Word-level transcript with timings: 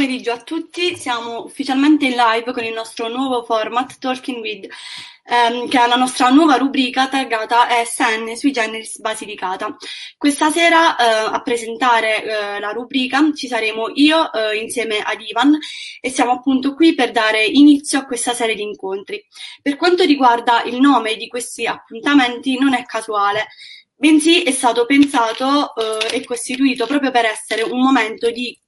Pomeriggio 0.00 0.32
a 0.32 0.40
tutti, 0.40 0.96
siamo 0.96 1.44
ufficialmente 1.44 2.06
in 2.06 2.14
live 2.14 2.54
con 2.54 2.64
il 2.64 2.72
nostro 2.72 3.08
nuovo 3.08 3.44
format 3.44 3.98
Talking 3.98 4.40
With, 4.40 4.66
ehm, 5.24 5.68
che 5.68 5.78
è 5.78 5.86
la 5.86 5.96
nostra 5.96 6.30
nuova 6.30 6.56
rubrica 6.56 7.06
targata 7.06 7.66
SN 7.84 8.34
sui 8.34 8.50
generis 8.50 8.98
Basilicata. 8.98 9.76
Questa 10.16 10.50
sera 10.50 10.96
eh, 10.96 11.04
a 11.04 11.42
presentare 11.42 12.24
eh, 12.24 12.60
la 12.60 12.70
rubrica 12.70 13.30
ci 13.34 13.46
saremo 13.46 13.90
io 13.92 14.32
eh, 14.32 14.56
insieme 14.56 15.00
ad 15.00 15.20
Ivan 15.20 15.58
e 16.00 16.08
siamo 16.08 16.32
appunto 16.32 16.72
qui 16.72 16.94
per 16.94 17.10
dare 17.10 17.44
inizio 17.44 17.98
a 17.98 18.06
questa 18.06 18.32
serie 18.32 18.54
di 18.54 18.62
incontri. 18.62 19.22
Per 19.60 19.76
quanto 19.76 20.04
riguarda 20.04 20.62
il 20.62 20.80
nome 20.80 21.16
di 21.16 21.28
questi 21.28 21.66
appuntamenti 21.66 22.58
non 22.58 22.72
è 22.72 22.86
casuale, 22.86 23.48
bensì 23.94 24.44
è 24.44 24.50
stato 24.50 24.86
pensato 24.86 25.74
eh, 25.74 26.16
e 26.16 26.24
costituito 26.24 26.86
proprio 26.86 27.10
per 27.10 27.26
essere 27.26 27.60
un 27.60 27.82
momento 27.82 28.30
di 28.30 28.58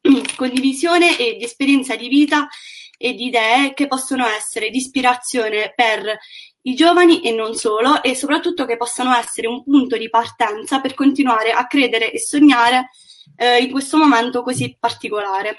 condivisione 0.36 1.18
e 1.18 1.36
di 1.36 1.44
esperienza 1.44 1.96
di 1.96 2.08
vita 2.08 2.48
e 2.96 3.14
di 3.14 3.26
idee 3.26 3.72
che 3.72 3.86
possono 3.86 4.26
essere 4.26 4.68
di 4.68 4.76
ispirazione 4.76 5.72
per 5.74 6.18
i 6.62 6.74
giovani 6.74 7.22
e 7.22 7.32
non 7.32 7.54
solo, 7.54 8.02
e 8.02 8.14
soprattutto 8.14 8.66
che 8.66 8.76
possano 8.76 9.16
essere 9.16 9.46
un 9.46 9.64
punto 9.64 9.96
di 9.96 10.10
partenza 10.10 10.80
per 10.80 10.92
continuare 10.92 11.52
a 11.52 11.66
credere 11.66 12.12
e 12.12 12.18
sognare 12.18 12.90
eh, 13.36 13.62
in 13.62 13.70
questo 13.70 13.96
momento 13.96 14.42
così 14.42 14.76
particolare. 14.78 15.56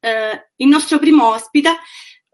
Eh, 0.00 0.50
il 0.56 0.68
nostro 0.68 0.98
primo 0.98 1.28
ospite, 1.28 1.76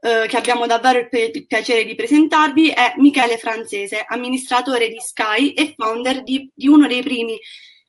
eh, 0.00 0.26
che 0.28 0.36
abbiamo 0.36 0.66
davvero 0.66 1.00
il, 1.00 1.08
il, 1.10 1.46
piacere 1.46 1.84
di 1.84 1.96
presentarvi, 1.96 2.70
è 2.70 2.94
Michele 2.98 3.38
Francese, 3.38 4.04
amministratore 4.06 4.88
di 4.88 5.00
Sky 5.00 5.52
e 5.52 5.74
founder 5.76 6.22
di, 6.22 6.48
di 6.54 6.68
uno 6.68 6.86
dei 6.86 7.02
primi 7.02 7.36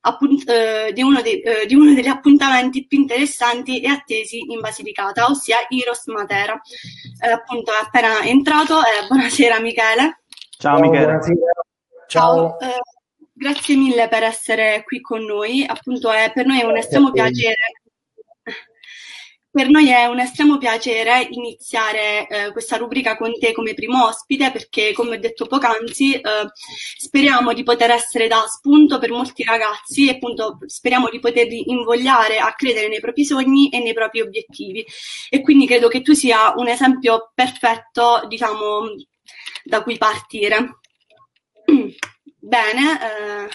appunt- 0.05 0.49
eh, 0.49 0.91
di, 0.93 1.01
uno 1.01 1.21
de- 1.21 1.41
eh, 1.43 1.65
di, 1.65 1.75
uno 1.75 1.93
degli 1.93 2.07
appuntamenti 2.07 2.85
più 2.85 2.99
interessanti 2.99 3.81
e 3.81 3.87
attesi 3.87 4.39
in 4.51 4.59
Basilicata, 4.59 5.25
ossia 5.25 5.57
Iros 5.69 6.05
Matera. 6.07 6.59
Eh, 7.21 7.29
appunto 7.29 7.71
è 7.71 7.83
appena 7.83 8.21
entrato, 8.23 8.79
eh, 8.79 9.07
buonasera 9.07 9.59
Michele. 9.59 10.23
Ciao 10.57 10.79
Michele. 10.79 11.19
Ciao. 12.07 12.57
Ciao. 12.57 12.59
Eh, 12.59 12.79
grazie 13.31 13.75
mille 13.75 14.07
per 14.07 14.23
essere 14.23 14.83
qui 14.85 15.01
con 15.01 15.23
noi, 15.23 15.65
appunto 15.65 16.11
è 16.11 16.31
per 16.33 16.45
noi 16.45 16.63
un 16.63 16.77
estremo 16.77 17.11
piacere 17.11 17.55
per 19.53 19.69
noi 19.69 19.87
è 19.89 20.05
un 20.05 20.19
estremo 20.19 20.57
piacere 20.57 21.27
iniziare 21.29 22.27
eh, 22.27 22.51
questa 22.51 22.75
rubrica 22.77 23.15
con 23.15 23.37
te 23.37 23.51
come 23.51 23.75
primo 23.75 24.07
ospite 24.07 24.51
perché, 24.51 24.93
come 24.93 25.15
ho 25.15 25.19
detto 25.19 25.45
poc'anzi, 25.45 26.15
eh, 26.15 26.21
speriamo 26.97 27.53
di 27.53 27.61
poter 27.61 27.91
essere 27.91 28.27
da 28.27 28.43
spunto 28.47 28.97
per 28.97 29.11
molti 29.11 29.43
ragazzi 29.43 30.07
e 30.07 30.13
appunto 30.13 30.57
speriamo 30.65 31.07
di 31.07 31.19
poterli 31.19 31.69
invogliare 31.69 32.39
a 32.39 32.51
credere 32.55 32.87
nei 32.87 32.99
propri 32.99 33.25
sogni 33.25 33.69
e 33.69 33.77
nei 33.77 33.93
propri 33.93 34.21
obiettivi. 34.21 34.83
E 35.29 35.41
quindi 35.41 35.67
credo 35.67 35.88
che 35.88 36.01
tu 36.01 36.13
sia 36.13 36.53
un 36.55 36.67
esempio 36.67 37.31
perfetto, 37.35 38.23
diciamo, 38.27 38.88
da 39.65 39.83
cui 39.83 39.99
partire. 39.99 40.79
Bene. 42.39 42.99
Eh, 43.01 43.49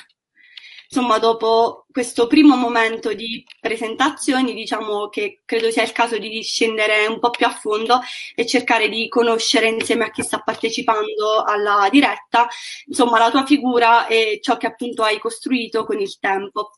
insomma, 0.91 1.19
dopo 1.19 1.87
questo 1.93 2.27
primo 2.27 2.57
momento 2.57 3.13
di 3.13 3.45
presentazioni, 3.61 4.55
diciamo 4.55 5.09
che 5.09 5.43
credo 5.45 5.71
sia 5.71 5.83
il 5.83 5.93
caso 5.93 6.19
di 6.19 6.43
scendere 6.43 7.07
un 7.07 7.19
po' 7.19 7.31
più 7.31 7.47
a 7.47 7.51
fondo 7.51 8.01
e 8.35 8.47
cercare 8.47 8.89
di 8.89 9.09
conoscere 9.09 9.69
insieme 9.69 10.05
a 10.05 10.11
chi 10.11 10.23
sta 10.23 10.39
partecipando 10.41 11.43
alla 11.45 11.89
diretta, 11.91 12.49
insomma, 12.87 13.19
la 13.19 13.31
tua 13.31 13.45
figura 13.45 14.07
e 14.07 14.39
ciò 14.43 14.57
che 14.57 14.67
appunto 14.67 15.03
hai 15.03 15.19
costruito 15.19 15.85
con 15.85 16.01
il 16.01 16.19
tempo. 16.19 16.73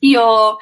Io 0.00 0.56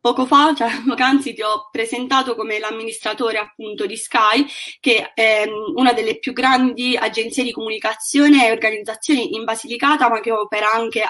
poco 0.00 0.26
fa, 0.26 0.54
cioè 0.54 0.68
poc'anzi 0.86 1.34
ti 1.34 1.42
ho 1.42 1.68
presentato 1.70 2.34
come 2.34 2.58
l'amministratore 2.58 3.38
appunto 3.38 3.86
di 3.86 3.96
Sky, 3.96 4.46
che 4.80 5.12
è 5.14 5.46
una 5.74 5.92
delle 5.92 6.18
più 6.18 6.32
grandi 6.32 6.96
agenzie 6.96 7.42
di 7.42 7.52
comunicazione 7.52 8.46
e 8.46 8.52
organizzazioni 8.52 9.34
in 9.34 9.44
Basilicata, 9.44 10.08
ma 10.08 10.20
che 10.20 10.30
opera 10.30 10.70
anche 10.72 11.02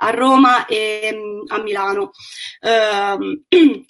a 0.00 0.10
Roma 0.10 0.66
e 0.66 1.10
mm, 1.14 1.40
a 1.48 1.62
Milano. 1.62 2.10
Eh, 2.60 3.42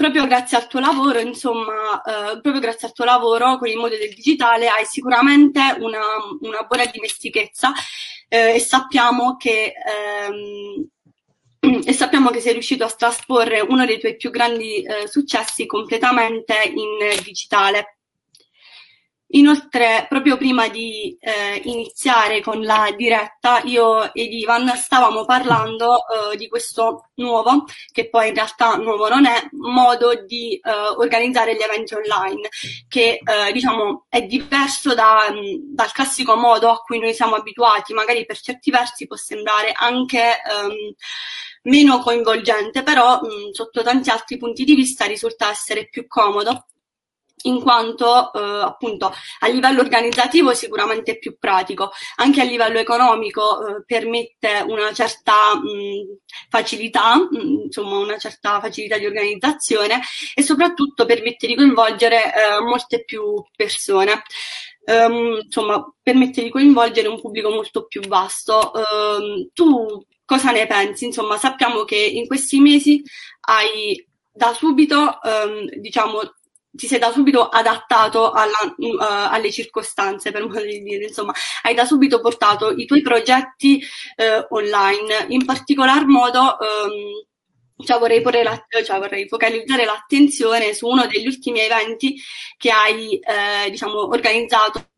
proprio 0.00 0.26
grazie 0.26 0.56
al 0.56 0.66
tuo 0.66 0.80
lavoro, 0.80 1.18
insomma, 1.18 2.00
eh, 2.02 2.40
proprio 2.40 2.60
grazie 2.60 2.88
al 2.88 2.94
tuo 2.94 3.04
lavoro 3.04 3.58
con 3.58 3.68
il 3.68 3.76
mondo 3.76 3.96
del 3.98 4.14
digitale 4.14 4.66
hai 4.66 4.86
sicuramente 4.86 5.60
una, 5.78 6.00
una 6.40 6.62
buona 6.62 6.86
dimestichezza 6.86 7.70
eh, 8.28 8.54
e 8.54 8.60
sappiamo 8.60 9.36
che 9.36 9.74
ehm, 9.74 10.88
e 11.84 11.92
sappiamo 11.92 12.30
che 12.30 12.40
sei 12.40 12.54
riuscito 12.54 12.84
a 12.84 12.90
trasporre 12.90 13.60
uno 13.60 13.84
dei 13.84 14.00
tuoi 14.00 14.16
più 14.16 14.30
grandi 14.30 14.82
eh, 14.82 15.06
successi 15.06 15.66
completamente 15.66 16.54
in 16.64 17.22
digitale. 17.22 17.99
Inoltre, 19.32 20.06
proprio 20.08 20.36
prima 20.36 20.66
di 20.68 21.16
eh, 21.20 21.60
iniziare 21.64 22.40
con 22.40 22.62
la 22.62 22.92
diretta, 22.96 23.60
io 23.64 24.12
ed 24.12 24.32
Ivan 24.32 24.68
stavamo 24.74 25.24
parlando 25.24 25.98
eh, 25.98 26.36
di 26.36 26.48
questo 26.48 27.10
nuovo, 27.14 27.64
che 27.92 28.08
poi 28.08 28.28
in 28.28 28.34
realtà 28.34 28.74
nuovo 28.74 29.08
non 29.08 29.26
è, 29.26 29.48
modo 29.52 30.24
di 30.26 30.54
eh, 30.54 30.70
organizzare 30.96 31.54
gli 31.54 31.62
eventi 31.62 31.94
online, 31.94 32.48
che 32.88 33.20
eh, 33.22 33.52
diciamo 33.52 34.06
è 34.08 34.22
diverso 34.22 34.94
da, 34.94 35.32
dal 35.62 35.92
classico 35.92 36.34
modo 36.34 36.70
a 36.70 36.78
cui 36.78 36.98
noi 36.98 37.14
siamo 37.14 37.36
abituati, 37.36 37.92
magari 37.92 38.26
per 38.26 38.38
certi 38.40 38.70
versi 38.72 39.06
può 39.06 39.16
sembrare 39.16 39.72
anche 39.76 40.38
um, 40.64 40.92
meno 41.70 42.00
coinvolgente, 42.00 42.82
però 42.82 43.20
mh, 43.20 43.52
sotto 43.52 43.82
tanti 43.82 44.10
altri 44.10 44.38
punti 44.38 44.64
di 44.64 44.74
vista 44.74 45.04
risulta 45.04 45.50
essere 45.50 45.88
più 45.88 46.06
comodo 46.08 46.64
in 47.42 47.60
quanto 47.60 48.32
eh, 48.32 48.40
appunto 48.40 49.12
a 49.40 49.46
livello 49.48 49.80
organizzativo 49.80 50.52
sicuramente 50.54 51.12
è 51.12 51.18
più 51.18 51.36
pratico, 51.38 51.90
anche 52.16 52.40
a 52.40 52.44
livello 52.44 52.78
economico 52.78 53.66
eh, 53.66 53.84
permette 53.84 54.64
una 54.66 54.92
certa 54.92 55.54
mh, 55.54 56.18
facilità, 56.48 57.16
mh, 57.16 57.62
insomma 57.64 57.98
una 57.98 58.18
certa 58.18 58.60
facilità 58.60 58.98
di 58.98 59.06
organizzazione 59.06 60.00
e 60.34 60.42
soprattutto 60.42 61.04
permette 61.06 61.46
di 61.46 61.54
coinvolgere 61.54 62.24
eh, 62.24 62.60
molte 62.60 63.04
più 63.04 63.42
persone. 63.56 64.22
Um, 64.82 65.38
insomma, 65.44 65.84
permette 66.02 66.42
di 66.42 66.48
coinvolgere 66.48 67.06
un 67.06 67.20
pubblico 67.20 67.50
molto 67.50 67.86
più 67.86 68.00
vasto. 68.08 68.72
Um, 68.74 69.48
tu 69.52 70.04
cosa 70.24 70.50
ne 70.50 70.66
pensi? 70.66 71.04
Insomma, 71.04 71.36
sappiamo 71.36 71.84
che 71.84 71.96
in 71.96 72.26
questi 72.26 72.58
mesi 72.58 73.00
hai 73.42 74.04
da 74.32 74.52
subito, 74.54 75.18
um, 75.22 75.66
diciamo, 75.76 76.20
ti 76.72 76.86
sei 76.86 76.98
da 76.98 77.10
subito 77.10 77.48
adattato 77.48 78.30
alla, 78.30 78.58
uh, 78.76 78.96
alle 78.98 79.50
circostanze, 79.50 80.30
per 80.30 80.42
modo 80.46 80.62
di 80.62 80.82
dire, 80.82 81.06
insomma, 81.06 81.32
hai 81.62 81.74
da 81.74 81.84
subito 81.84 82.20
portato 82.20 82.70
i 82.70 82.86
tuoi 82.86 83.02
progetti 83.02 83.82
uh, 84.16 84.54
online. 84.54 85.26
In 85.28 85.44
particolar 85.44 86.06
modo, 86.06 86.56
um, 86.60 87.84
cioè 87.84 87.98
vorrei, 87.98 88.22
la, 88.42 88.66
cioè 88.84 88.98
vorrei, 88.98 89.26
focalizzare 89.28 89.84
l'attenzione 89.84 90.74
su 90.74 90.86
uno 90.86 91.06
degli 91.06 91.26
ultimi 91.26 91.60
eventi 91.60 92.16
che 92.56 92.70
hai, 92.70 93.18
eh, 93.18 93.70
diciamo, 93.70 94.08
organizzato 94.08 94.88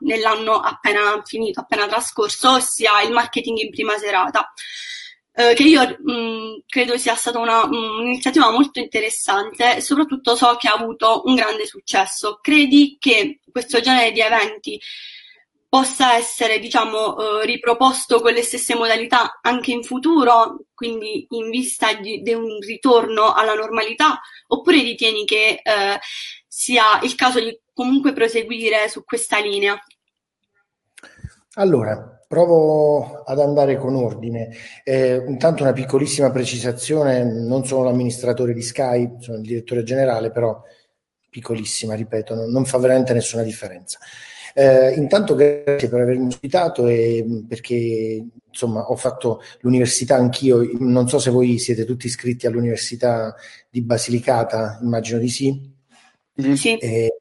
nell'anno 0.00 0.60
appena 0.60 1.20
finito, 1.24 1.60
appena 1.60 1.88
trascorso, 1.88 2.52
ossia 2.52 3.02
il 3.02 3.12
marketing 3.12 3.58
in 3.58 3.70
prima 3.70 3.98
serata 3.98 4.52
eh, 5.38 5.52
che 5.52 5.64
io 5.64 5.82
mh, 5.82 6.12
mm, 6.12 6.54
credo 6.66 6.96
sia 6.96 7.14
stata 7.14 7.38
una, 7.38 7.66
mh, 7.66 7.74
un'iniziativa 7.74 8.50
molto 8.50 8.78
interessante 8.78 9.76
e 9.76 9.80
soprattutto 9.82 10.34
so 10.34 10.56
che 10.56 10.66
ha 10.66 10.72
avuto 10.72 11.22
un 11.26 11.34
grande 11.34 11.66
successo. 11.66 12.38
Credi 12.40 12.96
che 12.98 13.40
questo 13.52 13.80
genere 13.80 14.12
di 14.12 14.20
eventi 14.20 14.80
possa 15.68 16.14
essere, 16.14 16.58
diciamo, 16.58 17.42
eh, 17.42 17.44
riproposto 17.44 18.20
con 18.22 18.32
le 18.32 18.42
stesse 18.42 18.74
modalità 18.74 19.40
anche 19.42 19.72
in 19.72 19.82
futuro, 19.82 20.64
quindi 20.74 21.26
in 21.28 21.50
vista 21.50 21.92
di, 21.92 22.22
di 22.22 22.32
un 22.32 22.58
ritorno 22.60 23.34
alla 23.34 23.52
normalità, 23.52 24.18
oppure 24.46 24.80
ritieni 24.80 25.26
che 25.26 25.60
eh, 25.62 25.98
sia 26.46 26.98
il 27.02 27.14
caso 27.14 27.40
di 27.40 27.60
comunque 27.74 28.14
proseguire 28.14 28.88
su 28.88 29.04
questa 29.04 29.38
linea? 29.38 29.78
Allora, 31.56 32.15
Provo 32.26 33.22
ad 33.22 33.38
andare 33.38 33.76
con 33.76 33.94
ordine. 33.94 34.50
Eh, 34.82 35.22
intanto 35.26 35.62
una 35.62 35.72
piccolissima 35.72 36.30
precisazione, 36.30 37.22
non 37.24 37.64
sono 37.64 37.84
l'amministratore 37.84 38.52
di 38.52 38.62
Sky, 38.62 39.16
sono 39.20 39.38
il 39.38 39.44
direttore 39.44 39.82
generale, 39.84 40.30
però 40.30 40.60
piccolissima, 41.30 41.94
ripeto, 41.94 42.34
non, 42.34 42.50
non 42.50 42.64
fa 42.64 42.78
veramente 42.78 43.12
nessuna 43.12 43.42
differenza. 43.42 43.98
Eh, 44.58 44.94
intanto 44.94 45.34
grazie 45.34 45.90
per 45.90 46.00
avermi 46.00 46.28
ospitato 46.28 46.86
e 46.86 47.44
perché 47.46 48.26
insomma 48.48 48.88
ho 48.88 48.96
fatto 48.96 49.42
l'università 49.60 50.16
anch'io, 50.16 50.66
non 50.78 51.08
so 51.10 51.18
se 51.18 51.30
voi 51.30 51.58
siete 51.58 51.84
tutti 51.84 52.06
iscritti 52.06 52.46
all'università 52.46 53.34
di 53.68 53.82
Basilicata, 53.82 54.78
immagino 54.82 55.18
di 55.18 55.28
sì. 55.28 55.74
Sì. 56.54 56.78
Eh, 56.78 57.20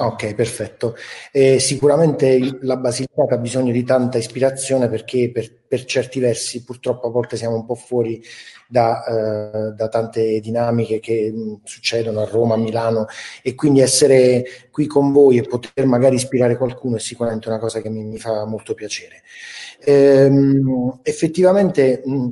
Ok, 0.00 0.34
perfetto. 0.34 0.94
Eh, 1.32 1.58
sicuramente 1.58 2.58
la 2.60 2.76
Basilicata 2.76 3.34
ha 3.34 3.38
bisogno 3.38 3.72
di 3.72 3.82
tanta 3.82 4.16
ispirazione 4.16 4.88
perché 4.88 5.28
per, 5.32 5.52
per, 5.66 5.84
certi 5.86 6.20
versi 6.20 6.62
purtroppo 6.62 7.08
a 7.08 7.10
volte 7.10 7.36
siamo 7.36 7.56
un 7.56 7.66
po' 7.66 7.74
fuori 7.74 8.22
da, 8.68 9.04
eh, 9.04 9.72
da 9.72 9.88
tante 9.88 10.38
dinamiche 10.38 11.00
che 11.00 11.32
mh, 11.32 11.62
succedono 11.64 12.20
a 12.20 12.26
Roma, 12.26 12.54
a 12.54 12.58
Milano 12.58 13.06
e 13.42 13.56
quindi 13.56 13.80
essere 13.80 14.44
qui 14.70 14.86
con 14.86 15.10
voi 15.10 15.38
e 15.38 15.42
poter 15.42 15.84
magari 15.86 16.14
ispirare 16.14 16.56
qualcuno 16.56 16.94
è 16.94 17.00
sicuramente 17.00 17.48
una 17.48 17.58
cosa 17.58 17.80
che 17.80 17.88
mi, 17.90 18.04
mi 18.04 18.18
fa 18.18 18.44
molto 18.44 18.74
piacere. 18.74 19.22
Ehm, 19.80 21.00
effettivamente 21.02 22.02
mh, 22.04 22.30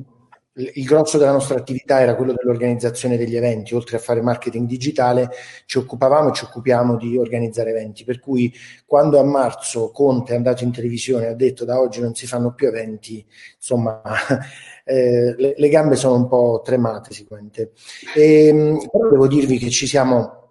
il 0.56 0.84
grosso 0.84 1.18
della 1.18 1.32
nostra 1.32 1.56
attività 1.56 2.00
era 2.00 2.16
quello 2.16 2.32
dell'organizzazione 2.32 3.18
degli 3.18 3.36
eventi, 3.36 3.74
oltre 3.74 3.98
a 3.98 4.00
fare 4.00 4.22
marketing 4.22 4.66
digitale 4.66 5.30
ci 5.66 5.76
occupavamo 5.76 6.30
e 6.30 6.32
ci 6.32 6.44
occupiamo 6.44 6.96
di 6.96 7.18
organizzare 7.18 7.70
eventi, 7.70 8.04
per 8.04 8.20
cui 8.20 8.52
quando 8.86 9.18
a 9.18 9.22
marzo 9.24 9.90
Conte 9.90 10.32
è 10.32 10.36
andato 10.36 10.64
in 10.64 10.72
televisione 10.72 11.26
e 11.26 11.28
ha 11.28 11.34
detto 11.34 11.64
da 11.66 11.78
oggi 11.78 12.00
non 12.00 12.14
si 12.14 12.26
fanno 12.26 12.54
più 12.54 12.68
eventi, 12.68 13.24
insomma 13.56 14.00
eh, 14.84 15.34
le, 15.36 15.54
le, 15.56 15.68
gambe 15.68 15.96
sono 15.96 16.14
un 16.14 16.26
po' 16.26 16.62
tremate 16.64 17.12
sicuramente. 17.12 17.72
E, 18.14 18.46
ehm, 18.46 18.88
però 18.90 19.10
devo 19.10 19.26
dirvi 19.26 19.58
che 19.58 19.68
ci 19.70 19.86
siamo 19.86 20.44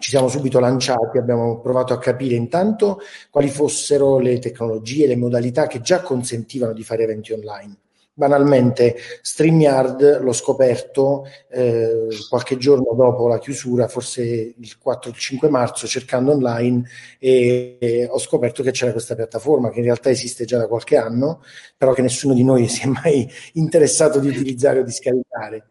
ci 0.00 0.08
siamo 0.08 0.28
subito 0.28 0.60
lanciati, 0.60 1.18
abbiamo 1.18 1.60
provato 1.60 1.92
a 1.92 1.98
capire 1.98 2.34
intanto 2.34 3.00
quali 3.28 3.50
fossero 3.50 4.18
le 4.18 4.38
tecnologie, 4.38 5.06
le 5.06 5.16
modalità 5.16 5.66
che 5.66 5.82
già 5.82 6.00
consentivano 6.00 6.72
di 6.72 6.82
fare 6.82 7.02
eventi 7.02 7.32
online 7.32 7.76
banalmente 8.12 8.96
StreamYard 9.22 10.20
l'ho 10.20 10.32
scoperto 10.32 11.26
eh, 11.48 12.08
qualche 12.28 12.56
giorno 12.56 12.94
dopo 12.94 13.28
la 13.28 13.38
chiusura, 13.38 13.88
forse 13.88 14.22
il 14.22 14.78
4 14.78 15.12
5 15.12 15.48
marzo, 15.48 15.86
cercando 15.86 16.32
online 16.32 16.88
e, 17.18 17.76
e, 17.80 18.06
ho 18.10 18.18
scoperto 18.18 18.62
che 18.62 18.72
c'era 18.72 18.92
questa 18.92 19.14
piattaforma 19.14 19.70
che 19.70 19.78
in 19.78 19.84
realtà 19.84 20.10
esiste 20.10 20.44
già 20.44 20.58
da 20.58 20.66
qualche 20.66 20.96
anno, 20.96 21.42
però 21.76 21.92
che 21.92 22.02
nessuno 22.02 22.34
di 22.34 22.44
noi 22.44 22.66
si 22.68 22.82
è 22.82 22.86
mai 22.86 23.28
interessato 23.54 24.18
di 24.18 24.28
utilizzare 24.28 24.80
o 24.80 24.82
di 24.82 24.92
scaricare. 24.92 25.70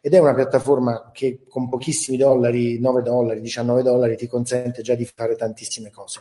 Ed 0.00 0.14
è 0.14 0.18
una 0.18 0.34
piattaforma 0.34 1.10
che 1.12 1.40
con 1.48 1.68
pochissimi 1.68 2.16
dollari, 2.16 2.78
9 2.78 3.02
dollari, 3.02 3.40
19 3.40 3.82
dollari, 3.82 4.16
ti 4.16 4.26
consente 4.26 4.82
già 4.82 4.94
di 4.94 5.04
fare 5.04 5.36
tantissime 5.36 5.90
cose. 5.90 6.20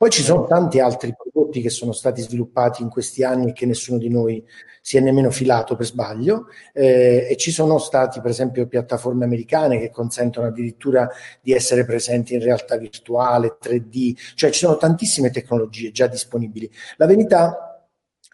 Poi 0.00 0.08
ci 0.08 0.22
sono 0.22 0.46
tanti 0.46 0.80
altri 0.80 1.14
prodotti 1.14 1.60
che 1.60 1.68
sono 1.68 1.92
stati 1.92 2.22
sviluppati 2.22 2.80
in 2.80 2.88
questi 2.88 3.22
anni 3.22 3.50
e 3.50 3.52
che 3.52 3.66
nessuno 3.66 3.98
di 3.98 4.08
noi 4.08 4.42
si 4.80 4.96
è 4.96 5.00
nemmeno 5.00 5.30
filato 5.30 5.76
per 5.76 5.84
sbaglio. 5.84 6.46
Eh, 6.72 7.26
e 7.28 7.36
ci 7.36 7.50
sono 7.50 7.76
stati 7.76 8.18
per 8.22 8.30
esempio 8.30 8.66
piattaforme 8.66 9.26
americane 9.26 9.78
che 9.78 9.90
consentono 9.90 10.46
addirittura 10.46 11.06
di 11.42 11.52
essere 11.52 11.84
presenti 11.84 12.32
in 12.32 12.40
realtà 12.40 12.78
virtuale, 12.78 13.58
3D, 13.62 14.14
cioè 14.36 14.48
ci 14.48 14.60
sono 14.60 14.78
tantissime 14.78 15.30
tecnologie 15.30 15.90
già 15.90 16.06
disponibili. 16.06 16.70
La 16.96 17.04
verità 17.04 17.69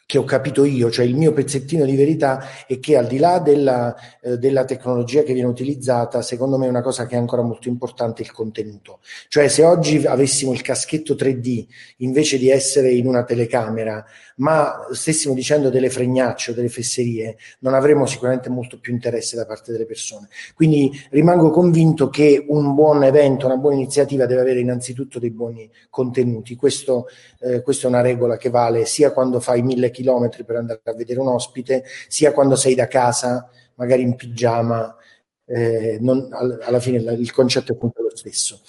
che 0.06 0.18
ho 0.18 0.24
capito 0.24 0.64
io, 0.64 0.88
cioè 0.88 1.04
il 1.04 1.16
mio 1.16 1.32
pezzettino 1.32 1.84
di 1.84 1.96
verità 1.96 2.64
è 2.68 2.78
che 2.78 2.96
al 2.96 3.08
di 3.08 3.18
là 3.18 3.40
della, 3.40 3.92
eh, 4.22 4.38
della, 4.38 4.64
tecnologia 4.64 5.24
che 5.24 5.32
viene 5.32 5.48
utilizzata, 5.48 6.22
secondo 6.22 6.56
me 6.56 6.68
una 6.68 6.80
cosa 6.80 7.06
che 7.06 7.16
è 7.16 7.18
ancora 7.18 7.42
molto 7.42 7.68
importante 7.68 8.22
è 8.22 8.24
il 8.24 8.30
contenuto. 8.30 9.00
Cioè 9.26 9.48
se 9.48 9.64
oggi 9.64 10.06
avessimo 10.06 10.52
il 10.52 10.62
caschetto 10.62 11.14
3D 11.14 11.66
invece 11.98 12.38
di 12.38 12.48
essere 12.48 12.92
in 12.92 13.08
una 13.08 13.24
telecamera, 13.24 14.04
ma 14.36 14.86
stessimo 14.92 15.34
dicendo 15.34 15.70
delle 15.70 15.90
fregnacce 15.90 16.52
o 16.52 16.54
delle 16.54 16.68
fesserie, 16.68 17.36
non 17.60 17.74
avremmo 17.74 18.06
sicuramente 18.06 18.48
molto 18.48 18.78
più 18.78 18.92
interesse 18.92 19.34
da 19.34 19.44
parte 19.44 19.72
delle 19.72 19.86
persone. 19.86 20.28
Quindi 20.54 20.90
rimango 21.10 21.50
convinto 21.50 22.08
che 22.10 22.44
un 22.48 22.74
buon 22.74 23.02
evento, 23.02 23.46
una 23.46 23.56
buona 23.56 23.74
iniziativa 23.74 24.26
deve 24.26 24.42
avere 24.42 24.60
innanzitutto 24.60 25.18
dei 25.18 25.30
buoni 25.30 25.68
contenuti. 25.90 26.54
Questo, 26.54 27.06
eh, 27.40 27.62
questa 27.62 27.86
è 27.86 27.90
una 27.90 28.02
regola 28.02 28.36
che 28.36 28.50
vale 28.50 28.84
sia 28.84 29.12
quando 29.12 29.40
fai 29.40 29.62
mille 29.62 29.90
chilometri 29.96 30.44
per 30.44 30.56
andare 30.56 30.80
a 30.84 30.94
vedere 30.94 31.20
un 31.20 31.28
ospite, 31.28 31.84
sia 32.08 32.32
quando 32.32 32.54
sei 32.54 32.74
da 32.74 32.86
casa, 32.86 33.48
magari 33.76 34.02
in 34.02 34.14
pigiama, 34.14 34.94
eh, 35.46 35.98
non, 36.00 36.28
alla 36.32 36.80
fine 36.80 36.98
il 36.98 37.32
concetto 37.32 37.72
è 37.72 37.74
appunto 37.74 38.02
lo 38.02 38.14
stesso. 38.14 38.60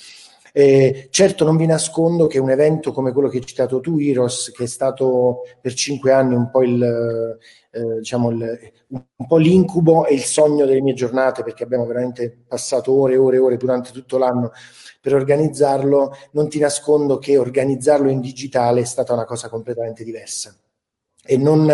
Eh, 0.53 1.09
certo 1.11 1.45
non 1.45 1.55
vi 1.55 1.67
nascondo 1.67 2.25
che 2.25 2.39
un 2.39 2.49
evento 2.49 2.91
come 2.91 3.11
quello 3.11 3.27
che 3.29 3.37
hai 3.37 3.45
citato 3.45 3.79
tu, 3.79 3.99
Iros, 3.99 4.51
che 4.55 4.63
è 4.63 4.67
stato 4.67 5.41
per 5.61 5.73
cinque 5.73 6.11
anni 6.11 6.33
un 6.33 6.49
po' 6.49 6.63
il, 6.63 6.81
eh, 7.71 7.97
diciamo 7.99 8.31
il, 8.31 8.71
un 8.87 9.27
po' 9.27 9.37
l'incubo 9.37 10.07
e 10.07 10.15
il 10.15 10.23
sogno 10.23 10.65
delle 10.65 10.81
mie 10.81 10.95
giornate, 10.95 11.43
perché 11.43 11.63
abbiamo 11.63 11.85
veramente 11.85 12.45
passato 12.47 12.91
ore 12.91 13.13
e 13.13 13.17
ore 13.17 13.35
e 13.35 13.39
ore 13.39 13.57
durante 13.57 13.91
tutto 13.91 14.17
l'anno 14.17 14.51
per 14.99 15.13
organizzarlo, 15.13 16.11
non 16.31 16.49
ti 16.49 16.57
nascondo 16.59 17.19
che 17.19 17.37
organizzarlo 17.37 18.09
in 18.09 18.19
digitale 18.19 18.81
è 18.81 18.85
stata 18.85 19.13
una 19.13 19.25
cosa 19.25 19.49
completamente 19.49 20.03
diversa 20.03 20.57
e 21.27 21.37
non, 21.37 21.69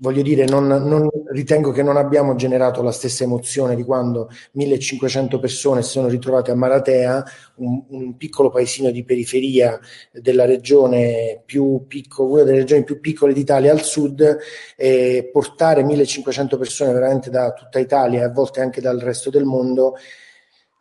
voglio 0.00 0.22
dire, 0.22 0.46
non, 0.46 0.66
non, 0.66 1.08
ritengo 1.30 1.72
che 1.72 1.82
non 1.82 1.96
abbiamo 1.96 2.34
generato 2.34 2.82
la 2.82 2.90
stessa 2.90 3.24
emozione 3.24 3.76
di 3.76 3.82
quando 3.82 4.30
1500 4.52 5.38
persone 5.38 5.82
si 5.82 5.90
sono 5.90 6.08
ritrovate 6.08 6.50
a 6.50 6.54
Maratea, 6.54 7.22
un, 7.56 7.82
un 7.88 8.16
piccolo 8.16 8.50
paesino 8.50 8.90
di 8.90 9.04
periferia 9.04 9.78
della 10.12 10.46
regione 10.46 11.42
più 11.44 11.84
piccolo, 11.86 12.32
una 12.32 12.42
delle 12.44 12.58
regioni 12.58 12.84
più 12.84 13.00
piccole 13.00 13.32
d'Italia 13.32 13.72
al 13.72 13.82
sud, 13.82 14.38
e 14.76 15.28
portare 15.32 15.84
1500 15.84 16.56
persone 16.56 16.92
veramente 16.92 17.30
da 17.30 17.52
tutta 17.52 17.78
Italia 17.78 18.20
e 18.20 18.24
a 18.24 18.32
volte 18.32 18.60
anche 18.60 18.80
dal 18.80 18.98
resto 18.98 19.30
del 19.30 19.44
mondo 19.44 19.96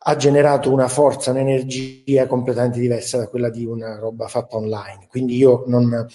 ha 0.03 0.15
generato 0.15 0.71
una 0.71 0.88
forza, 0.88 1.31
un'energia 1.31 2.25
completamente 2.25 2.80
diversa 2.80 3.18
da 3.18 3.27
quella 3.27 3.50
di 3.50 3.65
una 3.65 3.97
roba 4.00 4.27
fatta 4.30 4.56
online. 4.56 5.07
Quindi 5.09 5.35
io 5.35 5.65
non 5.68 6.07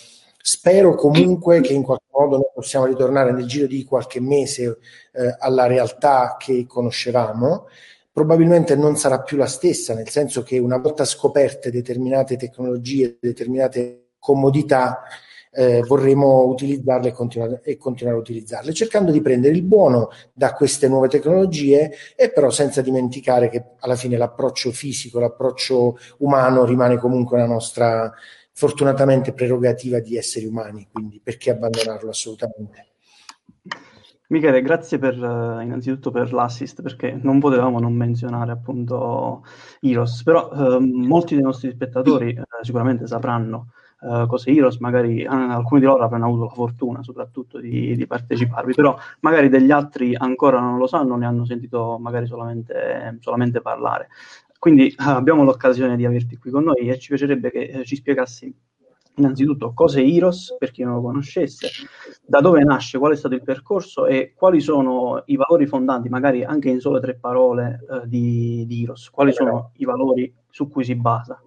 Spero 0.47 0.95
comunque 0.95 1.63
che 1.63 1.73
in 1.73 1.83
qualche 1.83 2.05
modo 2.11 2.37
noi 2.37 2.51
possiamo 2.53 2.85
ritornare 2.85 3.33
nel 3.33 3.47
giro 3.47 3.67
di 3.67 3.83
qualche 3.83 4.21
mese 4.21 4.77
eh, 5.15 5.35
alla 5.39 5.67
realtà 5.67 6.37
che 6.39 6.67
conoscevamo. 6.69 7.67
Probabilmente 8.13 8.77
non 8.77 8.95
sarà 8.99 9.23
più 9.23 9.39
la 9.39 9.47
stessa, 9.47 9.95
nel 9.95 10.11
senso 10.11 10.43
che 10.43 10.59
una 10.59 10.77
volta 10.77 11.07
scoperte 11.07 11.71
determinate 11.71 12.37
tecnologie, 12.37 13.17
determinate 13.19 14.09
comodità, 14.19 15.05
eh, 15.51 15.81
vorremmo 15.81 16.43
utilizzarle 16.45 17.09
e 17.09 17.13
continuare, 17.13 17.61
e 17.65 17.79
continuare, 17.79 18.19
a 18.19 18.21
utilizzarle, 18.21 18.75
cercando 18.75 19.13
di 19.13 19.23
prendere 19.23 19.55
il 19.55 19.63
buono 19.63 20.11
da 20.35 20.53
queste 20.53 20.89
nuove 20.89 21.09
tecnologie 21.09 21.91
e 22.15 22.31
però 22.31 22.51
senza 22.51 22.83
dimenticare 22.83 23.49
che 23.49 23.65
alla 23.79 23.97
fine 23.97 24.19
l'approccio 24.19 24.73
fisico, 24.73 25.21
l'approccio 25.21 25.97
umano 26.19 26.67
rimane 26.67 26.99
comunque 26.99 27.39
la 27.39 27.47
nostra, 27.47 28.13
fortunatamente 28.55 29.33
prerogativa 29.33 29.99
di 29.99 30.17
esseri 30.17 30.47
umani, 30.47 30.89
quindi 30.91 31.21
perché 31.23 31.51
abbandonarlo 31.51 32.09
assolutamente? 32.11 32.87
Michele, 34.29 34.63
grazie 34.63 34.99
per, 34.99 35.21
uh, 35.21 35.61
innanzitutto 35.61 36.11
per 36.11 36.33
l'assist, 36.33 36.81
perché 36.81 37.19
non 37.21 37.41
potevamo 37.41 37.79
non 37.79 37.93
menzionare 37.93 38.53
appunto 38.53 39.45
Heroes, 39.81 40.23
però 40.23 40.51
uh, 40.51 40.81
molti 40.81 41.35
dei 41.35 41.43
nostri 41.43 41.71
spettatori 41.71 42.35
uh, 42.37 42.65
sicuramente 42.65 43.07
sapranno 43.07 43.73
uh, 44.01 44.27
cos'è 44.27 44.51
Heroes, 44.51 44.79
magari 44.79 45.27
alcuni 45.27 45.81
di 45.81 45.87
loro 45.87 46.05
avranno 46.05 46.27
avuto 46.27 46.45
la 46.45 46.51
fortuna 46.51 47.03
soprattutto 47.03 47.59
di, 47.59 47.95
di, 47.97 48.07
parteciparvi, 48.07 48.73
però 48.73 48.97
magari 49.21 49.49
degli 49.49 49.71
altri 49.71 50.15
ancora 50.15 50.59
non 50.59 50.79
lo 50.79 50.87
sanno, 50.87 51.17
ne 51.17 51.27
hanno 51.27 51.45
sentito 51.45 51.99
magari 52.01 52.27
solamente, 52.27 53.19
solamente 53.21 53.61
parlare. 53.61 54.09
Quindi 54.65 54.87
eh, 54.87 54.95
abbiamo 54.97 55.45
l'occasione 55.45 55.95
di 55.95 56.07
averti 56.07 56.39
qui 56.39 56.51
con 56.51 56.65
noi 56.65 56.89
e 56.89 56.99
ci 56.99 57.09
piacerebbe 57.09 57.51
che 57.51 57.65
eh, 57.65 57.85
ci 57.85 57.97
spiegassi 57.97 58.51
innanzitutto 59.17 59.75
cosa 59.75 59.99
è 59.99 60.03
Iros, 60.03 60.57
per 60.59 60.71
chi 60.71 60.83
non 60.83 60.95
lo 60.95 61.03
conoscesse, 61.03 61.69
da 62.25 62.41
dove 62.41 62.65
nasce, 62.65 62.97
qual 62.97 63.13
è 63.13 63.17
stato 63.17 63.35
il 63.35 63.43
percorso 63.43 64.07
e 64.07 64.33
quali 64.35 64.63
sono 64.63 65.23
i 65.27 65.37
valori 65.37 65.67
fondanti, 65.67 66.09
magari 66.09 66.45
anche 66.45 66.71
in 66.71 66.81
sole 66.81 67.01
tre 67.01 67.15
parole, 67.15 67.81
eh, 67.91 68.09
di, 68.09 68.65
di 68.67 68.81
Iros, 68.81 69.11
quali 69.11 69.35
sono 69.35 69.73
i 69.75 69.85
valori 69.85 70.35
su 70.49 70.71
cui 70.71 70.83
si 70.83 70.95
basa. 70.95 71.39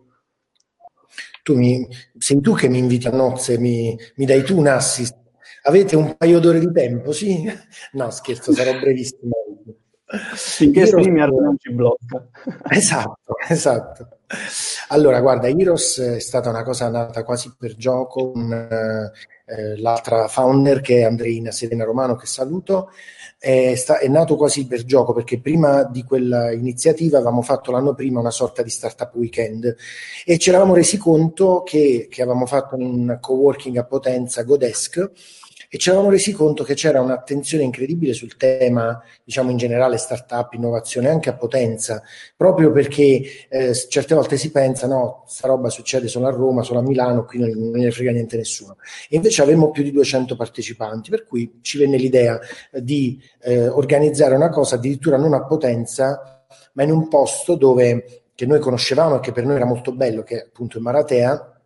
Tu 1.41 1.55
mi, 1.55 1.87
sei 2.19 2.39
tu 2.39 2.53
che 2.53 2.69
mi 2.69 2.77
inviti 2.77 3.07
a 3.07 3.11
nozze, 3.15 3.57
mi, 3.57 3.97
mi 4.17 4.25
dai 4.25 4.43
tu 4.43 4.59
un 4.59 4.67
assist. 4.67 5.17
Avete 5.63 5.95
un 5.95 6.15
paio 6.15 6.39
d'ore 6.39 6.59
di 6.59 6.71
tempo, 6.71 7.11
sì? 7.11 7.49
No, 7.93 8.11
scherzo, 8.11 8.53
sarò 8.53 8.77
brevissimo. 8.79 9.46
Finché 10.09 10.85
StreamYard 10.85 11.33
non 11.33 11.57
ci 11.59 11.73
blocca. 11.73 12.25
Esatto, 12.69 13.35
esatto. 13.49 14.07
Allora, 14.89 15.19
guarda, 15.19 15.49
Heroes 15.49 15.99
è 15.99 16.19
stata 16.19 16.49
una 16.49 16.63
cosa 16.63 16.89
nata 16.89 17.23
quasi 17.23 17.53
per 17.57 17.75
gioco 17.75 18.31
con 18.31 18.51
eh, 18.51 19.77
l'altra 19.79 20.27
founder 20.27 20.79
che 20.79 20.99
è 20.99 21.03
Andreina 21.03 21.51
Serena 21.51 21.83
Romano, 21.83 22.15
che 22.15 22.25
saluto. 22.25 22.91
È, 23.37 23.75
sta, 23.75 23.99
è, 23.99 24.07
nato 24.07 24.35
quasi 24.35 24.65
per 24.65 24.83
gioco 24.83 25.13
perché 25.13 25.39
prima 25.39 25.83
di 25.83 26.03
quella 26.03 26.51
iniziativa 26.51 27.17
avevamo 27.17 27.41
fatto 27.41 27.71
l'anno 27.71 27.93
prima 27.93 28.19
una 28.19 28.31
sorta 28.31 28.63
di 28.63 28.69
startup 28.69 29.13
weekend 29.13 29.75
e 30.25 30.37
ci 30.39 30.49
eravamo 30.49 30.73
resi 30.73 30.97
conto 30.97 31.61
che, 31.63 32.07
che 32.09 32.21
avevamo 32.23 32.47
fatto 32.47 32.75
un 32.75 33.17
co-working 33.21 33.77
a 33.77 33.83
Potenza, 33.83 34.41
Godesk, 34.41 35.11
e 35.69 35.77
ci 35.77 35.89
eravamo 35.89 36.09
resi 36.09 36.31
conto 36.31 36.63
che 36.63 36.73
c'era 36.73 37.01
un'attenzione 37.01 37.63
incredibile 37.63 38.13
sul 38.13 38.37
tema, 38.37 39.01
diciamo 39.23 39.51
in 39.51 39.57
generale 39.57 39.97
startup, 39.97 40.53
innovazione, 40.53 41.09
anche 41.09 41.29
a 41.29 41.35
potenza, 41.35 42.01
proprio 42.35 42.71
perché 42.71 43.21
eh, 43.49 43.73
certe 43.73 44.15
volte 44.15 44.37
si 44.37 44.51
pensa 44.51 44.87
no, 44.87 45.23
sta 45.27 45.47
roba 45.47 45.69
succede 45.69 46.07
solo 46.07 46.27
a 46.27 46.31
Roma, 46.31 46.63
solo 46.63 46.79
a 46.79 46.83
Milano, 46.83 47.25
qui 47.25 47.39
non, 47.39 47.49
non 47.49 47.81
ne 47.81 47.91
frega 47.91 48.11
niente 48.11 48.37
nessuno. 48.37 48.77
E 49.09 49.15
invece 49.17 49.41
avevamo 49.41 49.71
più 49.71 49.83
di 49.83 49.91
200 49.91 50.35
partecipanti, 50.35 51.09
per 51.09 51.25
cui 51.25 51.59
ci 51.61 51.77
venne 51.77 51.97
l'idea 51.97 52.39
eh, 52.71 52.81
di 52.81 53.21
eh, 53.41 53.67
organizzare 53.67 54.35
una 54.35 54.49
cosa 54.49 54.75
addirittura 54.75 55.17
non 55.17 55.33
a 55.33 55.45
potenza, 55.45 56.43
ma 56.73 56.83
in 56.83 56.91
un 56.91 57.07
posto 57.07 57.55
dove 57.55 58.23
che 58.33 58.45
noi 58.45 58.59
conoscevamo 58.59 59.17
e 59.17 59.19
che 59.19 59.31
per 59.31 59.45
noi 59.45 59.55
era 59.55 59.65
molto 59.65 59.91
bello, 59.91 60.23
che 60.23 60.35
è 60.35 60.45
appunto 60.45 60.77
in 60.77 60.83
Maratea, 60.83 61.56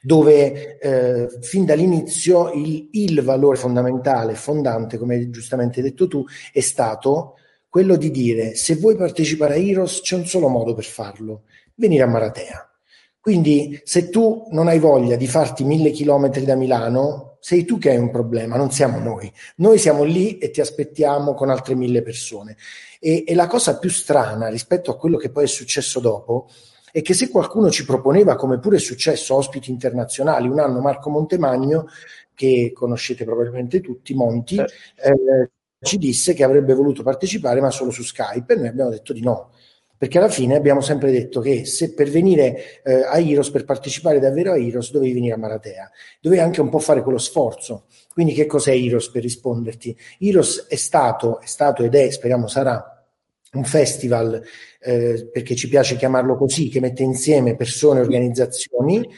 dove 0.00 0.78
eh, 0.78 1.28
fin 1.40 1.64
dall'inizio 1.64 2.52
il, 2.52 2.88
il, 2.92 3.22
valore 3.22 3.56
fondamentale, 3.56 4.34
fondante, 4.34 4.98
come 4.98 5.14
hai 5.16 5.30
giustamente 5.30 5.82
detto 5.82 6.08
tu, 6.08 6.24
è 6.52 6.60
stato 6.60 7.34
quello 7.68 7.96
di 7.96 8.10
dire 8.10 8.54
se 8.54 8.76
vuoi 8.76 8.96
partecipare 8.96 9.54
a 9.54 9.58
Heroes 9.58 10.00
c'è 10.00 10.14
un 10.16 10.26
solo 10.26 10.48
modo 10.48 10.74
per 10.74 10.84
farlo, 10.84 11.42
venire 11.74 12.02
a 12.02 12.06
Maratea. 12.06 12.68
Quindi 13.20 13.80
se 13.84 14.10
tu 14.10 14.46
non 14.50 14.68
hai 14.68 14.78
voglia 14.78 15.16
di 15.16 15.26
farti 15.26 15.64
mille 15.64 15.90
chilometri 15.90 16.44
da 16.44 16.56
Milano, 16.56 17.38
sei 17.40 17.64
tu 17.64 17.78
che 17.78 17.90
hai 17.90 17.96
un 17.96 18.10
problema, 18.10 18.56
non 18.56 18.70
siamo 18.70 18.98
noi. 18.98 19.32
Noi 19.56 19.78
siamo 19.78 20.04
lì 20.04 20.38
e 20.38 20.50
ti 20.50 20.60
aspettiamo 20.60 21.34
con 21.34 21.50
altre 21.50 21.74
mille 21.74 22.02
persone. 22.02 22.56
E, 23.00 23.24
e 23.26 23.34
la 23.34 23.46
cosa 23.46 23.78
più 23.78 23.90
strana 23.90 24.48
rispetto 24.48 24.90
a 24.90 24.96
quello 24.96 25.16
che 25.16 25.30
poi 25.30 25.44
è 25.44 25.46
successo 25.46 26.00
dopo 26.00 26.48
è 26.94 27.02
che 27.02 27.12
se 27.12 27.28
qualcuno 27.28 27.72
ci 27.72 27.84
proponeva, 27.84 28.36
come 28.36 28.60
pure 28.60 28.76
è 28.76 28.78
successo, 28.78 29.34
ospiti 29.34 29.68
internazionali, 29.68 30.46
un 30.46 30.60
anno 30.60 30.78
Marco 30.78 31.10
Montemagno, 31.10 31.88
che 32.32 32.70
conoscete 32.72 33.24
probabilmente 33.24 33.80
tutti, 33.80 34.14
Monti, 34.14 34.58
eh. 34.58 34.64
Eh, 35.10 35.50
ci 35.80 35.98
disse 35.98 36.34
che 36.34 36.44
avrebbe 36.44 36.72
voluto 36.72 37.02
partecipare 37.02 37.60
ma 37.60 37.72
solo 37.72 37.90
su 37.90 38.04
Skype 38.04 38.52
e 38.52 38.56
noi 38.58 38.68
abbiamo 38.68 38.90
detto 38.90 39.12
di 39.12 39.22
no. 39.22 39.50
Perché 39.98 40.18
alla 40.18 40.28
fine 40.28 40.54
abbiamo 40.54 40.80
sempre 40.80 41.10
detto 41.10 41.40
che 41.40 41.64
se 41.64 41.94
per 41.94 42.08
venire 42.10 42.80
eh, 42.84 43.02
a 43.02 43.18
Iros, 43.18 43.50
per 43.50 43.64
partecipare 43.64 44.20
davvero 44.20 44.52
a 44.52 44.56
Iros, 44.56 44.92
dovevi 44.92 45.14
venire 45.14 45.34
a 45.34 45.38
Maratea, 45.38 45.90
dovevi 46.20 46.42
anche 46.42 46.60
un 46.60 46.68
po' 46.68 46.78
fare 46.78 47.02
quello 47.02 47.18
sforzo. 47.18 47.86
Quindi 48.12 48.34
che 48.34 48.46
cos'è 48.46 48.72
Iros 48.72 49.10
per 49.10 49.22
risponderti? 49.22 49.98
Iros 50.18 50.66
è 50.68 50.76
stato, 50.76 51.40
è 51.40 51.46
stato 51.46 51.82
ed 51.82 51.96
è, 51.96 52.08
speriamo 52.10 52.46
sarà, 52.46 52.93
un 53.54 53.64
festival, 53.64 54.42
eh, 54.80 55.28
perché 55.32 55.54
ci 55.54 55.68
piace 55.68 55.96
chiamarlo 55.96 56.36
così, 56.36 56.68
che 56.68 56.80
mette 56.80 57.02
insieme 57.02 57.56
persone 57.56 58.00
e 58.00 58.02
organizzazioni, 58.02 59.08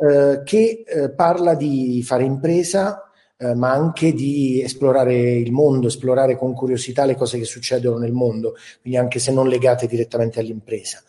eh, 0.00 0.42
che 0.44 0.84
eh, 0.86 1.10
parla 1.10 1.54
di 1.54 2.02
fare 2.04 2.24
impresa, 2.24 3.10
eh, 3.36 3.54
ma 3.54 3.72
anche 3.72 4.12
di 4.12 4.62
esplorare 4.62 5.14
il 5.14 5.52
mondo, 5.52 5.88
esplorare 5.88 6.36
con 6.36 6.54
curiosità 6.54 7.04
le 7.04 7.16
cose 7.16 7.38
che 7.38 7.44
succedono 7.44 7.98
nel 7.98 8.12
mondo, 8.12 8.56
quindi 8.80 8.98
anche 8.98 9.18
se 9.18 9.32
non 9.32 9.48
legate 9.48 9.86
direttamente 9.86 10.40
all'impresa. 10.40 11.02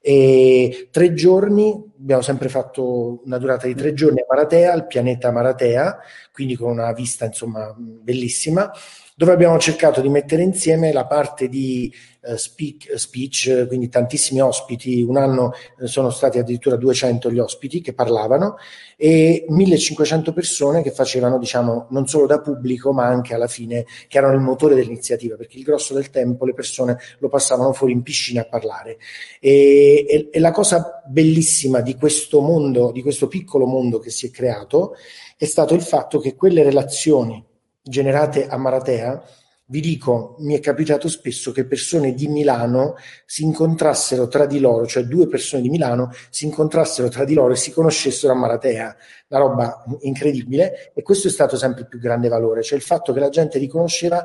E 0.00 0.88
tre 0.90 1.12
giorni, 1.14 1.72
abbiamo 2.00 2.22
sempre 2.22 2.48
fatto 2.48 3.22
una 3.24 3.38
durata 3.38 3.68
di 3.68 3.74
tre 3.74 3.94
giorni 3.94 4.20
a 4.20 4.26
Maratea, 4.28 4.72
al 4.72 4.86
pianeta 4.88 5.30
Maratea, 5.30 5.98
quindi 6.32 6.56
con 6.56 6.72
una 6.72 6.92
vista 6.92 7.24
insomma 7.24 7.72
bellissima 7.78 8.72
dove 9.14 9.32
abbiamo 9.32 9.58
cercato 9.58 10.00
di 10.00 10.08
mettere 10.08 10.42
insieme 10.42 10.92
la 10.92 11.06
parte 11.06 11.48
di 11.48 11.92
uh, 12.22 12.36
speak, 12.36 12.98
speech, 12.98 13.66
quindi 13.66 13.88
tantissimi 13.88 14.40
ospiti, 14.40 15.02
un 15.02 15.18
anno 15.18 15.52
eh, 15.78 15.86
sono 15.86 16.08
stati 16.10 16.38
addirittura 16.38 16.76
200 16.76 17.30
gli 17.30 17.38
ospiti 17.38 17.82
che 17.82 17.92
parlavano 17.92 18.56
e 18.96 19.44
1500 19.48 20.32
persone 20.32 20.82
che 20.82 20.90
facevano, 20.90 21.38
diciamo, 21.38 21.88
non 21.90 22.06
solo 22.06 22.26
da 22.26 22.40
pubblico, 22.40 22.92
ma 22.92 23.04
anche 23.04 23.34
alla 23.34 23.48
fine 23.48 23.84
che 24.08 24.16
erano 24.16 24.34
il 24.34 24.40
motore 24.40 24.74
dell'iniziativa, 24.74 25.36
perché 25.36 25.58
il 25.58 25.64
grosso 25.64 25.92
del 25.92 26.08
tempo 26.08 26.46
le 26.46 26.54
persone 26.54 26.98
lo 27.18 27.28
passavano 27.28 27.72
fuori 27.72 27.92
in 27.92 28.02
piscina 28.02 28.40
a 28.40 28.46
parlare. 28.46 28.96
E, 29.40 30.06
e, 30.08 30.28
e 30.32 30.38
la 30.38 30.52
cosa 30.52 31.02
bellissima 31.06 31.80
di 31.80 31.96
questo 31.96 32.40
mondo, 32.40 32.90
di 32.92 33.02
questo 33.02 33.28
piccolo 33.28 33.66
mondo 33.66 33.98
che 33.98 34.10
si 34.10 34.26
è 34.26 34.30
creato, 34.30 34.94
è 35.36 35.44
stato 35.44 35.74
il 35.74 35.82
fatto 35.82 36.18
che 36.18 36.34
quelle 36.34 36.62
relazioni 36.62 37.50
generate 37.82 38.48
a 38.48 38.56
Maratea, 38.56 39.22
vi 39.66 39.80
dico, 39.80 40.36
mi 40.40 40.54
è 40.54 40.60
capitato 40.60 41.08
spesso 41.08 41.50
che 41.50 41.64
persone 41.64 42.12
di 42.12 42.28
Milano 42.28 42.94
si 43.24 43.42
incontrassero 43.42 44.28
tra 44.28 44.44
di 44.44 44.60
loro, 44.60 44.86
cioè 44.86 45.04
due 45.04 45.26
persone 45.26 45.62
di 45.62 45.70
Milano 45.70 46.10
si 46.28 46.44
incontrassero 46.44 47.08
tra 47.08 47.24
di 47.24 47.32
loro 47.32 47.54
e 47.54 47.56
si 47.56 47.72
conoscessero 47.72 48.34
a 48.34 48.36
Maratea, 48.36 48.96
una 49.28 49.40
roba 49.40 49.84
incredibile 50.00 50.92
e 50.94 51.02
questo 51.02 51.28
è 51.28 51.30
stato 51.30 51.56
sempre 51.56 51.82
il 51.82 51.88
più 51.88 51.98
grande 51.98 52.28
valore, 52.28 52.62
cioè 52.62 52.76
il 52.76 52.84
fatto 52.84 53.14
che 53.14 53.20
la 53.20 53.30
gente 53.30 53.58
riconosceva 53.58 54.22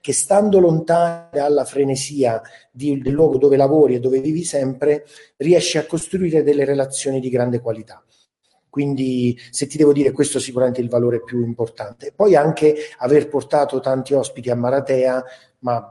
che 0.00 0.12
stando 0.12 0.58
lontani 0.58 1.28
dalla 1.32 1.64
frenesia 1.64 2.40
di, 2.70 2.98
del 3.00 3.12
luogo 3.12 3.36
dove 3.36 3.56
lavori 3.56 3.94
e 3.94 4.00
dove 4.00 4.20
vivi 4.20 4.44
sempre, 4.44 5.04
riesci 5.36 5.76
a 5.78 5.86
costruire 5.86 6.42
delle 6.42 6.64
relazioni 6.64 7.20
di 7.20 7.28
grande 7.28 7.60
qualità. 7.60 8.02
Quindi 8.70 9.38
se 9.50 9.66
ti 9.66 9.76
devo 9.76 9.92
dire 9.92 10.12
questo 10.12 10.38
è 10.38 10.40
sicuramente 10.40 10.80
il 10.80 10.88
valore 10.88 11.22
più 11.22 11.44
importante. 11.44 12.12
Poi 12.14 12.36
anche 12.36 12.74
aver 12.98 13.28
portato 13.28 13.80
tanti 13.80 14.14
ospiti 14.14 14.50
a 14.50 14.54
Maratea, 14.54 15.24
ma 15.60 15.90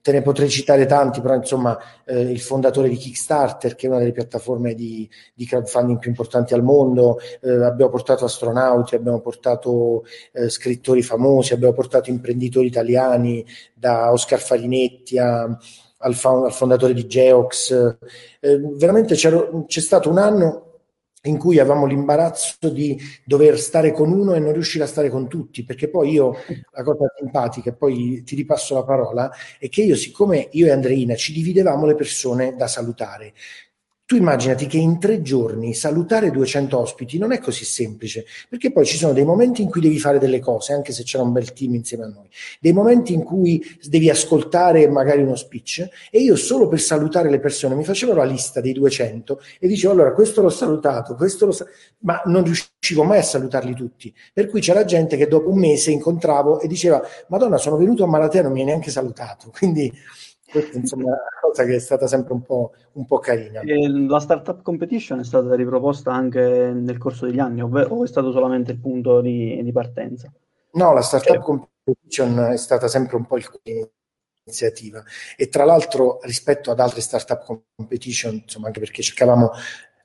te 0.00 0.12
ne 0.12 0.22
potrei 0.22 0.48
citare 0.48 0.86
tanti, 0.86 1.20
però 1.20 1.34
insomma 1.34 1.76
eh, 2.04 2.20
il 2.20 2.40
fondatore 2.40 2.88
di 2.88 2.96
Kickstarter, 2.96 3.74
che 3.74 3.86
è 3.86 3.90
una 3.90 3.98
delle 3.98 4.12
piattaforme 4.12 4.74
di, 4.74 5.08
di 5.34 5.44
crowdfunding 5.44 5.98
più 5.98 6.10
importanti 6.10 6.54
al 6.54 6.62
mondo, 6.62 7.18
eh, 7.40 7.64
abbiamo 7.64 7.90
portato 7.90 8.24
astronauti, 8.24 8.94
abbiamo 8.94 9.20
portato 9.20 10.04
eh, 10.32 10.48
scrittori 10.48 11.02
famosi, 11.02 11.52
abbiamo 11.52 11.74
portato 11.74 12.10
imprenditori 12.10 12.66
italiani, 12.66 13.44
da 13.74 14.12
Oscar 14.12 14.38
Farinetti 14.38 15.18
a, 15.18 15.56
al, 15.98 16.14
fondatore 16.14 16.94
di 16.94 17.06
Geox. 17.06 17.96
Eh, 18.40 18.60
veramente 18.74 19.14
c'è 19.16 19.80
stato 19.80 20.10
un 20.10 20.18
anno 20.18 20.67
in 21.22 21.36
cui 21.36 21.58
avevamo 21.58 21.86
l'imbarazzo 21.86 22.68
di 22.70 22.96
dover 23.24 23.58
stare 23.58 23.92
con 23.92 24.12
uno 24.12 24.34
e 24.34 24.38
non 24.38 24.52
riuscire 24.52 24.84
a 24.84 24.86
stare 24.86 25.10
con 25.10 25.28
tutti, 25.28 25.64
perché 25.64 25.88
poi 25.88 26.10
io, 26.10 26.36
la 26.72 26.82
cosa 26.82 27.06
simpatica, 27.18 27.70
e 27.70 27.74
poi 27.74 28.22
ti 28.24 28.36
ripasso 28.36 28.74
la 28.74 28.84
parola, 28.84 29.30
è 29.58 29.68
che 29.68 29.82
io, 29.82 29.96
siccome 29.96 30.48
io 30.52 30.66
e 30.66 30.70
Andreina 30.70 31.14
ci 31.14 31.32
dividevamo 31.32 31.86
le 31.86 31.94
persone 31.94 32.54
da 32.54 32.68
salutare, 32.68 33.32
tu 34.08 34.16
immaginati 34.16 34.66
che 34.66 34.78
in 34.78 34.98
tre 34.98 35.20
giorni 35.20 35.74
salutare 35.74 36.30
200 36.30 36.78
ospiti 36.78 37.18
non 37.18 37.30
è 37.30 37.38
così 37.38 37.66
semplice, 37.66 38.24
perché 38.48 38.72
poi 38.72 38.86
ci 38.86 38.96
sono 38.96 39.12
dei 39.12 39.26
momenti 39.26 39.60
in 39.60 39.68
cui 39.68 39.82
devi 39.82 39.98
fare 39.98 40.18
delle 40.18 40.40
cose, 40.40 40.72
anche 40.72 40.92
se 40.92 41.02
c'era 41.02 41.22
un 41.22 41.30
bel 41.30 41.52
team 41.52 41.74
insieme 41.74 42.04
a 42.04 42.06
noi, 42.06 42.26
dei 42.58 42.72
momenti 42.72 43.12
in 43.12 43.22
cui 43.22 43.62
devi 43.82 44.08
ascoltare 44.08 44.88
magari 44.88 45.20
uno 45.20 45.36
speech 45.36 45.86
e 46.10 46.20
io 46.20 46.36
solo 46.36 46.68
per 46.68 46.80
salutare 46.80 47.28
le 47.28 47.38
persone 47.38 47.74
mi 47.74 47.84
facevo 47.84 48.14
la 48.14 48.24
lista 48.24 48.62
dei 48.62 48.72
200 48.72 49.42
e 49.60 49.68
dicevo 49.68 49.92
allora 49.92 50.14
questo 50.14 50.40
l'ho 50.40 50.48
salutato, 50.48 51.14
questo 51.14 51.44
l'ho 51.44 51.52
salutato, 51.52 51.78
ma 51.98 52.22
non 52.24 52.44
riuscivo 52.44 53.02
mai 53.04 53.18
a 53.18 53.22
salutarli 53.22 53.74
tutti. 53.74 54.14
Per 54.32 54.48
cui 54.48 54.62
c'era 54.62 54.86
gente 54.86 55.18
che 55.18 55.28
dopo 55.28 55.50
un 55.50 55.58
mese 55.58 55.90
incontravo 55.90 56.60
e 56.60 56.66
diceva 56.66 57.02
Madonna 57.28 57.58
sono 57.58 57.76
venuto 57.76 58.04
a 58.04 58.06
Malatea 58.06 58.40
non 58.40 58.52
mi 58.52 58.60
hai 58.60 58.66
neanche 58.68 58.90
salutato, 58.90 59.52
quindi 59.54 59.92
questa 60.50 60.78
insomma, 60.78 61.02
è 61.02 61.06
una 61.06 61.40
cosa 61.40 61.64
che 61.64 61.74
è 61.74 61.78
stata 61.78 62.06
sempre 62.06 62.32
un 62.32 62.42
po', 62.42 62.72
un 62.92 63.06
po 63.06 63.18
carina. 63.18 63.60
E 63.60 63.88
la 63.88 64.20
startup 64.20 64.62
competition 64.62 65.20
è 65.20 65.24
stata 65.24 65.54
riproposta 65.54 66.12
anche 66.12 66.40
nel 66.74 66.98
corso 66.98 67.26
degli 67.26 67.38
anni, 67.38 67.62
o 67.62 68.04
è 68.04 68.06
stato 68.06 68.32
solamente 68.32 68.72
il 68.72 68.78
punto 68.78 69.20
di, 69.20 69.62
di 69.62 69.72
partenza? 69.72 70.32
No, 70.72 70.92
la 70.92 71.02
startup 71.02 71.36
eh. 71.36 71.40
competition 71.40 72.52
è 72.52 72.56
stata 72.56 72.88
sempre 72.88 73.16
un 73.16 73.26
po' 73.26 73.36
l'iniziativa 73.36 75.02
e 75.36 75.48
tra 75.48 75.64
l'altro 75.64 76.18
rispetto 76.22 76.70
ad 76.70 76.80
altre 76.80 77.00
startup 77.00 77.44
competition, 77.76 78.34
insomma, 78.34 78.66
anche 78.68 78.80
perché 78.80 79.02
cercavamo 79.02 79.50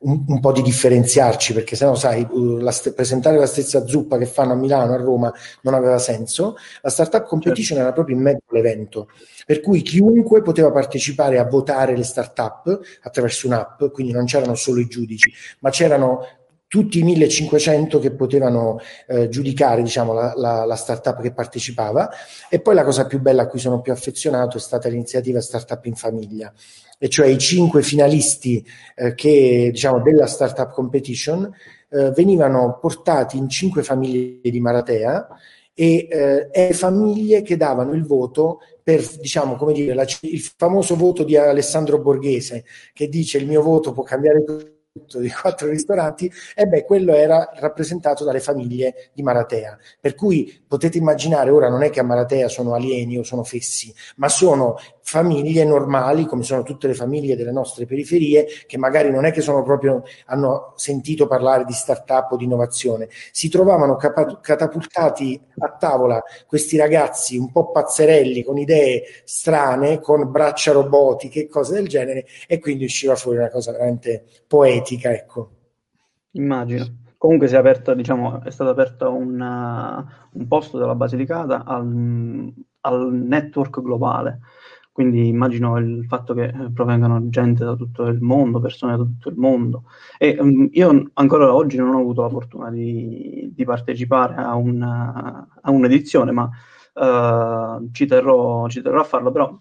un, 0.03 0.23
un, 0.27 0.39
po' 0.39 0.51
di 0.51 0.61
differenziarci, 0.61 1.53
perché 1.53 1.75
sennò 1.75 1.95
sai, 1.95 2.25
uh, 2.29 2.57
la 2.57 2.71
st- 2.71 2.93
presentare 2.93 3.37
la 3.37 3.45
stessa 3.45 3.85
zuppa 3.85 4.17
che 4.17 4.25
fanno 4.25 4.53
a 4.53 4.55
Milano, 4.55 4.93
a 4.93 4.97
Roma, 4.97 5.31
non 5.61 5.73
aveva 5.73 5.97
senso. 5.97 6.55
La 6.81 6.89
startup 6.89 7.25
competition 7.25 7.77
certo. 7.77 7.83
era 7.83 7.93
proprio 7.93 8.15
in 8.15 8.21
mezzo 8.21 8.43
all'evento, 8.49 9.09
per 9.45 9.61
cui 9.61 9.81
chiunque 9.81 10.41
poteva 10.41 10.71
partecipare 10.71 11.39
a 11.39 11.45
votare 11.45 11.95
le 11.95 12.03
startup 12.03 12.79
attraverso 13.01 13.47
un'app, 13.47 13.83
quindi 13.91 14.13
non 14.13 14.25
c'erano 14.25 14.55
solo 14.55 14.79
i 14.79 14.87
giudici, 14.87 15.31
ma 15.59 15.69
c'erano 15.69 16.25
tutti 16.73 16.97
i 16.97 17.03
1500 17.03 17.99
che 17.99 18.15
potevano 18.15 18.79
eh, 19.05 19.29
giudicare 19.29 19.83
diciamo, 19.83 20.11
la, 20.11 20.33
la, 20.35 20.65
la, 20.65 20.75
startup 20.75 21.21
che 21.21 21.31
partecipava. 21.31 22.09
E 22.49 22.61
poi 22.61 22.73
la 22.73 22.83
cosa 22.83 23.05
più 23.05 23.21
bella 23.21 23.43
a 23.43 23.47
cui 23.47 23.59
sono 23.59 23.79
più 23.79 23.91
affezionato 23.91 24.57
è 24.57 24.59
stata 24.59 24.89
l'iniziativa 24.89 25.39
Startup 25.39 25.85
in 25.85 25.93
Famiglia, 25.93 26.51
e 26.97 27.09
cioè 27.09 27.27
i 27.27 27.37
cinque 27.37 27.83
finalisti 27.83 28.65
eh, 28.95 29.13
che, 29.13 29.69
diciamo, 29.71 30.01
della 30.01 30.25
Startup 30.25 30.71
Competition 30.71 31.47
eh, 31.89 32.09
venivano 32.09 32.79
portati 32.81 33.37
in 33.37 33.49
cinque 33.49 33.83
famiglie 33.83 34.49
di 34.49 34.59
Maratea 34.59 35.27
e, 35.75 36.07
eh, 36.51 36.73
famiglie 36.73 37.43
che 37.43 37.55
davano 37.55 37.93
il 37.93 38.03
voto 38.03 38.61
per, 38.81 39.07
diciamo, 39.19 39.57
come 39.57 39.73
dire, 39.73 39.93
la, 39.93 40.07
il 40.21 40.39
famoso 40.39 40.95
voto 40.95 41.23
di 41.23 41.37
Alessandro 41.37 41.99
Borghese 42.01 42.65
che 42.93 43.09
dice 43.09 43.37
il 43.37 43.45
mio 43.45 43.61
voto 43.61 43.91
può 43.91 44.01
cambiare 44.01 44.43
di 44.93 45.31
quattro 45.31 45.69
ristoranti, 45.69 46.31
e 46.53 46.67
beh, 46.67 46.85
quello 46.85 47.15
era 47.15 47.49
rappresentato 47.55 48.23
dalle 48.23 48.39
famiglie 48.39 49.09
di 49.11 49.23
Maratea. 49.23 49.75
Per 49.99 50.13
cui 50.13 50.63
potete 50.67 50.99
immaginare, 50.99 51.49
ora 51.49 51.67
non 51.67 51.81
è 51.81 51.89
che 51.89 51.99
a 51.99 52.03
Maratea 52.03 52.47
sono 52.47 52.75
alieni 52.75 53.17
o 53.17 53.23
sono 53.23 53.43
fessi, 53.43 53.91
ma 54.17 54.29
sono 54.29 54.77
famiglie 55.03 55.65
normali, 55.65 56.25
come 56.25 56.43
sono 56.43 56.63
tutte 56.63 56.87
le 56.87 56.93
famiglie 56.93 57.35
delle 57.35 57.51
nostre 57.51 57.85
periferie, 57.85 58.47
che 58.65 58.77
magari 58.77 59.11
non 59.11 59.25
è 59.25 59.31
che 59.31 59.41
sono 59.41 59.61
proprio, 59.61 60.03
hanno 60.27 60.73
sentito 60.75 61.27
parlare 61.27 61.65
di 61.65 61.73
start-up 61.73 62.31
o 62.31 62.37
di 62.37 62.45
innovazione, 62.45 63.09
si 63.31 63.49
trovavano 63.49 63.95
capa- 63.95 64.39
catapultati 64.39 65.39
a 65.59 65.69
tavola 65.77 66.23
questi 66.47 66.77
ragazzi 66.77 67.37
un 67.37 67.51
po' 67.51 67.71
pazzerelli, 67.71 68.43
con 68.43 68.57
idee 68.57 69.03
strane, 69.25 69.99
con 69.99 70.31
braccia 70.31 70.71
robotiche 70.71 71.47
cose 71.47 71.73
del 71.73 71.87
genere, 71.87 72.25
e 72.47 72.59
quindi 72.59 72.85
usciva 72.85 73.15
fuori 73.15 73.37
una 73.37 73.49
cosa 73.49 73.71
veramente 73.71 74.25
poetica, 74.47 75.11
ecco. 75.11 75.49
Immagino. 76.31 77.01
Comunque 77.17 77.47
si 77.47 77.55
è 77.55 77.57
aperta, 77.57 77.93
diciamo, 77.93 78.41
è 78.43 78.51
stato 78.51 78.69
aperto 78.71 79.13
un, 79.13 79.39
un 79.39 80.47
posto 80.47 80.77
della 80.77 80.95
Basilicata 80.95 81.63
al, 81.63 82.51
al 82.81 83.13
network 83.13 83.81
globale 83.81 84.39
quindi 84.93 85.27
immagino 85.27 85.75
il 85.79 86.05
fatto 86.07 86.35
che 86.35 86.45
eh, 86.45 86.71
provengano 86.71 87.27
gente 87.29 87.65
da 87.65 87.75
tutto 87.75 88.03
il 88.03 88.21
mondo, 88.21 88.59
persone 88.59 88.95
da 88.95 89.03
tutto 89.03 89.29
il 89.29 89.35
mondo. 89.35 89.85
E 90.19 90.37
um, 90.39 90.69
io 90.71 91.09
ancora 91.13 91.53
oggi 91.53 91.77
non 91.77 91.95
ho 91.95 91.99
avuto 91.99 92.21
la 92.21 92.29
fortuna 92.29 92.69
di, 92.69 93.51
di 93.53 93.65
partecipare 93.65 94.35
a, 94.35 94.53
una, 94.53 95.47
a, 95.61 95.71
un'edizione, 95.71 96.31
ma 96.31 96.47
uh, 96.93 97.89
ci, 97.91 98.05
terrò, 98.05 98.69
ci, 98.69 98.83
terrò, 98.83 99.01
a 99.01 99.03
farlo, 99.03 99.31
però 99.31 99.59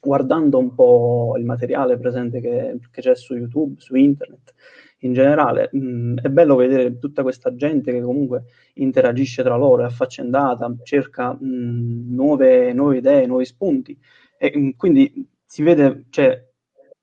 guardando 0.00 0.58
un 0.58 0.72
po' 0.72 1.34
il 1.36 1.44
materiale 1.44 1.98
presente 1.98 2.40
che, 2.40 2.78
che 2.92 3.00
c'è 3.00 3.16
su 3.16 3.34
YouTube, 3.34 3.80
su 3.80 3.96
internet, 3.96 4.54
in 4.98 5.12
generale, 5.12 5.70
mh, 5.72 6.20
è 6.22 6.28
bello 6.28 6.54
vedere 6.54 6.98
tutta 7.00 7.22
questa 7.22 7.52
gente 7.56 7.90
che 7.90 8.00
comunque 8.00 8.44
interagisce 8.74 9.42
tra 9.42 9.56
loro, 9.56 9.82
è 9.82 9.86
affaccendata, 9.86 10.72
cerca 10.84 11.32
mh, 11.32 12.14
nuove, 12.14 12.72
nuove 12.72 12.98
idee, 12.98 13.26
nuovi 13.26 13.44
spunti. 13.44 13.98
E 14.38 14.52
mm, 14.56 14.70
quindi 14.76 15.28
si 15.44 15.62
vede, 15.62 16.04
cioè, 16.10 16.46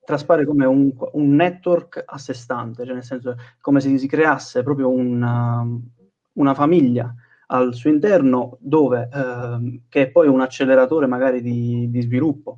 traspare 0.03 0.45
come 0.45 0.65
un, 0.65 0.91
un, 1.13 1.35
network 1.35 2.03
a 2.05 2.17
sé 2.17 2.33
stante, 2.33 2.85
cioè 2.85 2.93
nel 2.93 3.03
senso 3.03 3.35
come 3.59 3.79
se 3.81 3.97
si 3.97 4.07
creasse 4.07 4.63
proprio 4.63 4.89
una, 4.89 5.65
una 6.33 6.53
famiglia 6.53 7.13
al 7.47 7.73
suo 7.73 7.89
interno 7.89 8.57
dove, 8.59 9.09
eh, 9.11 9.81
che 9.89 10.03
è 10.03 10.09
poi 10.09 10.27
un 10.27 10.41
acceleratore 10.41 11.07
magari 11.07 11.41
di, 11.41 11.89
di 11.89 12.01
sviluppo. 12.01 12.57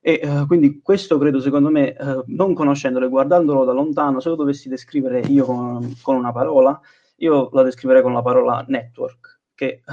E 0.00 0.20
eh, 0.22 0.46
quindi 0.46 0.80
questo 0.82 1.18
credo, 1.18 1.40
secondo 1.40 1.68
me, 1.70 1.94
eh, 1.94 2.22
non 2.26 2.54
conoscendolo 2.54 3.06
e 3.06 3.08
guardandolo 3.08 3.64
da 3.64 3.72
lontano, 3.72 4.20
se 4.20 4.28
lo 4.28 4.36
dovessi 4.36 4.68
descrivere 4.68 5.20
io 5.20 5.44
con, 5.44 5.96
con 6.00 6.16
una 6.16 6.32
parola, 6.32 6.80
io 7.16 7.50
la 7.52 7.62
descriverei 7.62 8.02
con 8.02 8.12
la 8.12 8.22
parola 8.22 8.64
network 8.68 9.35
che 9.56 9.80
eh, 9.84 9.92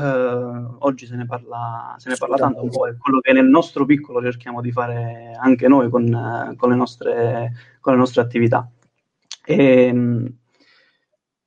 oggi 0.80 1.08
se 1.08 1.16
ne 1.16 1.26
parla, 1.26 1.96
se 1.98 2.10
ne 2.10 2.16
parla 2.18 2.36
tanto, 2.36 2.64
un 2.64 2.70
po' 2.70 2.86
è 2.86 2.98
quello 2.98 3.22
che 3.22 3.32
nel 3.32 3.48
nostro 3.48 3.86
piccolo 3.86 4.22
cerchiamo 4.22 4.60
di 4.62 4.74
fare 4.74 5.36
anche 5.40 5.70
noi 5.70 5.90
con, 5.90 6.14
eh, 6.14 6.56
con, 6.58 6.70
le, 6.70 6.76
nostre, 6.76 7.54
con 7.80 7.94
le, 7.94 8.00
nostre, 8.00 8.22
attività. 8.22 8.70
E, 9.46 9.86
ehm, 9.86 10.38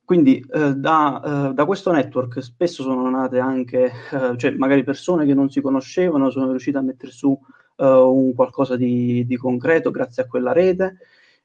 quindi 0.03 0.43
eh, 0.51 0.75
da, 0.75 1.53
da, 1.53 1.65
questo 1.67 1.93
network 1.93 2.41
spesso 2.41 2.83
sono 2.83 3.11
nate 3.11 3.39
anche, 3.39 3.93
cioè 4.37 4.53
magari 4.53 4.85
persone 4.85 5.27
che 5.27 5.35
non 5.35 5.51
si 5.51 5.61
conoscevano 5.61 6.31
sono 6.31 6.51
riuscite 6.51 6.79
a 6.79 6.83
mettere 6.83 7.11
su 7.11 7.37
un 7.79 8.33
qualcosa 8.35 8.77
di, 8.77 9.27
di 9.27 9.37
concreto 9.37 9.91
grazie 9.91 10.23
a 10.23 10.27
quella 10.27 10.53
rete 10.53 10.99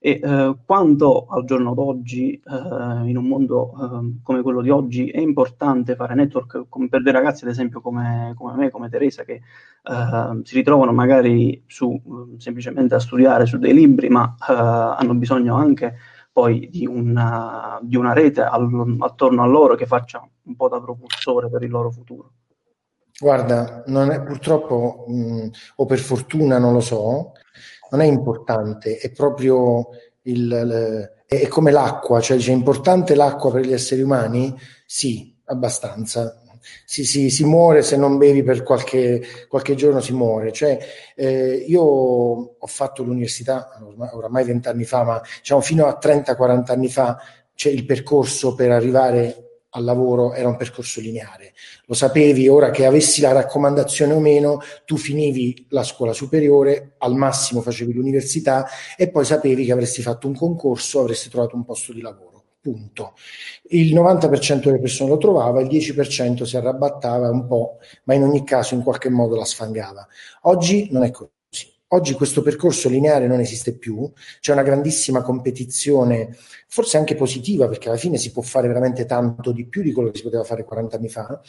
e 0.03 0.19
eh, 0.19 0.55
quanto 0.65 1.27
al 1.27 1.45
giorno 1.45 1.75
d'oggi, 1.75 2.33
eh, 2.33 3.07
in 3.07 3.17
un 3.17 3.25
mondo 3.25 3.71
eh, 3.71 4.19
come 4.23 4.41
quello 4.41 4.61
di 4.61 4.71
oggi, 4.71 5.11
è 5.11 5.19
importante 5.19 5.93
fare 5.93 6.15
network 6.15 6.65
come 6.69 6.89
per 6.89 7.03
dei 7.03 7.13
ragazzi, 7.13 7.43
ad 7.43 7.51
esempio, 7.51 7.81
come, 7.81 8.33
come 8.35 8.55
me, 8.55 8.71
come 8.71 8.89
Teresa, 8.89 9.23
che 9.23 9.33
eh, 9.33 10.41
si 10.41 10.55
ritrovano 10.55 10.91
magari 10.91 11.63
su, 11.67 12.35
semplicemente 12.39 12.95
a 12.95 12.99
studiare 12.99 13.45
su 13.45 13.59
dei 13.59 13.75
libri, 13.75 14.09
ma 14.09 14.35
eh, 14.49 14.51
hanno 14.51 15.13
bisogno 15.13 15.53
anche 15.53 15.97
poi 16.31 16.67
di 16.71 16.87
una, 16.87 17.77
di 17.83 17.95
una 17.95 18.13
rete 18.13 18.41
al, 18.41 18.95
attorno 19.01 19.43
a 19.43 19.47
loro 19.47 19.75
che 19.75 19.85
faccia 19.85 20.27
un 20.45 20.55
po' 20.55 20.67
da 20.67 20.81
propulsore 20.81 21.47
per 21.47 21.61
il 21.61 21.69
loro 21.69 21.91
futuro. 21.91 22.31
Guarda, 23.19 23.83
è, 23.83 24.23
purtroppo, 24.23 25.05
mh, 25.07 25.49
o 25.75 25.85
per 25.85 25.99
fortuna 25.99 26.57
non 26.57 26.73
lo 26.73 26.79
so, 26.79 27.33
non 27.91 28.01
è 28.01 28.05
importante, 28.05 28.97
è 28.97 29.11
proprio 29.11 29.89
il, 30.23 30.41
il, 30.41 31.11
è 31.25 31.47
come 31.47 31.71
l'acqua, 31.71 32.19
cioè 32.19 32.37
è 32.37 32.51
importante 32.51 33.15
l'acqua 33.15 33.51
per 33.51 33.65
gli 33.65 33.73
esseri 33.73 34.01
umani? 34.01 34.53
Sì, 34.85 35.35
abbastanza. 35.45 36.35
Si, 36.85 37.05
si, 37.05 37.29
si 37.29 37.43
muore 37.43 37.81
se 37.81 37.97
non 37.97 38.17
bevi 38.17 38.43
per 38.43 38.63
qualche, 38.63 39.21
qualche 39.47 39.75
giorno, 39.75 39.99
si 39.99 40.13
muore. 40.13 40.51
Cioè, 40.51 40.77
eh, 41.15 41.65
io 41.67 41.81
ho 41.81 42.67
fatto 42.67 43.03
l'università 43.03 43.69
oramai 44.13 44.43
vent'anni 44.43 44.83
fa, 44.83 45.03
ma 45.03 45.21
diciamo 45.39 45.61
fino 45.61 45.85
a 45.87 45.97
30-40 46.01 46.71
anni 46.71 46.89
fa 46.89 47.17
c'è 47.55 47.69
il 47.69 47.85
percorso 47.85 48.53
per 48.53 48.71
arrivare 48.71 49.50
al 49.71 49.83
lavoro 49.83 50.33
era 50.33 50.47
un 50.47 50.55
percorso 50.57 50.99
lineare. 50.99 51.53
Lo 51.85 51.93
sapevi, 51.93 52.47
ora 52.47 52.71
che 52.71 52.85
avessi 52.85 53.21
la 53.21 53.31
raccomandazione 53.31 54.13
o 54.13 54.19
meno, 54.19 54.59
tu 54.85 54.97
finivi 54.97 55.65
la 55.69 55.83
scuola 55.83 56.13
superiore, 56.13 56.95
al 56.99 57.15
massimo 57.15 57.61
facevi 57.61 57.93
l'università 57.93 58.67
e 58.97 59.09
poi 59.09 59.25
sapevi 59.25 59.65
che 59.65 59.71
avresti 59.71 60.01
fatto 60.01 60.27
un 60.27 60.35
concorso, 60.35 60.99
avresti 60.99 61.29
trovato 61.29 61.55
un 61.55 61.63
posto 61.63 61.93
di 61.93 62.01
lavoro. 62.01 62.29
Punto. 62.61 63.13
Il 63.69 63.95
90% 63.95 64.65
delle 64.65 64.79
persone 64.79 65.09
lo 65.09 65.17
trovava, 65.17 65.61
il 65.61 65.67
10% 65.67 66.43
si 66.43 66.57
arrabattava 66.57 67.27
un 67.29 67.47
po', 67.47 67.77
ma 68.03 68.13
in 68.13 68.21
ogni 68.21 68.43
caso 68.43 68.75
in 68.75 68.83
qualche 68.83 69.09
modo 69.09 69.35
la 69.35 69.45
sfangava. 69.45 70.07
Oggi 70.41 70.89
non 70.91 71.03
è 71.03 71.09
così. 71.09 71.31
Oggi 71.93 72.13
questo 72.13 72.41
percorso 72.41 72.87
lineare 72.87 73.27
non 73.27 73.41
esiste 73.41 73.77
più, 73.77 74.09
c'è 74.39 74.53
una 74.53 74.63
grandissima 74.63 75.21
competizione, 75.21 76.37
forse 76.67 76.95
anche 76.95 77.15
positiva, 77.15 77.67
perché 77.67 77.89
alla 77.89 77.97
fine 77.97 78.17
si 78.17 78.31
può 78.31 78.41
fare 78.41 78.69
veramente 78.69 79.05
tanto 79.05 79.51
di 79.51 79.65
più 79.65 79.81
di 79.81 79.91
quello 79.91 80.09
che 80.09 80.17
si 80.17 80.23
poteva 80.23 80.45
fare 80.45 80.63
40 80.63 80.95
anni 80.95 81.09
fa, 81.09 81.41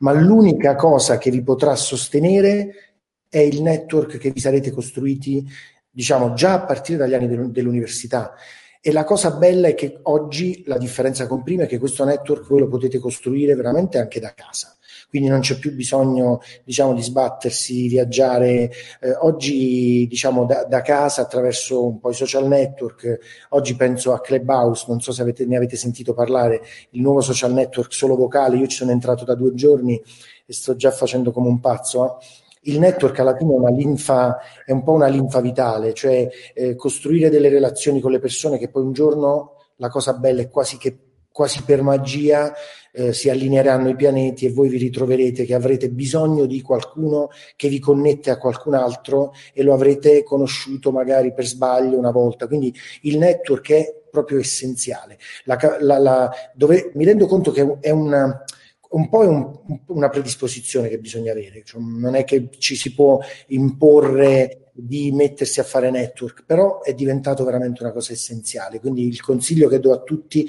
ma 0.00 0.12
l'unica 0.12 0.74
cosa 0.74 1.16
che 1.16 1.30
vi 1.30 1.44
potrà 1.44 1.76
sostenere 1.76 2.96
è 3.28 3.38
il 3.38 3.62
network 3.62 4.18
che 4.18 4.32
vi 4.32 4.40
sarete 4.40 4.72
costruiti, 4.72 5.46
diciamo, 5.88 6.32
già 6.32 6.54
a 6.54 6.64
partire 6.64 6.98
dagli 6.98 7.14
anni 7.14 7.52
dell'università. 7.52 8.34
E 8.80 8.90
la 8.90 9.04
cosa 9.04 9.30
bella 9.30 9.68
è 9.68 9.74
che 9.76 10.00
oggi 10.02 10.64
la 10.66 10.76
differenza 10.76 11.28
con 11.28 11.44
prima 11.44 11.62
è 11.62 11.66
che 11.68 11.78
questo 11.78 12.04
network 12.04 12.48
voi 12.48 12.58
lo 12.58 12.68
potete 12.68 12.98
costruire 12.98 13.54
veramente 13.54 13.98
anche 13.98 14.18
da 14.18 14.34
casa 14.34 14.73
quindi 15.14 15.30
non 15.30 15.42
c'è 15.42 15.58
più 15.60 15.72
bisogno 15.72 16.40
diciamo, 16.64 16.92
di 16.92 17.00
sbattersi, 17.00 17.86
viaggiare. 17.86 18.68
Eh, 19.00 19.14
oggi 19.20 20.08
diciamo, 20.08 20.44
da, 20.44 20.64
da, 20.64 20.82
casa 20.82 21.22
attraverso 21.22 21.86
un 21.86 22.00
po' 22.00 22.10
i 22.10 22.14
social 22.14 22.48
network, 22.48 23.20
oggi 23.50 23.76
penso 23.76 24.12
a 24.12 24.20
Clubhouse, 24.20 24.86
non 24.88 25.00
so 25.00 25.12
se 25.12 25.22
avete, 25.22 25.46
ne 25.46 25.54
avete 25.54 25.76
sentito 25.76 26.14
parlare, 26.14 26.62
il 26.90 27.00
nuovo 27.00 27.20
social 27.20 27.52
network 27.52 27.92
solo 27.92 28.16
vocale, 28.16 28.56
io 28.56 28.66
ci 28.66 28.78
sono 28.78 28.90
entrato 28.90 29.24
da 29.24 29.36
due 29.36 29.54
giorni 29.54 30.02
e 30.46 30.52
sto 30.52 30.74
già 30.74 30.90
facendo 30.90 31.30
come 31.30 31.46
un 31.46 31.60
pazzo. 31.60 32.18
Eh 32.18 32.24
il 32.66 32.78
network 32.78 33.18
alla 33.18 33.36
fine 33.36 33.54
è 33.54 33.72
linfa, 33.72 34.38
è 34.64 34.72
un 34.72 34.82
po' 34.82 34.92
una 34.92 35.06
linfa 35.06 35.40
vitale, 35.40 35.92
cioè 35.92 36.26
eh, 36.54 36.74
costruire 36.74 37.28
delle 37.28 37.50
relazioni 37.50 38.00
con 38.00 38.10
le 38.10 38.18
persone 38.18 38.58
che 38.58 38.68
poi 38.68 38.82
un 38.82 38.92
giorno 38.92 39.56
la 39.76 39.88
cosa 39.88 40.14
bella 40.14 40.40
è 40.40 40.48
quasi 40.48 40.78
che 40.78 41.03
quasi 41.34 41.62
per 41.64 41.82
magia 41.82 42.54
eh, 42.92 43.12
si 43.12 43.28
allineeranno 43.28 43.88
i 43.88 43.96
pianeti 43.96 44.46
e 44.46 44.52
voi 44.52 44.68
vi 44.68 44.78
ritroverete 44.78 45.44
che 45.44 45.52
avrete 45.52 45.90
bisogno 45.90 46.46
di 46.46 46.62
qualcuno 46.62 47.28
che 47.56 47.68
vi 47.68 47.80
connette 47.80 48.30
a 48.30 48.38
qualcun 48.38 48.74
altro 48.74 49.32
e 49.52 49.64
lo 49.64 49.74
avrete 49.74 50.22
conosciuto 50.22 50.92
magari 50.92 51.34
per 51.34 51.44
sbaglio 51.44 51.98
una 51.98 52.12
volta. 52.12 52.46
Quindi 52.46 52.72
il 53.02 53.18
network 53.18 53.72
è 53.72 54.02
proprio 54.08 54.38
essenziale. 54.38 55.18
La, 55.42 55.58
la, 55.80 55.98
la, 55.98 56.30
dove, 56.54 56.92
mi 56.94 57.04
rendo 57.04 57.26
conto 57.26 57.50
che 57.50 57.78
è 57.80 57.90
una, 57.90 58.44
un 58.90 59.08
po' 59.08 59.24
è 59.24 59.26
un, 59.26 59.58
una 59.88 60.08
predisposizione 60.10 60.88
che 60.88 61.00
bisogna 61.00 61.32
avere, 61.32 61.62
cioè, 61.64 61.80
non 61.80 62.14
è 62.14 62.22
che 62.22 62.48
ci 62.58 62.76
si 62.76 62.94
può 62.94 63.18
imporre 63.48 64.70
di 64.72 65.10
mettersi 65.10 65.58
a 65.58 65.64
fare 65.64 65.90
network, 65.90 66.44
però 66.46 66.80
è 66.80 66.94
diventato 66.94 67.42
veramente 67.42 67.82
una 67.82 67.90
cosa 67.90 68.12
essenziale. 68.12 68.78
Quindi 68.78 69.08
il 69.08 69.20
consiglio 69.20 69.68
che 69.68 69.80
do 69.80 69.92
a 69.92 69.98
tutti 69.98 70.46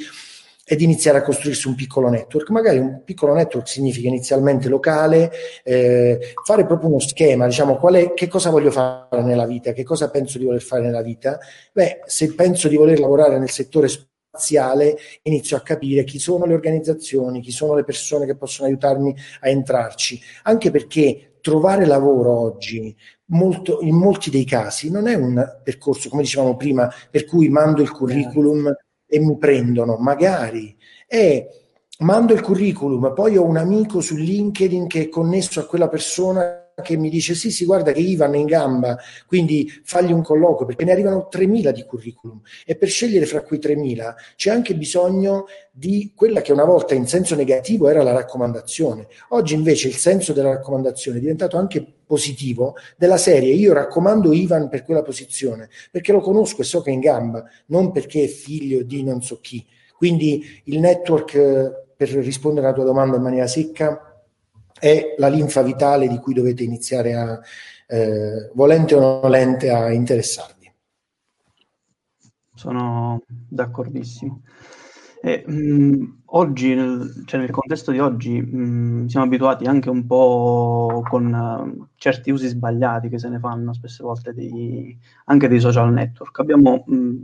ed 0.68 0.82
iniziare 0.82 1.20
a 1.20 1.22
costruirsi 1.22 1.68
un 1.68 1.76
piccolo 1.76 2.10
network. 2.10 2.50
Magari 2.50 2.80
un 2.80 3.04
piccolo 3.06 3.34
network 3.34 3.68
significa 3.68 4.08
inizialmente 4.08 4.68
locale, 4.68 5.32
eh, 5.64 6.34
fare 6.44 6.66
proprio 6.66 6.90
uno 6.90 7.00
schema, 7.00 7.46
diciamo, 7.46 7.78
qual 7.78 7.94
è, 7.96 8.14
che 8.14 8.28
cosa 8.28 8.50
voglio 8.50 8.72
fare 8.72 9.22
nella 9.22 9.46
vita, 9.46 9.74
che 9.74 9.84
cosa 9.84 10.10
penso 10.10 10.40
di 10.40 10.46
voler 10.46 10.62
fare 10.62 10.82
nella 10.82 11.04
vita. 11.04 11.38
Beh, 11.72 12.02
se 12.06 12.34
penso 12.34 12.68
di 12.68 12.78
voler 12.78 13.00
lavorare 13.00 13.38
nel 13.38 13.52
settore 13.52 13.88
spaziale, 13.88 14.98
inizio 15.22 15.56
a 15.56 15.62
capire 15.62 16.04
chi 16.04 16.18
sono 16.18 16.46
le 16.46 16.56
organizzazioni, 16.56 17.42
chi 17.42 17.52
sono 17.52 17.76
le 17.76 17.84
persone 17.84 18.26
che 18.26 18.36
possono 18.36 18.68
aiutarmi 18.68 19.16
a 19.42 19.50
entrarci, 19.50 20.20
anche 20.44 20.72
perché 20.72 21.38
trovare 21.42 21.86
lavoro 21.86 22.40
oggi 22.40 22.96
molto, 23.28 23.80
in 23.82 23.96
molti 23.96 24.32
dei 24.32 24.46
casi 24.46 24.90
non 24.90 25.08
è 25.08 25.14
un 25.14 25.60
percorso, 25.64 26.10
come 26.10 26.24
dicevamo 26.24 26.58
prima, 26.58 26.92
per 27.12 27.26
cui 27.26 27.50
mando 27.50 27.84
il 27.84 27.92
curriculum 27.92 28.76
e 29.08 29.20
mi 29.20 29.38
prendono, 29.38 29.98
magari, 29.98 30.76
è 31.08 31.48
mando 32.00 32.34
il 32.34 32.42
curriculum, 32.42 33.14
poi 33.14 33.38
ho 33.38 33.46
un 33.46 33.58
amico 33.58 34.02
su 34.02 34.16
LinkedIn 34.16 34.88
che 34.88 35.04
è 35.04 35.10
connesso 35.10 35.60
a 35.60 35.66
quella 35.66 35.88
persona 35.88 36.65
che 36.82 36.98
mi 36.98 37.10
dice 37.10 37.36
sì, 37.36 37.52
sì, 37.52 37.64
guarda 37.64 37.94
che 37.94 38.02
Ivan 38.02 38.34
è 38.34 38.38
in 38.38 38.46
gamba, 38.46 38.98
quindi 39.28 39.72
fagli 39.84 40.12
un 40.12 40.22
colloquio, 40.22 40.66
perché 40.66 40.84
ne 40.84 40.92
arrivano 40.92 41.30
3.000 41.32 41.70
di 41.70 41.86
curriculum 41.86 42.42
e 42.66 42.76
per 42.76 42.90
scegliere 42.90 43.26
fra 43.26 43.42
quei 43.44 43.60
3.000 43.60 44.14
c'è 44.36 44.52
anche 44.52 44.76
bisogno 44.76 45.46
di 45.72 46.12
quella 46.14 46.42
che 46.42 46.52
una 46.52 46.66
volta 46.66 46.94
in 46.94 47.08
senso 47.08 47.36
negativo 47.36 47.88
era 47.88 48.04
la 48.04 48.12
raccomandazione. 48.12 49.08
Oggi 49.30 49.54
invece 49.54 49.88
il 49.88 49.96
senso 49.96 50.34
della 50.34 50.50
raccomandazione 50.50 51.18
è 51.18 51.22
diventato 51.22 51.56
anche 51.56 51.86
positivo 52.06 52.76
della 52.98 53.18
serie 53.18 53.54
io 53.54 53.74
raccomando 53.74 54.34
Ivan 54.34 54.68
per 54.68 54.84
quella 54.84 55.02
posizione, 55.02 55.70
perché 55.90 56.12
lo 56.12 56.20
conosco 56.20 56.62
e 56.62 56.66
so 56.66 56.82
che 56.82 56.90
è 56.90 56.94
in 56.94 57.00
gamba, 57.00 57.46
non 57.68 57.94
perché 57.94 58.26
è 58.26 58.28
figlio 58.28 58.84
di 58.84 59.02
non 59.02 59.22
so 59.22 59.40
chi. 59.40 59.66
Quindi 59.96 60.62
il 60.66 60.80
network, 60.82 61.34
eh, 61.36 61.72
per 61.96 62.10
rispondere 62.10 62.68
alla 62.68 62.76
tua 62.76 62.84
domanda 62.84 63.16
in 63.16 63.24
maniera 63.24 63.48
secca, 63.48 64.15
è 64.86 65.16
la 65.18 65.30
linfa 65.30 65.64
vitale 65.64 66.08
di 66.08 66.20
cui 66.20 66.36
dovete 66.36 66.64
iniziare 66.64 67.16
a, 67.16 67.40
eh, 67.88 68.52
volente 68.54 68.94
o 68.94 69.22
nolente, 69.22 69.72
a 69.72 69.92
interessarvi. 69.92 70.72
Sono 72.54 73.24
d'accordissimo. 73.28 74.42
E, 75.22 75.44
mh, 75.48 76.22
oggi, 76.26 76.76
nel, 76.76 77.24
cioè 77.26 77.40
nel, 77.40 77.50
contesto 77.50 77.92
di 77.92 77.98
oggi, 77.98 78.40
mh, 78.40 79.08
siamo 79.08 79.26
abituati 79.26 79.66
anche 79.66 79.90
un 79.90 80.06
po' 80.06 81.04
con 81.10 81.34
uh, 81.34 81.88
certi 81.96 82.30
usi 82.30 82.48
sbagliati 82.48 83.10
che 83.10 83.18
se 83.18 83.30
ne 83.30 83.40
fanno 83.40 83.74
spesse 83.74 84.04
volte 84.04 84.34
dei, 84.34 84.96
anche 85.26 85.48
dei 85.48 85.60
social 85.60 85.92
network. 85.92 86.38
Abbiamo 86.38 86.84
mh, 86.86 87.24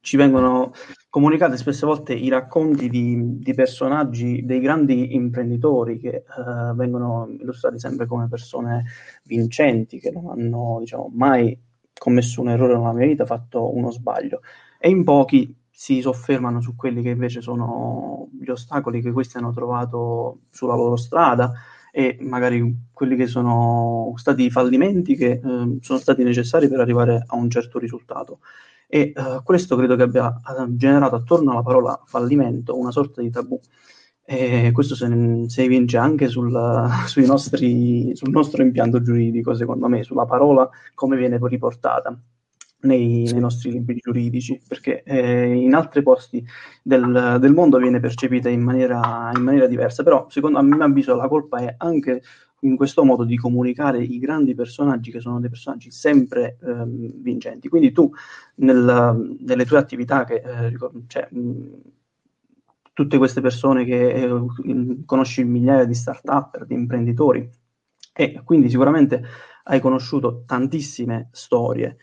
ci 0.00 0.16
vengono 0.16 0.72
comunicate 1.08 1.56
spesse 1.56 1.86
volte 1.86 2.14
i 2.14 2.28
racconti 2.28 2.88
di, 2.88 3.38
di 3.38 3.54
personaggi, 3.54 4.44
dei 4.44 4.60
grandi 4.60 5.14
imprenditori 5.14 5.98
che 5.98 6.24
uh, 6.36 6.74
vengono 6.74 7.28
illustrati 7.28 7.78
sempre 7.78 8.06
come 8.06 8.28
persone 8.28 8.84
vincenti, 9.24 9.98
che 9.98 10.10
non 10.10 10.28
hanno 10.28 10.78
diciamo, 10.80 11.10
mai 11.12 11.58
commesso 11.98 12.40
un 12.40 12.48
errore 12.48 12.76
nella 12.76 12.92
mia 12.92 13.06
vita, 13.06 13.26
fatto 13.26 13.74
uno 13.74 13.90
sbaglio. 13.90 14.40
E 14.78 14.88
in 14.88 15.04
pochi 15.04 15.54
si 15.68 16.00
soffermano 16.00 16.60
su 16.60 16.76
quelli 16.76 17.02
che 17.02 17.10
invece 17.10 17.40
sono 17.40 18.28
gli 18.40 18.50
ostacoli 18.50 19.00
che 19.00 19.12
questi 19.12 19.36
hanno 19.38 19.52
trovato 19.52 20.40
sulla 20.50 20.74
loro 20.74 20.96
strada 20.96 21.52
e 21.92 22.18
magari 22.20 22.88
quelli 22.92 23.16
che 23.16 23.26
sono 23.26 24.12
stati 24.16 24.44
i 24.44 24.50
fallimenti 24.50 25.16
che 25.16 25.40
eh, 25.42 25.78
sono 25.80 25.98
stati 25.98 26.22
necessari 26.22 26.68
per 26.68 26.80
arrivare 26.80 27.24
a 27.26 27.36
un 27.36 27.50
certo 27.50 27.78
risultato 27.78 28.40
e 28.92 29.12
uh, 29.14 29.42
questo 29.44 29.76
credo 29.76 29.94
che 29.94 30.02
abbia 30.02 30.40
generato 30.70 31.14
attorno 31.14 31.52
alla 31.52 31.62
parola 31.62 32.02
fallimento 32.04 32.76
una 32.76 32.90
sorta 32.90 33.22
di 33.22 33.30
tabù. 33.30 33.58
E 34.24 34.70
questo 34.72 34.96
se 34.96 35.06
ne, 35.06 35.48
si 35.48 35.62
evince 35.62 35.96
anche 35.96 36.26
sul, 36.26 36.50
nostri, 37.24 38.10
sul 38.14 38.30
nostro 38.30 38.62
impianto 38.62 39.00
giuridico, 39.00 39.54
secondo 39.54 39.88
me, 39.88 40.02
sulla 40.02 40.26
parola 40.26 40.68
come 40.94 41.16
viene 41.16 41.38
riportata. 41.40 42.18
Nei, 42.82 43.28
nei, 43.30 43.40
nostri 43.40 43.70
libri 43.72 43.96
giuridici, 43.96 44.58
perché 44.66 45.02
eh, 45.02 45.52
in 45.52 45.74
altri 45.74 46.02
posti 46.02 46.42
del, 46.82 47.36
del, 47.38 47.52
mondo 47.52 47.76
viene 47.76 48.00
percepita 48.00 48.48
in 48.48 48.62
maniera, 48.62 49.30
in 49.36 49.42
maniera 49.42 49.66
diversa, 49.66 50.02
però 50.02 50.26
secondo 50.30 50.58
a 50.58 50.62
mio 50.62 50.82
avviso 50.82 51.14
la 51.14 51.28
colpa 51.28 51.58
è 51.58 51.74
anche 51.76 52.22
in 52.60 52.76
questo 52.76 53.04
modo 53.04 53.24
di 53.24 53.36
comunicare 53.36 54.02
i 54.02 54.18
grandi 54.18 54.54
personaggi 54.54 55.10
che 55.10 55.20
sono 55.20 55.40
dei 55.40 55.48
personaggi 55.48 55.90
sempre 55.90 56.58
ehm, 56.62 57.22
vincenti. 57.22 57.68
Quindi 57.68 57.92
tu 57.92 58.10
nel, 58.56 59.36
nelle 59.40 59.64
tue 59.64 59.78
attività, 59.78 60.24
che, 60.24 60.42
eh, 60.44 60.76
cioè, 61.06 61.28
mh, 61.30 61.80
tutte 62.92 63.18
queste 63.18 63.40
persone 63.40 63.84
che 63.84 64.12
eh, 64.12 64.46
conosci 65.06 65.44
migliaia 65.44 65.84
di 65.84 65.94
start-up, 65.94 66.64
di 66.64 66.74
imprenditori, 66.74 67.48
e 68.12 68.42
quindi 68.44 68.68
sicuramente 68.68 69.22
hai 69.64 69.80
conosciuto 69.80 70.42
tantissime 70.46 71.28
storie 71.32 71.96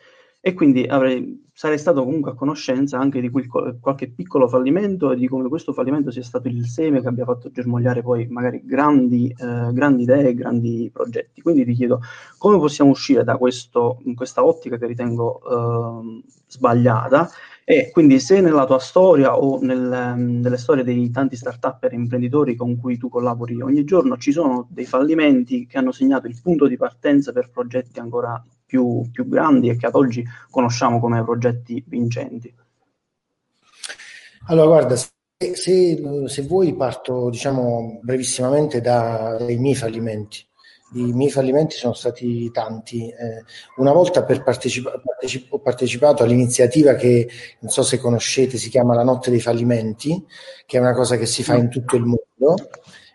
e 0.48 0.54
quindi 0.54 0.86
avrei, 0.86 1.46
sarei 1.52 1.78
stato 1.78 2.06
comunque 2.06 2.32
a 2.32 2.34
conoscenza 2.34 2.98
anche 2.98 3.20
di 3.20 3.30
quel, 3.30 3.50
qualche 3.82 4.10
piccolo 4.10 4.48
fallimento 4.48 5.12
e 5.12 5.18
di 5.18 5.28
come 5.28 5.50
questo 5.50 5.74
fallimento 5.74 6.10
sia 6.10 6.24
stato 6.24 6.48
il 6.48 6.66
seme 6.68 7.02
che 7.02 7.08
abbia 7.10 7.26
fatto 7.26 7.52
germogliare 7.52 8.02
poi 8.02 8.28
magari 8.28 8.62
grandi, 8.64 9.28
eh, 9.28 9.74
grandi 9.74 10.04
idee, 10.04 10.34
grandi 10.34 10.90
progetti. 10.94 11.42
Quindi 11.42 11.66
ti 11.66 11.74
chiedo 11.74 12.00
come 12.38 12.58
possiamo 12.60 12.92
uscire 12.92 13.26
da 13.26 13.36
questo, 13.36 14.02
questa 14.16 14.46
ottica 14.46 14.78
che 14.78 14.86
ritengo 14.86 15.42
eh, 15.42 16.24
sbagliata 16.48 17.30
e 17.66 17.90
quindi 17.92 18.22
se 18.22 18.40
nella 18.40 18.66
tua 18.66 18.80
storia 18.80 19.38
o 19.38 19.60
nel, 19.62 20.14
nelle 20.16 20.58
storie 20.58 20.86
dei 20.86 21.12
tanti 21.12 21.36
start-up 21.36 21.84
e 21.84 21.94
imprenditori 21.94 22.56
con 22.56 22.80
cui 22.80 22.98
tu 22.98 23.10
collabori 23.10 23.62
ogni 23.62 23.84
giorno 23.84 24.16
ci 24.16 24.32
sono 24.32 24.66
dei 24.70 24.86
fallimenti 24.86 25.68
che 25.68 25.78
hanno 25.78 25.92
segnato 25.92 26.26
il 26.28 26.40
punto 26.42 26.68
di 26.68 26.78
partenza 26.78 27.34
per 27.34 27.50
progetti 27.50 28.00
ancora 28.00 28.42
più, 28.68 29.10
più 29.12 29.28
grandi 29.28 29.70
e 29.70 29.78
che 29.78 29.88
ad 29.88 29.96
oggi 29.96 30.24
conosciamo 30.52 31.00
come 31.00 31.24
progetti 31.24 31.84
vincenti? 31.88 32.54
Allora, 34.50 34.68
guarda, 34.68 34.96
se, 34.96 35.56
se, 35.56 36.04
se 36.28 36.42
vuoi 36.44 36.76
parto 36.76 37.30
diciamo 37.30 38.00
brevissimamente 38.04 38.82
da, 38.82 39.38
dai 39.40 39.58
miei 39.58 39.76
fallimenti. 39.76 40.46
I 40.94 41.12
miei 41.12 41.30
fallimenti 41.30 41.76
sono 41.76 41.94
stati 41.94 42.50
tanti. 42.52 43.10
Eh, 43.10 43.44
una 43.78 43.92
volta 43.92 44.24
partecipa- 44.24 45.02
partecip- 45.04 45.52
ho 45.52 45.60
partecipato 45.60 46.24
all'iniziativa 46.24 46.94
che 46.94 47.28
non 47.60 47.72
so 47.72 47.84
se 47.84 47.98
conoscete, 47.98 48.58
si 48.58 48.70
chiama 48.70 48.96
La 48.96 49.04
Notte 49.04 49.30
dei 49.30 49.42
Fallimenti, 49.42 50.26
che 50.66 50.78
è 50.78 50.80
una 50.80 50.94
cosa 50.94 51.18
che 51.18 51.26
si 51.26 51.44
fa 51.44 51.56
in 51.56 51.70
tutto 51.70 51.98
il 51.98 52.04
mondo. 52.04 52.70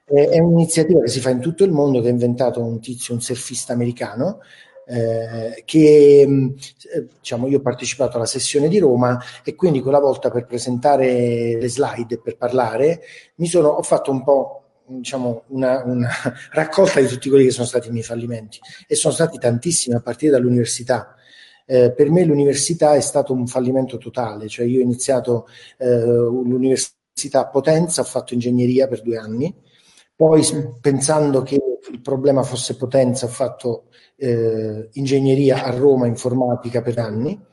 Eh, 0.04 0.28
è 0.28 0.38
un'iniziativa 0.38 1.00
che 1.00 1.08
si 1.08 1.20
fa 1.20 1.30
in 1.30 1.40
tutto 1.40 1.64
il 1.64 1.70
mondo 1.72 2.02
che 2.02 2.08
ha 2.08 2.10
inventato 2.10 2.62
un 2.62 2.78
tizio, 2.78 3.14
un 3.14 3.22
surfista 3.22 3.72
americano, 3.72 4.40
eh, 4.86 5.62
che 5.64 6.24
mm, 6.26 6.48
eh, 6.94 7.06
diciamo, 7.18 7.46
io 7.46 7.58
ho 7.58 7.62
partecipato 7.62 8.16
alla 8.16 8.26
sessione 8.26 8.68
di 8.68 8.78
Roma 8.78 9.18
e 9.44 9.54
quindi 9.54 9.80
quella 9.80 10.00
volta 10.00 10.30
per 10.30 10.46
presentare 10.46 11.56
le 11.60 11.68
slide 11.68 12.18
per 12.20 12.36
parlare 12.36 13.00
mi 13.36 13.46
sono, 13.46 13.68
ho 13.68 13.82
fatto 13.82 14.10
un 14.10 14.22
po' 14.22 14.62
diciamo, 14.86 15.44
una, 15.48 15.82
una, 15.84 16.08
raccolta 16.52 17.00
di 17.00 17.06
tutti 17.06 17.28
quelli 17.28 17.44
che 17.44 17.50
sono 17.50 17.66
stati 17.66 17.88
i 17.88 17.92
miei 17.92 18.04
fallimenti 18.04 18.58
e 18.86 18.94
sono 18.94 19.12
stati 19.12 19.38
tantissimi 19.38 19.94
a 19.94 20.00
partire 20.00 20.32
dall'università. 20.32 21.14
Eh, 21.64 21.92
per 21.92 22.10
me 22.10 22.24
l'università 22.24 22.94
è 22.94 23.00
stato 23.00 23.32
un 23.32 23.46
fallimento 23.46 23.96
totale, 23.96 24.48
cioè 24.48 24.66
io 24.66 24.80
ho 24.80 24.82
iniziato 24.82 25.46
eh, 25.78 26.04
l'università 26.04 27.40
a 27.40 27.48
Potenza, 27.48 28.00
ho 28.00 28.04
fatto 28.04 28.34
ingegneria 28.34 28.88
per 28.88 29.00
due 29.00 29.16
anni, 29.16 29.54
poi 30.22 30.46
pensando 30.80 31.42
che 31.42 31.60
il 31.90 32.00
problema 32.00 32.44
fosse 32.44 32.76
Potenza 32.76 33.26
ho 33.26 33.28
fatto 33.28 33.86
eh, 34.14 34.88
ingegneria 34.92 35.64
a 35.64 35.70
Roma, 35.70 36.06
informatica 36.06 36.80
per 36.80 37.00
anni. 37.00 37.44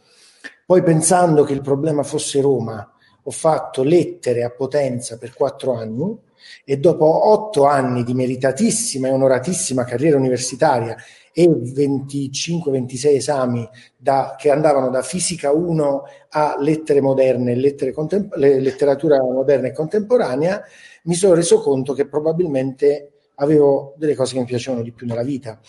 Poi 0.68 0.84
pensando 0.84 1.44
che 1.44 1.54
il 1.54 1.62
problema 1.62 2.04
fosse 2.04 2.40
Roma, 2.42 2.88
ho 3.24 3.32
fatto 3.32 3.82
lettere 3.82 4.44
a 4.44 4.52
Potenza 4.52 5.18
per 5.18 5.34
quattro 5.34 5.74
anni 5.74 6.16
e 6.64 6.78
dopo 6.78 7.32
otto 7.32 7.66
anni 7.66 8.04
di 8.04 8.14
meritatissima 8.14 9.08
e 9.08 9.14
onoratissima 9.14 9.84
carriera 9.84 10.18
universitaria 10.18 10.96
e 11.34 11.48
25-26 11.48 13.16
esami 13.16 13.68
da, 13.98 14.36
che 14.38 14.52
andavano 14.52 14.92
da 14.92 15.02
fisica 15.02 15.52
1 15.52 16.04
a 16.30 16.56
lettere 16.60 17.02
moderne, 17.02 17.56
lettere 17.56 17.94
contem- 17.94 18.36
letteratura 18.36 19.20
moderna 19.24 19.70
e 19.70 19.74
contemporanea, 19.74 20.64
mi 21.04 21.16
sono 21.16 21.34
reso 21.34 21.62
conto 21.62 21.94
che 21.94 22.08
probabilmente 22.08 23.14
avevo 23.36 23.94
delle 23.98 24.16
cose 24.16 24.34
che 24.34 24.40
mi 24.40 24.46
piacevano 24.46 24.84
di 24.84 24.92
più 24.92 25.08
nella 25.08 25.24
vita 25.24 25.60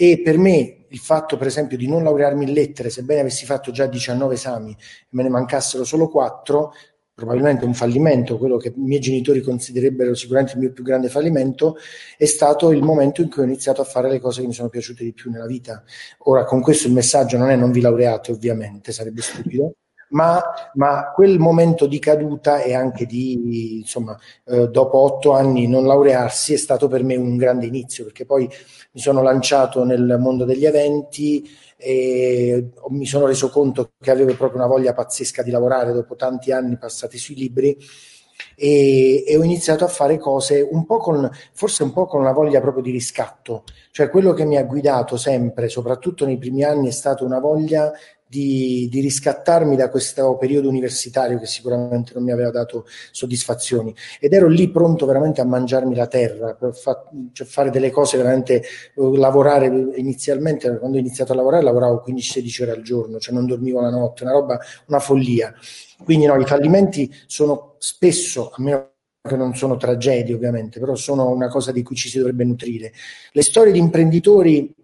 e 0.00 0.20
per 0.22 0.38
me 0.38 0.84
il 0.90 0.98
fatto, 0.98 1.36
per 1.36 1.48
esempio, 1.48 1.76
di 1.76 1.88
non 1.88 2.04
laurearmi 2.04 2.44
in 2.44 2.52
lettere, 2.52 2.88
sebbene 2.88 3.20
avessi 3.20 3.44
fatto 3.44 3.72
già 3.72 3.86
19 3.86 4.34
esami 4.34 4.70
e 4.70 4.76
me 5.10 5.24
ne 5.24 5.28
mancassero 5.28 5.82
solo 5.82 6.08
4, 6.08 6.72
probabilmente 7.12 7.64
un 7.64 7.74
fallimento, 7.74 8.38
quello 8.38 8.58
che 8.58 8.68
i 8.68 8.74
miei 8.76 9.00
genitori 9.00 9.40
considererebbero 9.40 10.14
sicuramente 10.14 10.54
il 10.54 10.60
mio 10.60 10.72
più 10.72 10.84
grande 10.84 11.08
fallimento, 11.08 11.76
è 12.16 12.26
stato 12.26 12.70
il 12.70 12.80
momento 12.80 13.22
in 13.22 13.28
cui 13.28 13.42
ho 13.42 13.44
iniziato 13.44 13.80
a 13.80 13.84
fare 13.84 14.08
le 14.08 14.20
cose 14.20 14.40
che 14.40 14.46
mi 14.46 14.52
sono 14.52 14.68
piaciute 14.68 15.02
di 15.02 15.12
più 15.12 15.32
nella 15.32 15.46
vita. 15.46 15.82
Ora, 16.18 16.44
con 16.44 16.60
questo 16.60 16.86
il 16.86 16.92
messaggio 16.92 17.36
non 17.36 17.50
è 17.50 17.56
non 17.56 17.72
vi 17.72 17.80
laureate, 17.80 18.30
ovviamente, 18.30 18.92
sarebbe 18.92 19.20
stupido, 19.20 19.74
ma, 20.10 20.42
ma, 20.74 21.10
quel 21.14 21.38
momento 21.38 21.86
di 21.86 21.98
caduta 21.98 22.62
e 22.62 22.74
anche 22.74 23.06
di, 23.06 23.78
insomma, 23.78 24.18
eh, 24.46 24.68
dopo 24.68 24.98
otto 24.98 25.32
anni 25.32 25.66
non 25.66 25.86
laurearsi 25.86 26.54
è 26.54 26.56
stato 26.56 26.88
per 26.88 27.02
me 27.02 27.16
un 27.16 27.36
grande 27.36 27.66
inizio, 27.66 28.04
perché 28.04 28.24
poi 28.24 28.48
mi 28.92 29.00
sono 29.00 29.22
lanciato 29.22 29.84
nel 29.84 30.16
mondo 30.18 30.44
degli 30.44 30.64
eventi 30.64 31.48
e 31.76 32.70
mi 32.88 33.06
sono 33.06 33.26
reso 33.26 33.50
conto 33.50 33.92
che 34.00 34.10
avevo 34.10 34.34
proprio 34.34 34.58
una 34.58 34.68
voglia 34.68 34.94
pazzesca 34.94 35.42
di 35.42 35.50
lavorare 35.50 35.92
dopo 35.92 36.16
tanti 36.16 36.50
anni 36.50 36.76
passati 36.76 37.18
sui 37.18 37.36
libri 37.36 37.76
e, 38.54 39.24
e, 39.26 39.36
ho 39.36 39.42
iniziato 39.42 39.84
a 39.84 39.88
fare 39.88 40.18
cose 40.18 40.66
un 40.68 40.84
po' 40.84 40.98
con, 40.98 41.28
forse 41.52 41.82
un 41.82 41.92
po' 41.92 42.06
con 42.06 42.20
una 42.20 42.32
voglia 42.32 42.60
proprio 42.60 42.82
di 42.82 42.90
riscatto, 42.90 43.64
cioè 43.90 44.10
quello 44.10 44.32
che 44.32 44.44
mi 44.44 44.56
ha 44.56 44.64
guidato 44.64 45.16
sempre, 45.16 45.68
soprattutto 45.68 46.24
nei 46.24 46.38
primi 46.38 46.62
anni, 46.64 46.88
è 46.88 46.92
stata 46.92 47.24
una 47.24 47.38
voglia 47.38 47.92
di, 48.28 48.88
di, 48.90 49.00
riscattarmi 49.00 49.74
da 49.74 49.88
questo 49.88 50.36
periodo 50.36 50.68
universitario 50.68 51.38
che 51.38 51.46
sicuramente 51.46 52.12
non 52.14 52.24
mi 52.24 52.30
aveva 52.30 52.50
dato 52.50 52.84
soddisfazioni 53.10 53.94
ed 54.20 54.34
ero 54.34 54.48
lì 54.48 54.70
pronto 54.70 55.06
veramente 55.06 55.40
a 55.40 55.44
mangiarmi 55.44 55.94
la 55.94 56.06
terra, 56.06 56.54
per 56.54 56.74
fa, 56.74 57.08
cioè 57.32 57.46
fare 57.46 57.70
delle 57.70 57.90
cose 57.90 58.18
veramente, 58.18 58.62
uh, 58.96 59.14
lavorare 59.14 59.66
inizialmente, 59.66 60.78
quando 60.78 60.98
ho 60.98 61.00
iniziato 61.00 61.32
a 61.32 61.36
lavorare 61.36 61.62
lavoravo 61.62 62.04
15-16 62.06 62.62
ore 62.62 62.70
al 62.72 62.82
giorno, 62.82 63.18
cioè 63.18 63.34
non 63.34 63.46
dormivo 63.46 63.80
la 63.80 63.90
notte, 63.90 64.24
una 64.24 64.32
roba, 64.32 64.58
una 64.86 64.98
follia. 64.98 65.54
Quindi 66.04 66.26
no, 66.26 66.36
i 66.36 66.44
fallimenti 66.44 67.12
sono 67.26 67.74
spesso, 67.78 68.50
a 68.54 68.62
meno 68.62 68.90
che 69.22 69.36
non 69.36 69.54
sono 69.54 69.76
tragedie 69.76 70.34
ovviamente, 70.34 70.80
però 70.80 70.94
sono 70.94 71.28
una 71.28 71.48
cosa 71.48 71.72
di 71.72 71.82
cui 71.82 71.96
ci 71.96 72.08
si 72.08 72.18
dovrebbe 72.18 72.44
nutrire. 72.44 72.92
Le 73.32 73.42
storie 73.42 73.72
di 73.72 73.78
imprenditori 73.78 74.74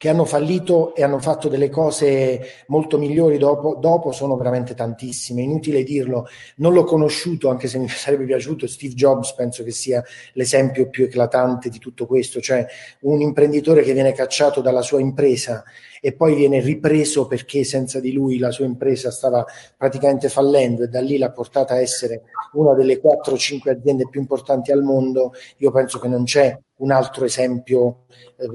che 0.00 0.08
hanno 0.08 0.24
fallito 0.24 0.94
e 0.94 1.02
hanno 1.02 1.18
fatto 1.18 1.48
delle 1.48 1.68
cose 1.68 2.64
molto 2.68 2.96
migliori 2.96 3.36
dopo, 3.36 3.74
dopo, 3.78 4.12
sono 4.12 4.34
veramente 4.34 4.72
tantissime, 4.72 5.42
inutile 5.42 5.82
dirlo, 5.82 6.26
non 6.56 6.72
l'ho 6.72 6.84
conosciuto 6.84 7.50
anche 7.50 7.68
se 7.68 7.76
mi 7.76 7.86
sarebbe 7.86 8.24
piaciuto, 8.24 8.66
Steve 8.66 8.94
Jobs 8.94 9.34
penso 9.34 9.62
che 9.62 9.72
sia 9.72 10.02
l'esempio 10.32 10.88
più 10.88 11.04
eclatante 11.04 11.68
di 11.68 11.78
tutto 11.78 12.06
questo, 12.06 12.40
cioè 12.40 12.64
un 13.00 13.20
imprenditore 13.20 13.82
che 13.82 13.92
viene 13.92 14.12
cacciato 14.12 14.62
dalla 14.62 14.80
sua 14.80 15.00
impresa 15.00 15.64
e 16.00 16.14
poi 16.14 16.34
viene 16.34 16.60
ripreso 16.60 17.26
perché 17.26 17.62
senza 17.62 18.00
di 18.00 18.12
lui 18.12 18.38
la 18.38 18.52
sua 18.52 18.64
impresa 18.64 19.10
stava 19.10 19.44
praticamente 19.76 20.30
fallendo 20.30 20.82
e 20.82 20.88
da 20.88 21.02
lì 21.02 21.18
l'ha 21.18 21.30
portata 21.30 21.74
a 21.74 21.78
essere 21.78 22.22
una 22.54 22.72
delle 22.72 23.02
4-5 23.02 23.68
aziende 23.68 24.08
più 24.08 24.18
importanti 24.18 24.72
al 24.72 24.82
mondo, 24.82 25.34
io 25.58 25.70
penso 25.70 25.98
che 25.98 26.08
non 26.08 26.24
c'è 26.24 26.58
un 26.80 26.90
altro 26.90 27.24
esempio 27.24 28.04
eh, 28.36 28.48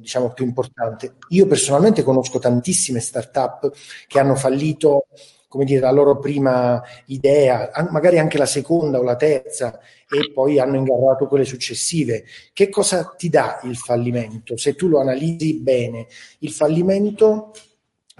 diciamo 0.00 0.32
più 0.32 0.44
importante. 0.44 1.14
Io 1.28 1.46
personalmente 1.46 2.02
conosco 2.02 2.38
tantissime 2.38 3.00
start-up 3.00 3.70
che 4.06 4.18
hanno 4.18 4.34
fallito 4.34 5.06
come 5.52 5.66
dire, 5.66 5.80
la 5.80 5.90
loro 5.90 6.18
prima 6.18 6.82
idea, 7.08 7.70
magari 7.90 8.18
anche 8.18 8.38
la 8.38 8.46
seconda 8.46 8.98
o 8.98 9.02
la 9.02 9.16
terza, 9.16 9.78
e 10.08 10.32
poi 10.32 10.58
hanno 10.58 10.76
ingarrato 10.76 11.26
quelle 11.26 11.44
successive. 11.44 12.24
Che 12.54 12.70
cosa 12.70 13.12
ti 13.18 13.28
dà 13.28 13.60
il 13.64 13.76
fallimento? 13.76 14.56
Se 14.56 14.74
tu 14.74 14.88
lo 14.88 14.98
analizzi 14.98 15.58
bene, 15.58 16.06
il 16.38 16.52
fallimento 16.52 17.52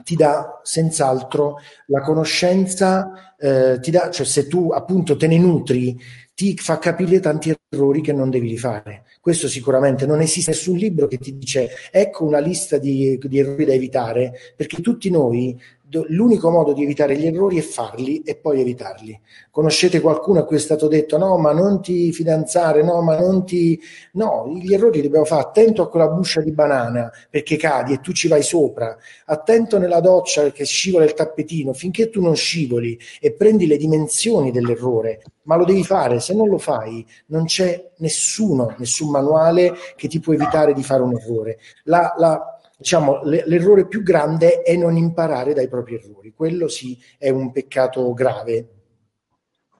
ti 0.05 0.16
dà 0.16 0.61
senz'altro 0.62 1.57
la 1.87 2.00
conoscenza, 2.00 3.35
eh, 3.38 3.78
ti 3.81 3.90
dà, 3.90 4.11
cioè 4.11 4.26
se 4.26 4.46
tu 4.46 4.70
appunto 4.70 5.16
te 5.16 5.26
ne 5.26 5.38
nutri, 5.38 5.98
ti 6.35 6.57
fa 6.57 6.78
capire 6.78 7.20
tanti 7.20 7.55
errori 7.70 8.00
che 8.00 8.12
non 8.12 8.31
devi 8.31 8.48
rifare. 8.48 9.05
Questo 9.20 9.48
sicuramente 9.48 10.07
non 10.07 10.20
esiste 10.20 10.50
nessun 10.50 10.76
libro 10.76 11.07
che 11.07 11.18
ti 11.18 11.37
dice 11.37 11.70
ecco 11.90 12.24
una 12.24 12.38
lista 12.38 12.78
di, 12.78 13.18
di 13.22 13.38
errori 13.38 13.64
da 13.64 13.72
evitare, 13.72 14.33
perché 14.57 14.81
tutti 14.81 15.11
noi 15.11 15.61
l'unico 16.09 16.50
modo 16.50 16.72
di 16.72 16.83
evitare 16.83 17.16
gli 17.16 17.26
errori 17.26 17.59
è 17.59 17.62
farli 17.62 18.22
e 18.22 18.37
poi 18.37 18.61
evitarli. 18.61 19.20
Conoscete 19.50 20.00
qualcuno 20.00 20.40
a 20.40 20.44
cui 20.44 20.57
è 20.57 20.61
stato 20.61 20.88
detto 20.88 21.18
no, 21.18 21.37
ma 21.38 21.52
non 21.52 21.83
ti 21.83 22.12
fidanzare, 22.12 22.83
no, 22.83 23.02
ma 23.02 23.18
non 23.18 23.44
ti... 23.44 23.78
No, 24.12 24.50
gli 24.55 24.72
errori 24.72 25.02
dobbiamo 25.02 25.24
fare. 25.24 25.42
Attento 25.42 25.83
a 25.83 25.88
quella 25.88 26.09
buscia 26.09 26.40
di 26.40 26.52
banana 26.52 27.11
perché 27.28 27.57
cadi 27.57 27.92
e 27.92 28.00
tu 28.00 28.12
ci 28.12 28.28
vai 28.28 28.42
sopra. 28.42 28.96
Attento 29.26 29.78
nella 29.78 30.00
doccia 30.00 30.42
perché 30.42 30.64
scivola 30.64 31.05
il 31.05 31.14
tappetino. 31.14 31.72
Finché 31.72 32.09
tu 32.09 32.20
non 32.20 32.35
scivoli 32.37 32.98
e 33.20 33.33
prendi 33.33 33.66
le 33.66 33.76
dimensioni 33.76 34.50
dell'errore, 34.50 35.22
ma 35.42 35.57
lo 35.57 35.64
devi 35.64 35.85
fare. 35.85 36.20
Se 36.20 36.35
non 36.35 36.48
lo 36.48 36.59
fai, 36.59 37.05
non 37.26 37.44
c'è 37.44 37.90
nessuno, 37.98 38.74
nessun 38.78 39.11
manuale 39.11 39.74
che 39.96 40.09
ti 40.09 40.20
può 40.20 40.33
evitare 40.33 40.72
di 40.72 40.83
fare 40.83 41.02
un 41.02 41.16
errore. 41.16 41.59
La, 41.85 42.14
la, 42.16 42.52
diciamo, 42.83 43.21
l'errore 43.23 43.87
più 43.87 44.03
grande 44.03 44.62
è 44.62 44.77
non 44.77 44.97
imparare 44.97 45.55
dai 45.55 45.68
propri 45.68 45.95
errori. 45.95 46.35
Quello 46.35 46.66
sì 46.66 46.99
è 47.16 47.31
un 47.31 47.53
peccato 47.53 48.12
grave. 48.12 48.68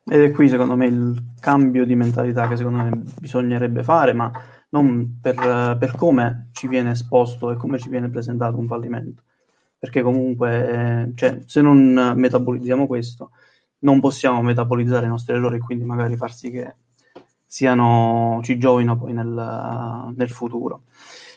Ed 0.05 0.21
è 0.23 0.31
qui 0.31 0.49
secondo 0.49 0.77
me 0.77 0.87
il 0.87 1.33
cambio 1.39 1.85
di 1.85 1.95
mentalità 1.95 2.49
che 2.49 2.57
secondo 2.57 2.83
me 2.83 3.03
bisognerebbe 3.21 3.83
fare, 3.83 4.13
ma 4.13 4.31
non 4.71 5.19
per, 5.21 5.77
per 5.79 5.95
come 5.97 6.49
ci 6.53 6.69
viene 6.69 6.93
esposto 6.93 7.51
e 7.51 7.57
come 7.57 7.79
ci 7.79 7.89
viene 7.89 8.09
presentato 8.09 8.57
un 8.57 8.69
fallimento. 8.69 9.23
Perché 9.79 10.01
comunque, 10.03 10.71
eh, 10.71 11.13
cioè, 11.17 11.41
se 11.45 11.61
non 11.61 12.15
metabolizziamo 12.17 12.87
questo, 12.87 13.33
non 13.81 14.01
possiamo 14.01 14.41
metabolizzare 14.43 15.07
i 15.07 15.09
nostri 15.09 15.35
errori 15.35 15.57
e 15.57 15.61
quindi 15.61 15.85
magari 15.85 16.17
far 16.17 16.33
sì 16.33 16.51
che 16.51 16.75
siano, 17.45 18.41
ci 18.45 18.59
giovino 18.59 18.97
poi 18.97 19.13
nel, 19.13 20.13
nel 20.15 20.31
futuro. 20.31 20.85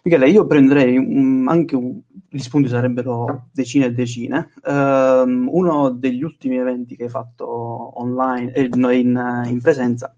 Michele, 0.05 0.29
io 0.29 0.45
prenderei 0.45 0.97
un, 0.97 1.47
anche 1.49 1.75
un, 1.75 1.99
gli 2.29 2.37
spunti 2.37 2.69
sarebbero 2.69 3.49
decine 3.51 3.85
e 3.85 3.91
decine. 3.91 4.51
Um, 4.63 5.49
uno 5.51 5.89
degli 5.89 6.21
ultimi 6.21 6.57
eventi 6.57 6.95
che 6.95 7.05
hai 7.05 7.09
fatto 7.09 7.99
online 7.99 8.53
eh, 8.53 8.69
in, 8.71 9.43
in, 9.47 9.59
presenza 9.63 10.15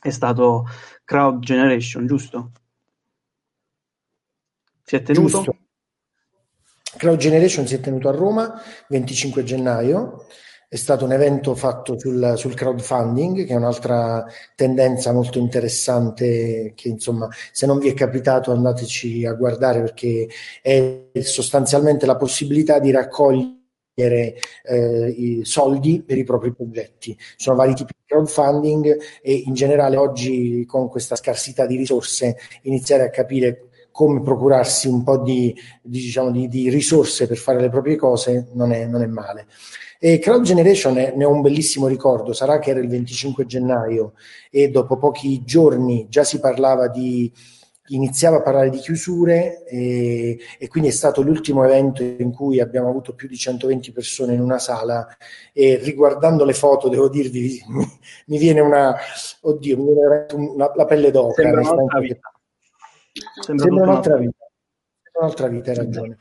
è 0.00 0.10
stato 0.10 0.66
Crowd 1.04 1.40
Generation, 1.40 2.06
giusto? 2.06 2.52
Si 4.84 4.94
è 4.94 5.02
tenuto? 5.02 5.28
Giusto. 5.28 5.56
Crowd 6.96 7.18
Generation 7.18 7.66
si 7.66 7.74
è 7.74 7.80
tenuto 7.80 8.08
a 8.08 8.12
Roma 8.12 8.54
25 8.88 9.42
gennaio 9.42 10.26
è 10.68 10.76
stato 10.76 11.04
un 11.04 11.12
evento 11.12 11.54
fatto 11.54 11.98
sul, 11.98 12.34
sul, 12.36 12.54
crowdfunding, 12.54 13.44
che 13.44 13.52
è 13.52 13.56
un'altra 13.56 14.24
tendenza 14.56 15.12
molto 15.12 15.38
interessante 15.38 16.72
che 16.74 16.88
insomma 16.88 17.28
se 17.52 17.66
non 17.66 17.78
vi 17.78 17.88
è 17.88 17.94
capitato 17.94 18.50
andateci 18.50 19.24
a 19.26 19.34
guardare 19.34 19.80
perché 19.80 20.28
è 20.60 21.08
sostanzialmente 21.20 22.04
la 22.04 22.16
possibilità 22.16 22.80
di 22.80 22.90
raccogliere 22.90 23.54
eh, 24.64 25.14
i 25.16 25.44
soldi 25.44 26.02
per 26.02 26.18
i 26.18 26.24
propri 26.24 26.52
progetti. 26.52 27.16
Sono 27.36 27.56
vari 27.56 27.74
tipi 27.74 27.92
di 27.96 28.04
crowdfunding 28.04 28.98
e 29.22 29.32
in 29.32 29.54
generale 29.54 29.96
oggi 29.96 30.64
con 30.66 30.88
questa 30.88 31.14
scarsità 31.14 31.64
di 31.64 31.76
risorse 31.76 32.36
iniziare 32.62 33.04
a 33.04 33.10
capire 33.10 33.68
come 33.92 34.20
procurarsi 34.20 34.88
un 34.88 35.02
po' 35.04 35.22
di, 35.22 35.54
di, 35.80 36.00
diciamo, 36.00 36.30
di, 36.30 36.48
di 36.48 36.68
risorse 36.68 37.26
per 37.26 37.38
fare 37.38 37.60
le 37.60 37.70
proprie 37.70 37.96
cose 37.96 38.48
non 38.52 38.72
è, 38.72 38.84
non 38.84 39.02
è 39.02 39.06
male. 39.06 39.46
E 39.98 40.18
Crowd 40.18 40.42
Generation 40.42 40.94
ne 40.94 41.24
ho 41.24 41.30
un 41.30 41.40
bellissimo 41.40 41.86
ricordo, 41.86 42.32
sarà 42.32 42.58
che 42.58 42.70
era 42.70 42.80
il 42.80 42.88
25 42.88 43.46
gennaio 43.46 44.12
e 44.50 44.68
dopo 44.68 44.98
pochi 44.98 45.42
giorni 45.44 46.06
già 46.08 46.24
si 46.24 46.38
parlava 46.38 46.88
di 46.88 47.32
iniziava 47.88 48.38
a 48.38 48.42
parlare 48.42 48.70
di 48.70 48.78
chiusure 48.78 49.64
e, 49.64 50.38
e, 50.58 50.68
quindi 50.68 50.88
è 50.88 50.92
stato 50.92 51.22
l'ultimo 51.22 51.64
evento 51.64 52.02
in 52.02 52.32
cui 52.32 52.60
abbiamo 52.60 52.88
avuto 52.88 53.14
più 53.14 53.28
di 53.28 53.36
120 53.36 53.92
persone 53.92 54.34
in 54.34 54.40
una 54.40 54.58
sala 54.58 55.06
e 55.52 55.76
riguardando 55.76 56.44
le 56.44 56.54
foto 56.54 56.88
devo 56.88 57.08
dirvi 57.08 57.62
mi, 57.68 57.86
mi 58.26 58.38
viene 58.38 58.60
una 58.60 58.96
oddio 59.42 59.76
mi 59.76 59.92
viene 59.92 60.26
una, 60.32 60.72
la 60.74 60.84
pelle 60.84 61.10
d'oca 61.10 61.42
sembra 61.42 61.60
un'altra 61.60 62.00
vita. 62.00 62.32
Sembra, 63.40 63.64
sembra 63.64 63.84
un'altra 63.84 64.16
vita. 64.16 64.36
Un'altra 65.18 65.48
vita 65.48 65.70
hai 65.70 65.76
ragione 65.76 66.18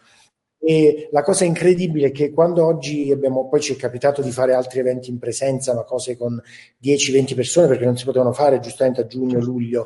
e 0.68 1.10
la 1.12 1.22
cosa 1.22 1.46
incredibile 1.46 2.08
è 2.08 2.12
che 2.12 2.32
quando 2.32 2.66
oggi 2.66 3.12
abbiamo, 3.12 3.48
poi 3.48 3.62
ci 3.62 3.74
è 3.74 3.76
capitato 3.76 4.24
di 4.24 4.32
fare 4.32 4.56
altri 4.56 4.80
eventi 4.80 5.12
in 5.12 5.20
presenza, 5.20 5.76
ma 5.76 5.84
cose 5.84 6.18
con 6.18 6.42
10-20 6.84 7.36
persone 7.36 7.68
perché 7.68 7.86
non 7.86 7.96
si 7.96 8.04
potevano 8.04 8.34
fare 8.34 8.60
giustamente 8.60 9.02
a 9.02 9.06
giugno, 9.06 9.40
luglio, 9.40 9.86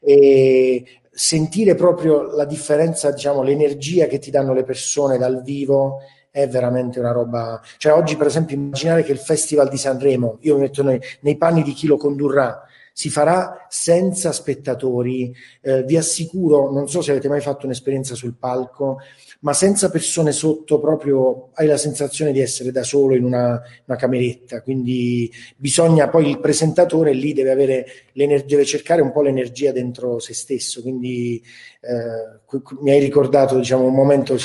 e 0.00 0.82
sentire 1.12 1.76
proprio 1.76 2.34
la 2.34 2.44
differenza, 2.44 3.12
diciamo, 3.12 3.44
l'energia 3.44 4.06
che 4.06 4.18
ti 4.18 4.32
danno 4.32 4.52
le 4.52 4.64
persone 4.64 5.16
dal 5.16 5.42
vivo 5.44 6.00
è 6.28 6.48
veramente 6.48 6.98
una 6.98 7.12
roba. 7.12 7.60
Cioè, 7.76 7.92
oggi, 7.92 8.16
per 8.16 8.26
esempio, 8.26 8.56
immaginare 8.56 9.04
che 9.04 9.12
il 9.12 9.18
Festival 9.18 9.68
di 9.68 9.76
Sanremo, 9.76 10.38
io 10.40 10.56
mi 10.56 10.62
metto 10.62 10.82
nei, 10.82 11.00
nei 11.20 11.36
panni 11.36 11.62
di 11.62 11.72
chi 11.72 11.86
lo 11.86 11.96
condurrà, 11.96 12.66
si 12.98 13.10
farà 13.10 13.66
senza 13.68 14.32
spettatori. 14.32 15.30
Eh, 15.60 15.82
vi 15.82 15.98
assicuro, 15.98 16.72
non 16.72 16.88
so 16.88 17.02
se 17.02 17.10
avete 17.10 17.28
mai 17.28 17.42
fatto 17.42 17.66
un'esperienza 17.66 18.14
sul 18.14 18.36
palco, 18.38 19.00
ma 19.40 19.52
senza 19.52 19.90
persone 19.90 20.32
sotto, 20.32 20.80
proprio 20.80 21.50
hai 21.52 21.66
la 21.66 21.76
sensazione 21.76 22.32
di 22.32 22.40
essere 22.40 22.72
da 22.72 22.82
solo 22.82 23.14
in 23.14 23.24
una, 23.24 23.60
una 23.84 23.98
cameretta. 23.98 24.62
Quindi 24.62 25.30
bisogna 25.58 26.08
poi 26.08 26.30
il 26.30 26.40
presentatore 26.40 27.12
lì 27.12 27.34
deve 27.34 27.50
avere 27.50 27.86
l'energia, 28.12 28.46
deve 28.46 28.64
cercare 28.64 29.02
un 29.02 29.12
po' 29.12 29.20
l'energia 29.20 29.72
dentro 29.72 30.18
se 30.18 30.32
stesso. 30.32 30.80
Quindi 30.80 31.42
eh, 31.82 32.58
mi 32.80 32.92
hai 32.92 33.00
ricordato, 33.00 33.58
diciamo, 33.58 33.84
un 33.84 33.94
momento. 33.94 34.38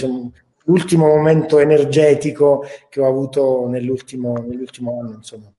L'ultimo 0.66 1.08
momento 1.08 1.58
energetico 1.60 2.66
che 2.90 3.00
ho 3.00 3.08
avuto 3.08 3.66
nell'ultimo, 3.68 4.34
nell'ultimo 4.46 5.00
anno, 5.00 5.16
insomma. 5.16 5.52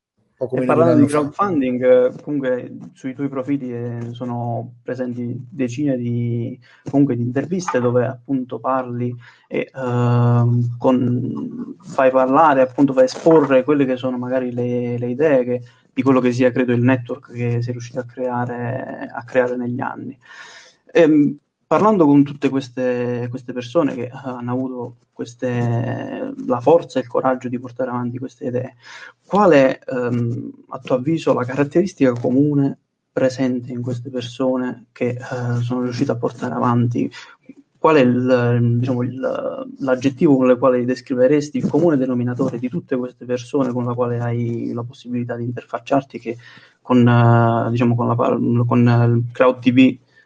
E 0.50 0.64
parlando 0.64 1.04
di 1.04 1.06
crowdfunding, 1.06 2.20
comunque 2.22 2.76
sui 2.94 3.14
tuoi 3.14 3.28
profili 3.28 3.72
eh, 3.72 4.08
sono 4.10 4.74
presenti 4.82 5.46
decine 5.48 5.96
di, 5.96 6.58
comunque, 6.90 7.14
di 7.14 7.22
interviste 7.22 7.80
dove 7.80 8.06
appunto 8.06 8.58
parli 8.58 9.14
e 9.46 9.70
uh, 9.72 10.76
con, 10.78 11.76
fai 11.80 12.10
parlare, 12.10 12.62
appunto 12.62 12.92
fai 12.92 13.04
esporre 13.04 13.62
quelle 13.62 13.84
che 13.84 13.96
sono 13.96 14.18
magari 14.18 14.52
le, 14.52 14.98
le 14.98 15.06
idee 15.10 15.44
che, 15.44 15.62
di 15.92 16.02
quello 16.02 16.18
che 16.18 16.32
sia, 16.32 16.50
credo, 16.50 16.72
il 16.72 16.82
network 16.82 17.32
che 17.32 17.62
sei 17.62 17.72
riuscito 17.72 18.00
a 18.00 18.04
creare, 18.04 19.08
a 19.12 19.22
creare 19.24 19.56
negli 19.56 19.80
anni. 19.80 20.18
E, 20.90 21.02
ehm, 21.02 21.38
parlando 21.72 22.04
con 22.04 22.22
tutte 22.22 22.50
queste, 22.50 23.28
queste 23.30 23.54
persone 23.54 23.94
che 23.94 24.10
hanno 24.12 24.52
avuto 24.52 24.96
queste, 25.10 26.34
la 26.46 26.60
forza 26.60 26.98
e 26.98 27.02
il 27.02 27.08
coraggio 27.08 27.48
di 27.48 27.58
portare 27.58 27.88
avanti 27.88 28.18
queste 28.18 28.44
idee, 28.48 28.74
qual 29.24 29.52
è 29.52 29.78
ehm, 29.82 30.50
a 30.68 30.78
tuo 30.80 30.96
avviso 30.96 31.32
la 31.32 31.46
caratteristica 31.46 32.12
comune 32.12 32.76
presente 33.10 33.72
in 33.72 33.80
queste 33.80 34.10
persone 34.10 34.88
che 34.92 35.16
eh, 35.16 35.62
sono 35.62 35.80
riuscite 35.80 36.10
a 36.10 36.16
portare 36.16 36.52
avanti? 36.52 37.10
Qual 37.78 37.96
è 37.96 38.00
il, 38.00 38.76
diciamo, 38.78 39.02
il, 39.02 39.66
l'aggettivo 39.78 40.36
con 40.36 40.50
il 40.50 40.58
quale 40.58 40.84
descriveresti 40.84 41.56
il 41.56 41.70
comune 41.70 41.96
denominatore 41.96 42.58
di 42.58 42.68
tutte 42.68 42.96
queste 42.96 43.24
persone 43.24 43.72
con 43.72 43.86
la 43.86 43.94
quale 43.94 44.20
hai 44.20 44.72
la 44.74 44.82
possibilità 44.82 45.36
di 45.36 45.44
interfacciarti 45.44 46.18
che 46.18 46.36
con, 46.82 46.98
uh, 46.98 47.70
diciamo, 47.70 47.94
con, 47.94 48.08
la, 48.08 48.14
con 48.66 48.78
il 48.80 49.32
Crowd 49.32 49.58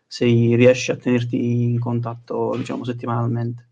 Sei, 0.07 0.55
riesci 0.55 0.90
a 0.90 0.97
tenerti 0.97 1.62
in 1.62 1.79
contatto 1.79 2.55
diciamo, 2.57 2.85
settimanalmente? 2.85 3.69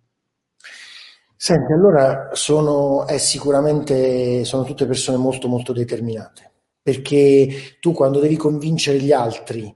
Senti, 1.37 1.73
allora 1.73 2.31
sono, 2.33 3.05
sicuramente, 3.19 4.45
sono 4.45 4.65
tutte 4.65 4.87
persone 4.87 5.19
molto 5.19 5.47
molto 5.47 5.73
determinate, 5.73 6.51
perché 6.83 7.77
tu 7.81 7.93
quando 7.93 8.19
devi 8.19 8.37
convincere 8.37 8.99
gli 8.99 9.13
altri 9.13 9.75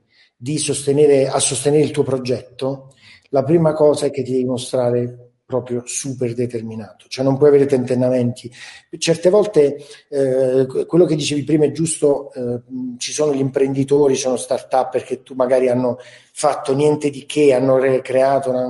sostenere, 0.56 1.28
a 1.28 1.38
sostenere 1.38 1.82
il 1.82 1.90
tuo 1.90 2.04
progetto, 2.04 2.94
la 3.30 3.42
prima 3.42 3.74
cosa 3.74 4.06
è 4.06 4.10
che 4.10 4.22
ti 4.22 4.32
devi 4.32 4.44
mostrare 4.44 5.27
proprio 5.48 5.80
super 5.86 6.34
determinato, 6.34 7.06
cioè 7.08 7.24
non 7.24 7.38
puoi 7.38 7.48
avere 7.48 7.64
tentennamenti. 7.64 8.52
Certe 8.98 9.30
volte 9.30 9.78
eh, 10.10 10.66
quello 10.86 11.06
che 11.06 11.16
dicevi 11.16 11.42
prima 11.42 11.64
è 11.64 11.70
giusto, 11.70 12.30
eh, 12.34 12.60
ci 12.98 13.12
sono 13.12 13.32
gli 13.32 13.38
imprenditori, 13.38 14.14
sono 14.14 14.36
start-up 14.36 14.90
perché 14.90 15.22
tu 15.22 15.32
magari 15.32 15.70
hanno 15.70 15.96
fatto 16.34 16.74
niente 16.74 17.08
di 17.08 17.24
che, 17.24 17.54
hanno 17.54 17.78
creato 18.02 18.50
una, 18.50 18.64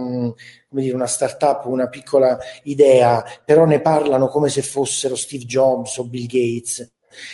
come 0.69 0.83
dire, 0.83 0.95
una 0.95 1.09
start-up, 1.09 1.65
una 1.65 1.89
piccola 1.89 2.39
idea, 2.63 3.25
però 3.45 3.65
ne 3.65 3.81
parlano 3.81 4.29
come 4.29 4.49
se 4.49 4.63
fossero 4.63 5.17
Steve 5.17 5.47
Jobs 5.47 5.99
o 5.99 6.05
Bill 6.05 6.27
Gates. 6.27 6.93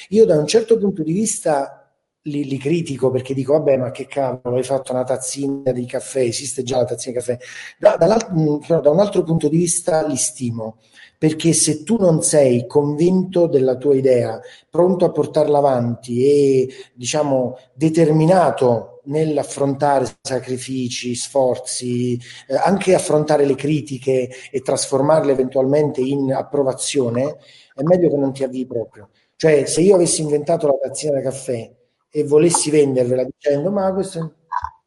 Io 0.09 0.25
da 0.25 0.39
un 0.39 0.47
certo 0.47 0.79
punto 0.79 1.03
di 1.03 1.13
vista 1.13 1.84
li, 2.27 2.45
li, 2.45 2.59
critico 2.59 3.11
perché 3.11 3.35
dico 3.35 3.53
vabbè 3.55 3.77
ma 3.77 3.91
che 3.91 4.07
cavolo 4.07 4.57
hai 4.57 4.63
fatto 4.63 4.93
una 4.93 5.05
tazzina 5.05 5.73
di 5.73 5.85
caffè 5.85 6.21
esiste 6.21 6.63
già 6.63 6.79
la 6.79 6.85
tazzina 6.85 7.13
di 7.13 7.19
caffè 7.19 7.39
da, 7.79 7.97
mm, 8.33 8.81
da, 8.81 8.91
un 8.91 9.01
altro 9.01 9.23
punto 9.23 9.49
di 9.49 9.59
vista 9.59 10.07
li 10.07 10.17
stimo 10.17 10.79
perché 11.19 11.53
se 11.53 11.83
tu 11.83 11.97
non 11.99 12.23
sei 12.23 12.67
convinto 12.67 13.47
della 13.47 13.77
tua 13.77 13.95
idea 13.95 14.41
pronto 14.71 15.05
a 15.05 15.11
portarla 15.11 15.59
avanti 15.59 16.25
e 16.25 16.69
diciamo 16.95 17.59
determinato 17.75 19.01
nell'affrontare 19.07 20.07
sacrifici, 20.23 21.15
sforzi, 21.15 22.19
eh, 22.49 22.57
anche 22.57 22.95
affrontare 22.95 23.45
le 23.45 23.55
critiche 23.55 24.31
e 24.51 24.61
trasformarle 24.61 25.31
eventualmente 25.31 26.01
in 26.01 26.33
approvazione, 26.33 27.37
è 27.75 27.83
meglio 27.83 28.09
che 28.09 28.17
non 28.17 28.33
ti 28.33 28.45
avvii 28.45 28.67
proprio. 28.67 29.11
Cioè, 29.37 29.67
se 29.67 29.83
io 29.83 29.97
avessi 29.97 30.23
inventato 30.23 30.67
la 30.67 30.79
tazzina 30.81 31.13
da 31.15 31.21
caffè 31.21 31.71
e 32.17 32.23
volessi 32.23 32.71
vendervela 32.71 33.25
dicendo 33.25 33.73
ma 33.73 33.93
questo 33.93 34.19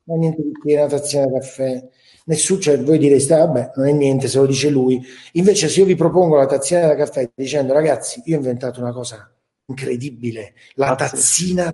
non 0.04 0.18
è 0.18 0.20
niente 0.20 0.42
di 0.64 0.74
una 0.74 0.88
tazzina 0.88 1.26
da 1.26 1.40
caffè. 1.40 1.86
Nessuno, 2.28 2.60
cioè 2.62 2.82
voi 2.82 2.98
direste 2.98 3.34
ah, 3.34 3.46
vabbè 3.46 3.72
non 3.76 3.88
è 3.88 3.92
niente 3.92 4.30
se 4.30 4.38
lo 4.38 4.46
dice 4.46 4.70
lui. 4.70 5.06
Invece 5.34 5.68
se 5.68 5.82
io 5.82 5.86
vi 5.86 5.96
propongo 5.96 6.38
la 6.38 6.46
tazzina 6.46 6.88
da 6.88 6.96
caffè 6.96 7.30
dicendo 7.36 7.74
ragazzi 7.74 8.22
io 8.26 8.36
ho 8.36 8.40
inventato 8.40 8.80
una 8.80 8.94
cosa 8.94 9.30
incredibile 9.66 10.54
la 10.76 10.96
tazzina 10.96 11.70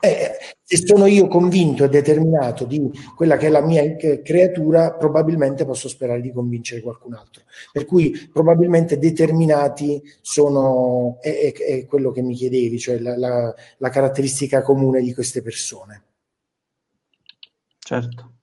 eh, 0.00 0.56
se 0.62 0.76
sono 0.84 1.06
io 1.06 1.28
convinto 1.28 1.84
e 1.84 1.88
determinato 1.88 2.64
di 2.64 2.90
quella 3.14 3.36
che 3.36 3.46
è 3.46 3.50
la 3.50 3.62
mia 3.62 3.96
creatura, 3.96 4.94
probabilmente 4.94 5.64
posso 5.64 5.88
sperare 5.88 6.20
di 6.20 6.32
convincere 6.32 6.80
qualcun 6.80 7.14
altro. 7.14 7.42
Per 7.72 7.84
cui 7.84 8.28
probabilmente 8.32 8.98
determinati 8.98 10.02
sono, 10.20 11.18
è, 11.20 11.52
è 11.52 11.86
quello 11.86 12.10
che 12.10 12.22
mi 12.22 12.34
chiedevi, 12.34 12.78
cioè 12.78 12.98
la, 12.98 13.16
la, 13.16 13.54
la 13.78 13.88
caratteristica 13.88 14.62
comune 14.62 15.00
di 15.00 15.14
queste 15.14 15.42
persone. 15.42 16.02
Certo. 17.78 18.33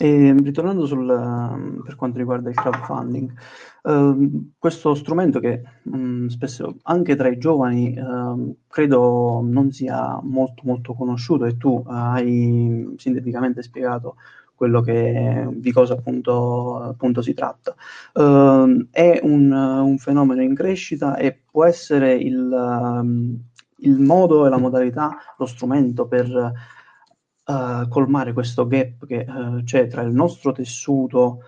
E, 0.00 0.32
ritornando 0.32 0.86
sul, 0.86 1.82
per 1.84 1.96
quanto 1.96 2.18
riguarda 2.18 2.50
il 2.50 2.54
crowdfunding, 2.54 3.32
Ehm, 3.88 4.52
questo 4.58 4.94
strumento 4.94 5.40
che 5.40 5.62
mh, 5.82 5.96
mm, 5.96 6.26
spesso 6.26 6.76
anche 6.82 7.16
tra 7.16 7.28
i 7.28 7.38
giovani 7.38 7.96
uh, 7.98 8.56
credo 8.68 9.40
non 9.42 9.70
sia 9.72 10.20
molto 10.22 10.62
molto 10.64 10.94
conosciuto 10.94 11.46
e 11.46 11.56
tu 11.56 11.82
uh, 11.84 11.84
hai 11.86 12.94
sinteticamente 12.96 13.62
spiegato 13.62 14.16
quello 14.54 14.80
che, 14.80 15.48
di 15.52 15.72
cosa 15.72 15.94
appunto, 15.94 16.80
appunto 16.82 17.22
si 17.22 17.32
tratta. 17.32 17.74
Uh, 18.12 18.88
è 18.90 19.20
un, 19.22 19.52
un, 19.52 19.98
fenomeno 19.98 20.42
in 20.42 20.54
crescita 20.54 21.16
e 21.16 21.38
può 21.48 21.64
essere 21.64 22.14
il, 22.14 22.50
um, 22.50 23.38
il, 23.76 23.98
modo 24.00 24.46
e 24.46 24.50
la 24.50 24.58
modalità, 24.58 25.16
lo 25.38 25.46
strumento 25.46 26.08
per 26.08 26.52
colmare 27.88 28.34
questo 28.34 28.66
gap 28.66 29.06
che 29.06 29.26
c'è 29.64 29.86
tra 29.86 30.02
il 30.02 30.12
nostro 30.12 30.52
tessuto 30.52 31.40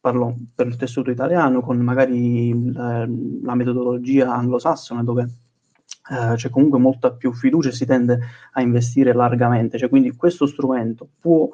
parlo 0.00 0.34
per 0.54 0.66
il 0.66 0.76
tessuto 0.76 1.10
italiano, 1.10 1.60
con 1.60 1.78
magari 1.78 2.72
la, 2.72 3.06
la 3.42 3.54
metodologia 3.54 4.34
anglosassone 4.34 5.04
dove 5.04 5.28
c'è 6.34 6.50
comunque 6.50 6.78
molta 6.78 7.12
più 7.12 7.32
fiducia 7.32 7.68
e 7.68 7.72
si 7.72 7.86
tende 7.86 8.18
a 8.52 8.62
investire 8.62 9.12
largamente. 9.12 9.78
Cioè, 9.78 9.88
quindi 9.88 10.14
questo 10.16 10.46
strumento 10.46 11.08
può 11.18 11.48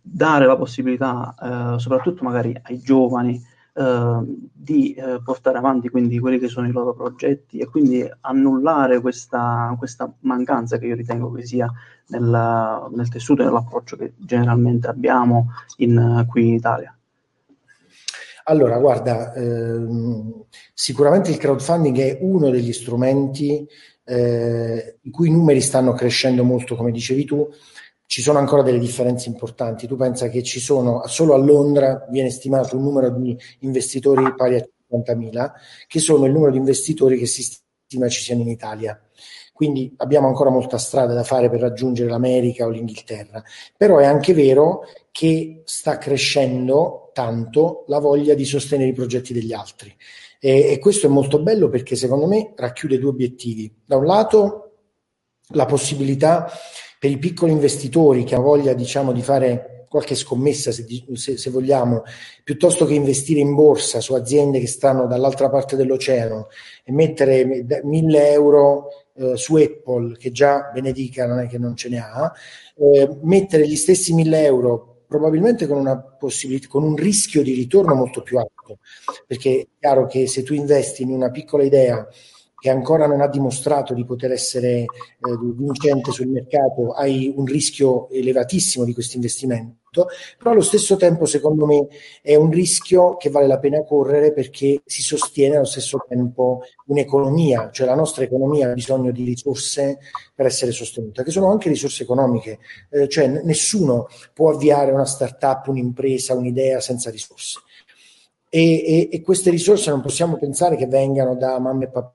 dare 0.00 0.46
la 0.46 0.56
possibilità, 0.56 1.76
soprattutto 1.78 2.24
magari 2.24 2.56
ai 2.62 2.78
giovani, 2.78 3.40
di 3.72 4.94
eh, 4.94 5.20
portare 5.24 5.58
avanti 5.58 5.88
quindi 5.88 6.18
quelli 6.18 6.38
che 6.38 6.48
sono 6.48 6.68
i 6.68 6.72
loro 6.72 6.92
progetti 6.92 7.58
e 7.58 7.66
quindi 7.66 8.08
annullare 8.22 9.00
questa, 9.00 9.74
questa 9.78 10.12
mancanza 10.20 10.78
che 10.78 10.86
io 10.86 10.96
ritengo 10.96 11.30
che 11.32 11.46
sia 11.46 11.70
nel, 12.08 12.88
nel 12.92 13.08
tessuto 13.08 13.42
e 13.42 13.44
nell'approccio 13.44 13.96
che 13.96 14.12
generalmente 14.16 14.88
abbiamo 14.88 15.52
in, 15.76 16.26
qui 16.28 16.48
in 16.48 16.54
Italia. 16.54 16.94
Allora, 18.44 18.78
guarda, 18.78 19.32
ehm, 19.34 20.44
sicuramente 20.74 21.30
il 21.30 21.36
crowdfunding 21.36 21.98
è 21.98 22.18
uno 22.20 22.50
degli 22.50 22.72
strumenti 22.72 23.66
eh, 24.04 24.96
i 25.02 25.10
cui 25.10 25.30
numeri 25.30 25.60
stanno 25.60 25.92
crescendo 25.92 26.42
molto, 26.42 26.74
come 26.74 26.90
dicevi 26.90 27.24
tu. 27.24 27.48
Ci 28.10 28.22
sono 28.22 28.40
ancora 28.40 28.62
delle 28.62 28.80
differenze 28.80 29.28
importanti. 29.28 29.86
Tu 29.86 29.94
pensa 29.94 30.28
che 30.28 30.42
ci 30.42 30.58
sono, 30.58 31.06
solo 31.06 31.32
a 31.32 31.36
Londra 31.36 32.08
viene 32.10 32.30
stimato 32.30 32.76
un 32.76 32.82
numero 32.82 33.08
di 33.08 33.38
investitori 33.60 34.34
pari 34.34 34.56
a 34.56 34.68
50.000, 34.90 35.50
che 35.86 36.00
sono 36.00 36.26
il 36.26 36.32
numero 36.32 36.50
di 36.50 36.58
investitori 36.58 37.16
che 37.16 37.26
si 37.26 37.44
stima 37.44 38.08
ci 38.08 38.20
siano 38.20 38.40
in 38.40 38.48
Italia. 38.48 39.00
Quindi 39.52 39.94
abbiamo 39.98 40.26
ancora 40.26 40.50
molta 40.50 40.76
strada 40.76 41.14
da 41.14 41.22
fare 41.22 41.48
per 41.50 41.60
raggiungere 41.60 42.10
l'America 42.10 42.66
o 42.66 42.70
l'Inghilterra. 42.70 43.44
Però 43.76 43.98
è 43.98 44.06
anche 44.06 44.34
vero 44.34 44.80
che 45.12 45.62
sta 45.64 45.96
crescendo 45.96 47.10
tanto 47.12 47.84
la 47.86 48.00
voglia 48.00 48.34
di 48.34 48.44
sostenere 48.44 48.90
i 48.90 48.92
progetti 48.92 49.32
degli 49.32 49.52
altri. 49.52 49.96
E, 50.40 50.72
e 50.72 50.78
questo 50.80 51.06
è 51.06 51.10
molto 51.10 51.40
bello 51.40 51.68
perché 51.68 51.94
secondo 51.94 52.26
me 52.26 52.54
racchiude 52.56 52.98
due 52.98 53.10
obiettivi. 53.10 53.72
Da 53.84 53.94
un 53.94 54.06
lato 54.06 54.72
la 55.52 55.66
possibilità 55.66 56.50
per 57.00 57.10
i 57.10 57.16
piccoli 57.16 57.52
investitori 57.52 58.24
che 58.24 58.34
hanno 58.34 58.44
voglia 58.44 58.74
diciamo, 58.74 59.10
di 59.10 59.22
fare 59.22 59.86
qualche 59.88 60.14
scommessa, 60.14 60.70
se, 60.70 60.84
se, 61.14 61.38
se, 61.38 61.50
vogliamo, 61.50 62.02
piuttosto 62.44 62.84
che 62.84 62.92
investire 62.92 63.40
in 63.40 63.54
borsa 63.54 64.00
su 64.00 64.12
aziende 64.12 64.60
che 64.60 64.66
stanno 64.66 65.06
dall'altra 65.06 65.48
parte 65.48 65.76
dell'oceano 65.76 66.48
e 66.84 66.92
mettere 66.92 67.64
mille 67.84 68.32
euro 68.32 68.88
eh, 69.14 69.34
su 69.38 69.56
Apple, 69.56 70.18
che 70.18 70.30
già 70.30 70.70
benedica 70.74 71.26
non 71.26 71.38
è 71.38 71.46
che 71.46 71.56
non 71.56 71.74
ce 71.74 71.88
ne 71.88 72.00
ha, 72.00 72.30
eh, 72.76 73.16
mettere 73.22 73.66
gli 73.66 73.76
stessi 73.76 74.12
1000 74.12 74.44
euro 74.44 75.04
probabilmente 75.08 75.66
con, 75.66 75.78
una 75.78 75.98
possibilità, 75.98 76.68
con 76.68 76.82
un 76.82 76.96
rischio 76.96 77.42
di 77.42 77.54
ritorno 77.54 77.94
molto 77.94 78.22
più 78.22 78.36
alto, 78.36 78.78
perché 79.26 79.60
è 79.60 79.66
chiaro 79.80 80.06
che 80.06 80.28
se 80.28 80.42
tu 80.42 80.52
investi 80.52 81.02
in 81.02 81.12
una 81.12 81.30
piccola 81.30 81.64
idea 81.64 82.06
che 82.60 82.68
ancora 82.68 83.06
non 83.06 83.22
ha 83.22 83.26
dimostrato 83.26 83.94
di 83.94 84.04
poter 84.04 84.32
essere 84.32 84.80
eh, 84.80 84.86
vincente 85.54 86.12
sul 86.12 86.28
mercato, 86.28 86.92
hai 86.92 87.32
un 87.34 87.46
rischio 87.46 88.10
elevatissimo 88.10 88.84
di 88.84 88.92
questo 88.92 89.16
investimento, 89.16 90.08
però 90.36 90.50
allo 90.50 90.60
stesso 90.60 90.96
tempo 90.96 91.24
secondo 91.24 91.64
me 91.64 91.88
è 92.20 92.34
un 92.34 92.50
rischio 92.50 93.16
che 93.16 93.30
vale 93.30 93.46
la 93.46 93.58
pena 93.58 93.82
correre 93.82 94.34
perché 94.34 94.82
si 94.84 95.00
sostiene 95.00 95.56
allo 95.56 95.64
stesso 95.64 96.04
tempo 96.06 96.60
un'economia, 96.88 97.70
cioè 97.72 97.86
la 97.86 97.94
nostra 97.94 98.24
economia 98.24 98.68
ha 98.68 98.74
bisogno 98.74 99.10
di 99.10 99.24
risorse 99.24 99.98
per 100.34 100.44
essere 100.44 100.70
sostenuta, 100.70 101.22
che 101.22 101.30
sono 101.30 101.50
anche 101.50 101.70
risorse 101.70 102.02
economiche, 102.02 102.58
eh, 102.90 103.08
cioè 103.08 103.26
nessuno 103.26 104.06
può 104.34 104.50
avviare 104.50 104.92
una 104.92 105.06
startup, 105.06 105.66
un'impresa, 105.68 106.34
un'idea 106.34 106.78
senza 106.80 107.10
risorse. 107.10 107.60
E, 108.50 108.84
e, 108.84 109.08
e 109.12 109.22
queste 109.22 109.48
risorse 109.48 109.88
non 109.88 110.02
possiamo 110.02 110.36
pensare 110.36 110.76
che 110.76 110.86
vengano 110.86 111.36
da 111.36 111.58
mamma 111.58 111.84
e 111.84 111.88
papà 111.88 112.14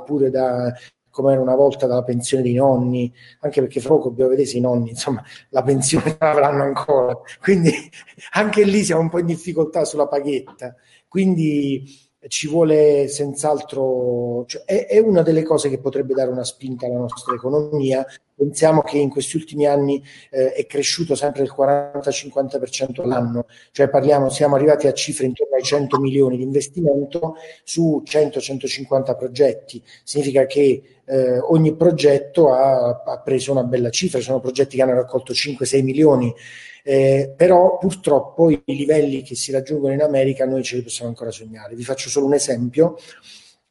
oppure 0.00 0.30
da 0.30 0.72
come 1.10 1.32
era 1.32 1.40
una 1.40 1.56
volta 1.56 1.86
dalla 1.86 2.04
pensione 2.04 2.42
dei 2.42 2.54
nonni, 2.54 3.12
anche 3.40 3.60
perché 3.60 3.80
fra 3.80 3.90
poco 3.90 4.08
dobbiamo 4.08 4.30
vedere 4.30 4.48
se 4.48 4.58
i 4.58 4.60
nonni, 4.60 4.90
insomma, 4.90 5.22
la 5.50 5.62
pensione 5.62 6.16
l'avranno 6.18 6.62
ancora, 6.62 7.18
quindi 7.40 7.72
anche 8.32 8.64
lì 8.64 8.82
siamo 8.84 9.02
un 9.02 9.10
po' 9.10 9.18
in 9.18 9.26
difficoltà 9.26 9.84
sulla 9.84 10.06
paghetta, 10.06 10.74
quindi 11.08 12.08
ci 12.28 12.48
vuole 12.48 13.08
senz'altro, 13.08 14.44
cioè 14.46 14.64
è, 14.64 14.86
è, 14.86 14.98
una 14.98 15.22
delle 15.22 15.42
cose 15.42 15.70
che 15.70 15.78
potrebbe 15.78 16.12
dare 16.14 16.30
una 16.30 16.44
spinta 16.44 16.86
alla 16.86 16.98
nostra 16.98 17.34
economia. 17.34 18.04
Pensiamo 18.40 18.80
che 18.80 18.96
in 18.96 19.10
questi 19.10 19.36
ultimi 19.36 19.66
anni 19.66 20.02
eh, 20.30 20.54
è 20.54 20.64
cresciuto 20.64 21.14
sempre 21.14 21.42
del 21.42 21.52
40-50% 21.54 23.02
all'anno, 23.02 23.44
cioè 23.70 23.90
parliamo, 23.90 24.30
siamo 24.30 24.54
arrivati 24.54 24.86
a 24.86 24.94
cifre 24.94 25.26
intorno 25.26 25.56
ai 25.56 25.62
100 25.62 26.00
milioni 26.00 26.38
di 26.38 26.42
investimento 26.42 27.34
su 27.64 28.02
100-150 28.02 29.14
progetti. 29.14 29.82
Significa 30.04 30.46
che 30.46 30.82
eh, 31.04 31.38
ogni 31.38 31.76
progetto 31.76 32.50
ha, 32.54 33.02
ha 33.04 33.20
preso 33.20 33.52
una 33.52 33.64
bella 33.64 33.90
cifra, 33.90 34.20
sono 34.20 34.40
progetti 34.40 34.76
che 34.76 34.82
hanno 34.82 34.94
raccolto 34.94 35.34
5-6 35.34 35.82
milioni 35.82 36.34
eh, 36.82 37.34
però 37.36 37.76
purtroppo 37.76 38.48
i 38.48 38.62
livelli 38.64 39.20
che 39.20 39.34
si 39.34 39.52
raggiungono 39.52 39.92
in 39.92 40.00
America 40.00 40.46
noi 40.46 40.62
ce 40.62 40.76
li 40.76 40.82
possiamo 40.82 41.10
ancora 41.10 41.30
sognare. 41.30 41.74
Vi 41.74 41.84
faccio 41.84 42.08
solo 42.08 42.24
un 42.24 42.32
esempio, 42.32 42.96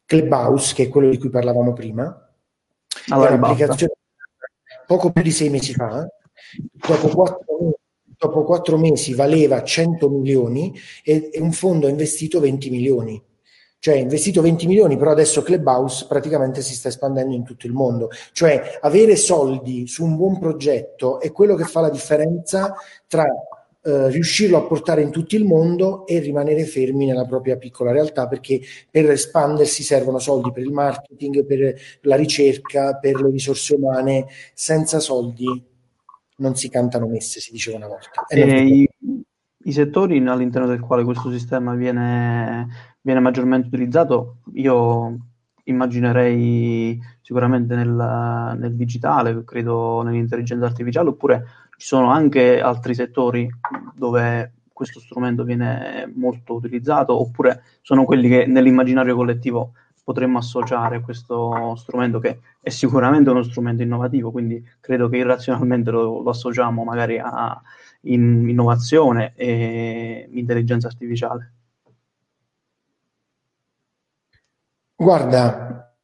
Clubhouse, 0.04 0.74
che 0.74 0.84
è 0.84 0.88
quello 0.88 1.10
di 1.10 1.18
cui 1.18 1.28
parlavamo 1.28 1.72
prima, 1.72 2.30
allora, 3.08 3.30
è 3.30 3.32
un'applicazione 3.34 3.92
poco 4.90 5.12
più 5.12 5.22
di 5.22 5.30
sei 5.30 5.50
mesi 5.50 5.72
fa, 5.72 6.04
dopo 6.72 7.08
quattro, 7.10 7.78
dopo 8.18 8.42
quattro 8.42 8.76
mesi 8.76 9.14
valeva 9.14 9.62
100 9.62 10.08
milioni 10.08 10.74
e, 11.04 11.30
un 11.34 11.52
fondo 11.52 11.86
ha 11.86 11.90
investito 11.90 12.40
20 12.40 12.70
milioni 12.70 13.22
cioè 13.78 13.94
investito 13.94 14.42
20 14.42 14.66
milioni, 14.66 14.98
però 14.98 15.10
adesso 15.10 15.40
Clubhouse 15.40 16.04
praticamente 16.06 16.60
si 16.60 16.74
sta 16.74 16.88
espandendo 16.88 17.34
in 17.34 17.44
tutto 17.44 17.66
il 17.66 17.72
mondo. 17.72 18.10
Cioè 18.32 18.78
avere 18.82 19.16
soldi 19.16 19.86
su 19.86 20.04
un 20.04 20.16
buon 20.16 20.38
progetto 20.38 21.18
è 21.18 21.32
quello 21.32 21.54
che 21.54 21.64
fa 21.64 21.80
la 21.80 21.88
differenza 21.88 22.74
tra 23.06 23.24
eh, 23.82 24.10
riuscirlo 24.10 24.56
a 24.56 24.66
portare 24.66 25.02
in 25.02 25.10
tutto 25.10 25.36
il 25.36 25.44
mondo 25.44 26.06
e 26.06 26.18
rimanere 26.18 26.64
fermi 26.64 27.06
nella 27.06 27.24
propria 27.24 27.56
piccola 27.56 27.92
realtà, 27.92 28.28
perché 28.28 28.60
per 28.90 29.10
espandersi 29.10 29.82
servono 29.82 30.18
soldi 30.18 30.52
per 30.52 30.62
il 30.62 30.72
marketing, 30.72 31.44
per 31.44 31.80
la 32.02 32.16
ricerca, 32.16 32.94
per 32.96 33.20
le 33.20 33.30
risorse 33.30 33.74
umane. 33.74 34.26
Senza 34.54 35.00
soldi 35.00 35.64
non 36.36 36.56
si 36.56 36.68
cantano 36.68 37.06
messe, 37.06 37.40
si 37.40 37.52
diceva 37.52 37.76
una 37.76 37.88
volta. 37.88 38.24
I, 38.28 38.88
i 39.64 39.72
settori 39.72 40.18
all'interno 40.26 40.66
del 40.66 40.80
quale 40.80 41.04
questo 41.04 41.30
sistema 41.30 41.74
viene 41.74 42.68
viene 43.02 43.20
maggiormente 43.20 43.68
utilizzato, 43.68 44.38
io 44.54 45.29
immaginerei 45.70 47.00
sicuramente 47.20 47.74
nel, 47.74 48.56
nel 48.58 48.74
digitale, 48.74 49.44
credo 49.44 50.02
nell'intelligenza 50.02 50.66
artificiale, 50.66 51.08
oppure 51.08 51.44
ci 51.76 51.86
sono 51.86 52.10
anche 52.10 52.60
altri 52.60 52.94
settori 52.94 53.48
dove 53.94 54.52
questo 54.72 55.00
strumento 55.00 55.44
viene 55.44 56.10
molto 56.14 56.54
utilizzato, 56.54 57.18
oppure 57.18 57.62
sono 57.82 58.04
quelli 58.04 58.28
che 58.28 58.46
nell'immaginario 58.46 59.14
collettivo 59.14 59.72
potremmo 60.02 60.38
associare 60.38 60.96
a 60.96 61.00
questo 61.00 61.74
strumento 61.76 62.18
che 62.18 62.40
è 62.60 62.70
sicuramente 62.70 63.30
uno 63.30 63.42
strumento 63.42 63.82
innovativo, 63.82 64.30
quindi 64.30 64.62
credo 64.80 65.08
che 65.08 65.18
irrazionalmente 65.18 65.90
lo, 65.90 66.22
lo 66.22 66.30
associamo 66.30 66.84
magari 66.84 67.18
a 67.18 67.60
in, 68.02 68.48
innovazione 68.48 69.32
e 69.36 70.28
intelligenza 70.32 70.86
artificiale. 70.86 71.52
Guarda, 75.00 75.94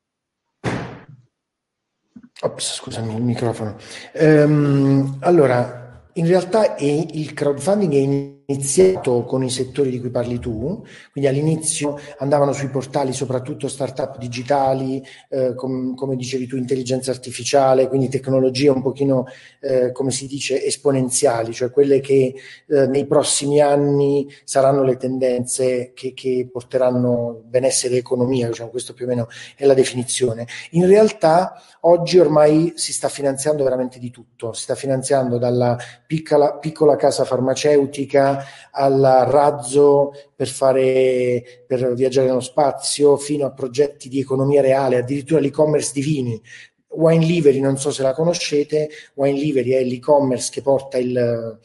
Ops, 2.40 2.76
scusami 2.76 3.14
il 3.14 3.22
microfono. 3.22 3.76
Um, 4.14 5.18
allora, 5.20 6.02
in 6.14 6.26
realtà 6.26 6.76
è, 6.76 6.84
il 6.84 7.34
crowdfunding 7.34 7.92
è 7.92 8.35
iniziato 8.46 9.24
con 9.24 9.42
i 9.42 9.50
settori 9.50 9.90
di 9.90 10.00
cui 10.00 10.10
parli 10.10 10.38
tu, 10.38 10.84
quindi 11.12 11.28
all'inizio 11.28 11.98
andavano 12.18 12.52
sui 12.52 12.68
portali 12.68 13.12
soprattutto 13.12 13.68
start-up 13.68 14.18
digitali, 14.18 15.02
eh, 15.28 15.54
com- 15.54 15.94
come 15.94 16.16
dicevi 16.16 16.46
tu, 16.46 16.56
intelligenza 16.56 17.10
artificiale, 17.10 17.88
quindi 17.88 18.08
tecnologie 18.08 18.68
un 18.68 18.82
pochino, 18.82 19.26
eh, 19.60 19.92
come 19.92 20.10
si 20.10 20.26
dice, 20.26 20.64
esponenziali, 20.64 21.52
cioè 21.52 21.70
quelle 21.70 22.00
che 22.00 22.34
eh, 22.68 22.86
nei 22.86 23.06
prossimi 23.06 23.60
anni 23.60 24.28
saranno 24.44 24.82
le 24.82 24.96
tendenze 24.96 25.92
che, 25.94 26.14
che 26.14 26.48
porteranno 26.50 27.42
benessere 27.44 27.94
e 27.94 27.98
economia, 27.98 28.48
diciamo, 28.48 28.70
questo 28.70 28.94
più 28.94 29.06
o 29.06 29.08
meno 29.08 29.28
è 29.56 29.64
la 29.64 29.74
definizione. 29.74 30.46
In 30.70 30.86
realtà 30.86 31.60
oggi 31.80 32.18
ormai 32.18 32.72
si 32.76 32.92
sta 32.92 33.08
finanziando 33.08 33.64
veramente 33.64 33.98
di 33.98 34.10
tutto, 34.10 34.52
si 34.52 34.62
sta 34.62 34.74
finanziando 34.74 35.38
dalla 35.38 35.76
piccola, 36.06 36.54
piccola 36.54 36.96
casa 36.96 37.24
farmaceutica, 37.24 38.35
al 38.72 39.26
razzo 39.28 40.12
per, 40.34 40.48
fare, 40.48 41.64
per 41.66 41.94
viaggiare 41.94 42.26
nello 42.26 42.40
spazio, 42.40 43.16
fino 43.16 43.46
a 43.46 43.52
progetti 43.52 44.08
di 44.08 44.20
economia 44.20 44.60
reale, 44.60 44.98
addirittura 44.98 45.40
l'e-commerce 45.40 45.92
di 45.92 46.00
vini. 46.00 46.42
Wine 46.88 47.24
Livery, 47.24 47.60
non 47.60 47.76
so 47.76 47.90
se 47.90 48.02
la 48.02 48.14
conoscete, 48.14 48.88
Wine 49.14 49.38
Livery 49.38 49.70
è 49.72 49.84
l'e-commerce 49.84 50.50
che 50.50 50.62
porta 50.62 50.98
il, 50.98 51.58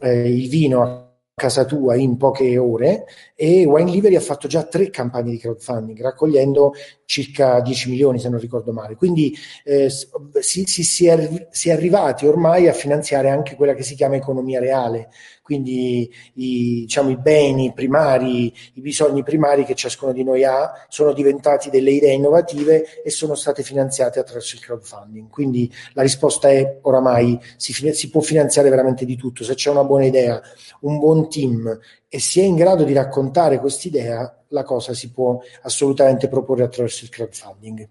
eh, 0.00 0.28
il 0.28 0.48
vino 0.48 0.82
a 0.82 1.10
casa 1.40 1.64
tua 1.64 1.96
in 1.96 2.18
poche 2.18 2.58
ore 2.58 3.06
e 3.34 3.64
Wine 3.64 3.90
Livery 3.90 4.14
ha 4.14 4.20
fatto 4.20 4.46
già 4.46 4.64
tre 4.64 4.90
campagne 4.90 5.30
di 5.30 5.38
crowdfunding 5.38 5.98
raccogliendo 6.02 6.74
circa 7.06 7.60
10 7.60 7.88
milioni 7.88 8.18
se 8.18 8.28
non 8.28 8.38
ricordo 8.38 8.72
male 8.72 8.94
quindi 8.94 9.34
eh, 9.64 9.88
si, 9.88 10.64
si, 10.66 10.84
si, 10.84 11.06
è, 11.06 11.48
si, 11.50 11.70
è, 11.70 11.72
arrivati 11.72 12.26
ormai 12.26 12.68
a 12.68 12.74
finanziare 12.74 13.30
anche 13.30 13.54
quella 13.54 13.72
che 13.72 13.82
si 13.82 13.94
chiama 13.94 14.16
economia 14.16 14.60
reale 14.60 15.08
quindi 15.50 16.08
i, 16.34 16.80
diciamo, 16.82 17.10
i 17.10 17.16
beni 17.16 17.72
primari, 17.72 18.54
i 18.74 18.80
bisogni 18.80 19.24
primari 19.24 19.64
che 19.64 19.74
ciascuno 19.74 20.12
di 20.12 20.22
noi 20.22 20.44
ha 20.44 20.70
sono 20.88 21.12
diventati 21.12 21.70
delle 21.70 21.90
idee 21.90 22.12
innovative 22.12 23.02
e 23.02 23.10
sono 23.10 23.34
state 23.34 23.64
finanziate 23.64 24.20
attraverso 24.20 24.54
il 24.54 24.62
crowdfunding. 24.62 25.28
Quindi 25.28 25.68
la 25.94 26.02
risposta 26.02 26.48
è 26.50 26.78
oramai 26.82 27.36
si, 27.56 27.72
si 27.72 28.10
può 28.10 28.20
finanziare 28.20 28.70
veramente 28.70 29.04
di 29.04 29.16
tutto. 29.16 29.42
Se 29.42 29.54
c'è 29.54 29.70
una 29.70 29.82
buona 29.82 30.04
idea, 30.04 30.40
un 30.82 31.00
buon 31.00 31.28
team 31.28 31.76
e 32.08 32.20
si 32.20 32.38
è 32.38 32.44
in 32.44 32.54
grado 32.54 32.84
di 32.84 32.92
raccontare 32.92 33.58
quest'idea, 33.58 34.44
la 34.50 34.62
cosa 34.62 34.94
si 34.94 35.10
può 35.10 35.40
assolutamente 35.62 36.28
proporre 36.28 36.62
attraverso 36.62 37.02
il 37.02 37.10
crowdfunding. 37.10 37.88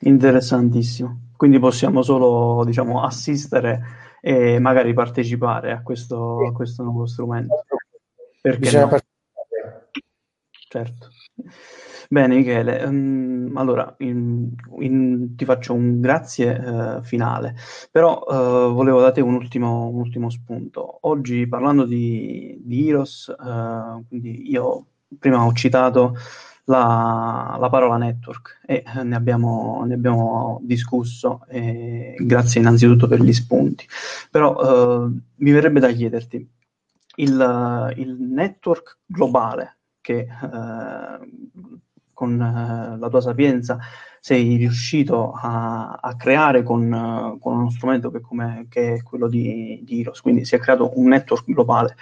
Interessantissimo. 0.00 1.30
Quindi 1.34 1.58
possiamo 1.58 2.02
solo 2.02 2.62
diciamo, 2.66 3.02
assistere 3.02 4.01
e 4.24 4.60
magari 4.60 4.94
partecipare 4.94 5.72
a 5.72 5.82
questo, 5.82 6.46
a 6.46 6.52
questo 6.52 6.84
nuovo 6.84 7.06
strumento. 7.06 7.64
Perché 8.40 8.78
no? 8.78 8.96
Certo. 10.68 11.08
Bene 12.08 12.36
Michele, 12.36 12.84
um, 12.84 13.52
allora 13.56 13.94
in, 13.98 14.50
in, 14.78 15.34
ti 15.34 15.44
faccio 15.44 15.74
un 15.74 16.00
grazie 16.00 16.52
uh, 16.52 17.02
finale, 17.02 17.56
però 17.90 18.22
uh, 18.26 18.72
volevo 18.72 19.00
da 19.00 19.10
te 19.12 19.20
un 19.20 19.34
ultimo, 19.34 19.88
un 19.88 20.00
ultimo, 20.00 20.30
spunto. 20.30 20.98
Oggi 21.02 21.46
parlando 21.48 21.84
di, 21.84 22.60
di 22.62 22.88
Heroes, 22.88 23.34
uh, 23.38 24.06
quindi 24.06 24.50
io 24.50 24.86
prima 25.18 25.44
ho 25.44 25.52
citato 25.52 26.16
la, 26.64 27.56
la 27.58 27.68
parola 27.68 27.96
network 27.96 28.60
e 28.64 28.84
eh, 28.86 29.02
ne 29.02 29.16
abbiamo, 29.16 29.84
ne 29.86 29.94
abbiamo 29.94 30.60
discusso, 30.62 31.44
e 31.48 32.14
grazie 32.18 32.60
innanzitutto 32.60 33.08
per 33.08 33.20
gli 33.20 33.32
spunti. 33.32 33.86
Però 34.30 35.06
eh, 35.06 35.10
mi 35.36 35.50
verrebbe 35.50 35.80
da 35.80 35.90
chiederti, 35.90 36.48
il, 37.16 37.94
il 37.96 38.16
network 38.18 38.98
globale 39.06 39.78
che 40.00 40.18
eh, 40.20 41.30
con 42.12 42.40
eh, 42.40 42.98
la 42.98 43.08
tua 43.08 43.20
sapienza 43.20 43.78
sei 44.20 44.56
riuscito 44.56 45.32
a, 45.32 45.98
a 46.00 46.16
creare 46.16 46.62
con, 46.62 47.38
con, 47.40 47.56
uno 47.56 47.70
strumento 47.70 48.10
che, 48.12 48.20
che 48.68 48.94
è 48.94 49.02
quello 49.02 49.28
di, 49.28 49.80
di 49.82 50.00
Heroes, 50.00 50.20
quindi 50.20 50.44
si 50.44 50.54
è 50.54 50.60
creato 50.60 50.92
un 50.94 51.08
network 51.08 51.44
globale 51.46 51.96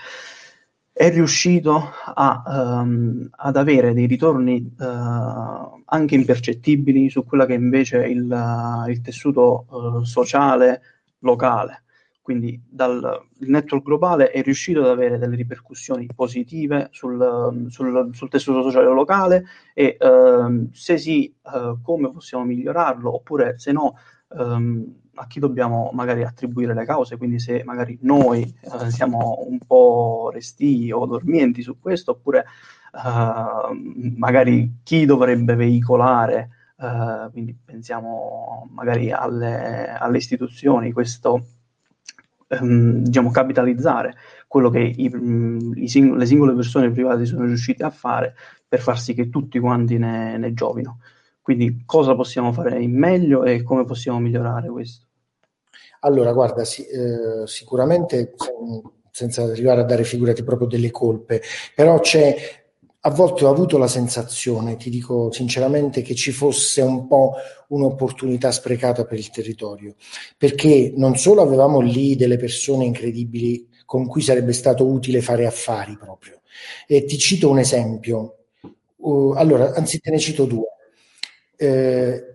è 0.93 1.11
riuscito 1.11 1.91
a, 2.15 2.43
um, 2.83 3.29
ad 3.31 3.57
avere 3.57 3.95
dei 3.95 4.07
ritorni 4.07 4.75
uh, 4.79 5.83
anche 5.85 6.15
impercettibili 6.15 7.09
su 7.09 7.25
quello 7.25 7.47
che 7.47 7.55
invece 7.55 8.03
è 8.03 8.07
il, 8.07 8.29
uh, 8.31 8.89
il 8.89 9.01
tessuto 9.01 9.67
uh, 9.69 10.05
sociale 10.05 10.83
locale. 11.21 11.85
Quindi 12.21 12.61
dal, 12.69 13.29
il 13.39 13.51
network 13.51 13.83
globale 13.83 14.31
è 14.31 14.43
riuscito 14.43 14.81
ad 14.81 14.89
avere 14.89 15.19
delle 15.19 15.37
ripercussioni 15.37 16.07
positive 16.15 16.89
sul, 16.93 17.67
sul, 17.69 18.11
sul 18.13 18.29
tessuto 18.29 18.63
sociale 18.63 18.87
locale 18.87 19.45
e 19.75 19.97
ehm, 19.99 20.71
se 20.71 20.97
sì, 20.97 21.35
come 21.83 22.13
possiamo 22.13 22.45
migliorarlo 22.45 23.13
oppure 23.13 23.59
se 23.59 23.73
no 23.73 23.97
um, 24.29 25.00
a 25.21 25.27
chi 25.27 25.39
dobbiamo 25.39 25.91
magari 25.93 26.25
attribuire 26.25 26.73
le 26.73 26.87
cause, 26.87 27.19
quindi 27.19 27.39
se 27.39 27.63
magari 27.65 27.99
noi 28.03 28.43
eh, 28.43 28.91
siamo 28.91 29.45
un 29.47 29.59
po' 29.59 30.31
resti 30.33 30.91
o 30.91 31.05
dormienti 31.05 31.61
su 31.61 31.79
questo, 31.79 32.13
oppure 32.13 32.47
uh, 32.93 34.17
magari 34.17 34.81
chi 34.83 35.05
dovrebbe 35.05 35.55
veicolare, 35.57 36.49
uh, 36.77 37.31
quindi 37.31 37.55
pensiamo 37.63 38.69
magari 38.73 39.13
alle, 39.13 39.89
alle 39.89 40.17
istituzioni, 40.17 40.93
questo 40.93 41.45
um, 42.59 43.03
diciamo 43.03 43.31
capitalizzare 43.31 44.15
quello 44.47 44.71
che 44.71 44.81
i, 44.81 45.13
i 45.75 45.89
sing- 45.89 46.17
le 46.17 46.27
singole 46.27 46.55
persone 46.55 46.91
private 46.91 47.27
sono 47.27 47.45
riuscite 47.45 47.85
a 47.85 47.91
fare 47.91 48.35
per 48.67 48.81
far 48.81 48.99
sì 48.99 49.13
che 49.13 49.29
tutti 49.29 49.59
quanti 49.59 49.99
ne, 49.99 50.39
ne 50.39 50.55
giovino. 50.55 51.01
Quindi 51.43 51.83
cosa 51.85 52.15
possiamo 52.15 52.53
fare 52.53 52.81
in 52.81 52.97
meglio 52.97 53.45
e 53.45 53.63
come 53.63 53.85
possiamo 53.85 54.19
migliorare 54.19 54.69
questo? 54.69 55.09
Allora, 56.01 56.33
guarda, 56.33 56.65
sì, 56.65 56.85
eh, 56.87 57.47
sicuramente 57.47 58.33
senza 59.11 59.43
arrivare 59.43 59.83
a 59.83 59.85
dare 59.85 60.05
figurati 60.05 60.43
proprio 60.43 60.67
delle 60.69 60.91
colpe, 60.91 61.43
però 61.75 62.01
c'è 62.01 62.59
a 63.03 63.11
volte 63.11 63.45
ho 63.45 63.51
avuto 63.51 63.77
la 63.79 63.89
sensazione, 63.89 64.77
ti 64.77 64.89
dico 64.91 65.31
sinceramente, 65.33 66.03
che 66.03 66.15
ci 66.15 66.33
fosse 66.33 66.83
un 66.83 67.07
po' 67.07 67.35
un'opportunità 67.69 68.51
sprecata 68.51 69.05
per 69.05 69.19
il 69.19 69.31
territorio, 69.31 69.95
perché 70.37 70.93
non 70.97 71.17
solo 71.17 71.43
avevamo 71.43 71.81
lì 71.81 72.15
delle 72.17 72.37
persone 72.37 72.85
incredibili 72.85 73.69
con 73.87 74.07
cui 74.07 74.21
sarebbe 74.23 74.53
stato 74.53 74.87
utile 74.87 75.21
fare 75.23 75.47
affari 75.47 75.97
proprio. 75.99 76.41
E 76.87 77.05
ti 77.05 77.19
cito 77.19 77.49
un 77.51 77.59
esempio. 77.59 78.37
Uh, 78.97 79.33
allora, 79.37 79.73
anzi 79.75 79.99
te 80.01 80.11
ne 80.11 80.19
cito 80.19 80.45
due. 80.45 80.67
Eh, 81.57 82.30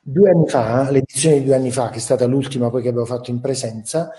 due 0.00 0.30
anni 0.30 0.48
fa, 0.48 0.90
l'edizione 0.90 1.38
di 1.38 1.44
due 1.44 1.54
anni 1.54 1.70
fa, 1.70 1.90
che 1.90 1.96
è 1.96 2.00
stata 2.00 2.24
l'ultima 2.26 2.70
poi 2.70 2.82
che 2.82 2.88
abbiamo 2.88 3.06
fatto 3.06 3.30
in 3.30 3.40
presenza, 3.40 4.10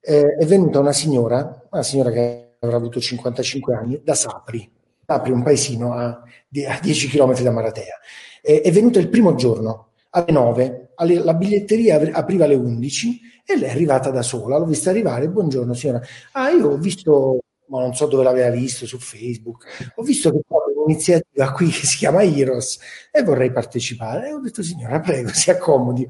eh, 0.00 0.36
è 0.38 0.44
venuta 0.46 0.78
una 0.78 0.92
signora, 0.92 1.66
una 1.70 1.82
signora 1.82 2.10
che 2.10 2.56
avrà 2.60 2.76
avuto 2.76 3.00
55 3.00 3.74
anni, 3.74 4.00
da 4.02 4.14
Sapri. 4.14 4.70
Sapri, 5.04 5.32
un 5.32 5.42
paesino 5.42 5.92
a, 5.92 6.06
a 6.08 6.78
10 6.80 7.08
km 7.08 7.40
da 7.40 7.50
Maratea. 7.50 7.98
Eh, 8.42 8.60
è 8.60 8.70
venuta 8.70 8.98
il 8.98 9.08
primo 9.08 9.34
giorno, 9.34 9.90
alle 10.10 10.32
9, 10.32 10.92
alle, 10.94 11.18
la 11.18 11.34
biglietteria 11.34 12.00
apriva 12.12 12.44
alle 12.44 12.54
11 12.54 13.20
e 13.44 13.58
lei 13.58 13.68
è 13.68 13.72
arrivata 13.72 14.10
da 14.10 14.22
sola. 14.22 14.58
L'ho 14.58 14.64
vista 14.64 14.90
arrivare, 14.90 15.28
buongiorno 15.28 15.74
signora. 15.74 16.00
Ah, 16.32 16.50
io 16.50 16.70
ho 16.70 16.76
visto 16.76 17.40
ma 17.68 17.80
non 17.80 17.94
so 17.94 18.06
dove 18.06 18.22
l'aveva 18.22 18.50
visto 18.50 18.86
su 18.86 18.98
Facebook. 18.98 19.92
Ho 19.96 20.02
visto 20.02 20.30
che 20.30 20.40
un'iniziativa 20.86 21.52
qui 21.52 21.68
che 21.68 21.86
si 21.86 21.96
chiama 21.98 22.22
Heroes 22.22 22.78
e 23.10 23.22
vorrei 23.22 23.50
partecipare. 23.50 24.28
E 24.28 24.32
ho 24.32 24.40
detto, 24.40 24.62
signora, 24.62 25.00
prego, 25.00 25.28
si 25.30 25.50
accomodi. 25.50 26.08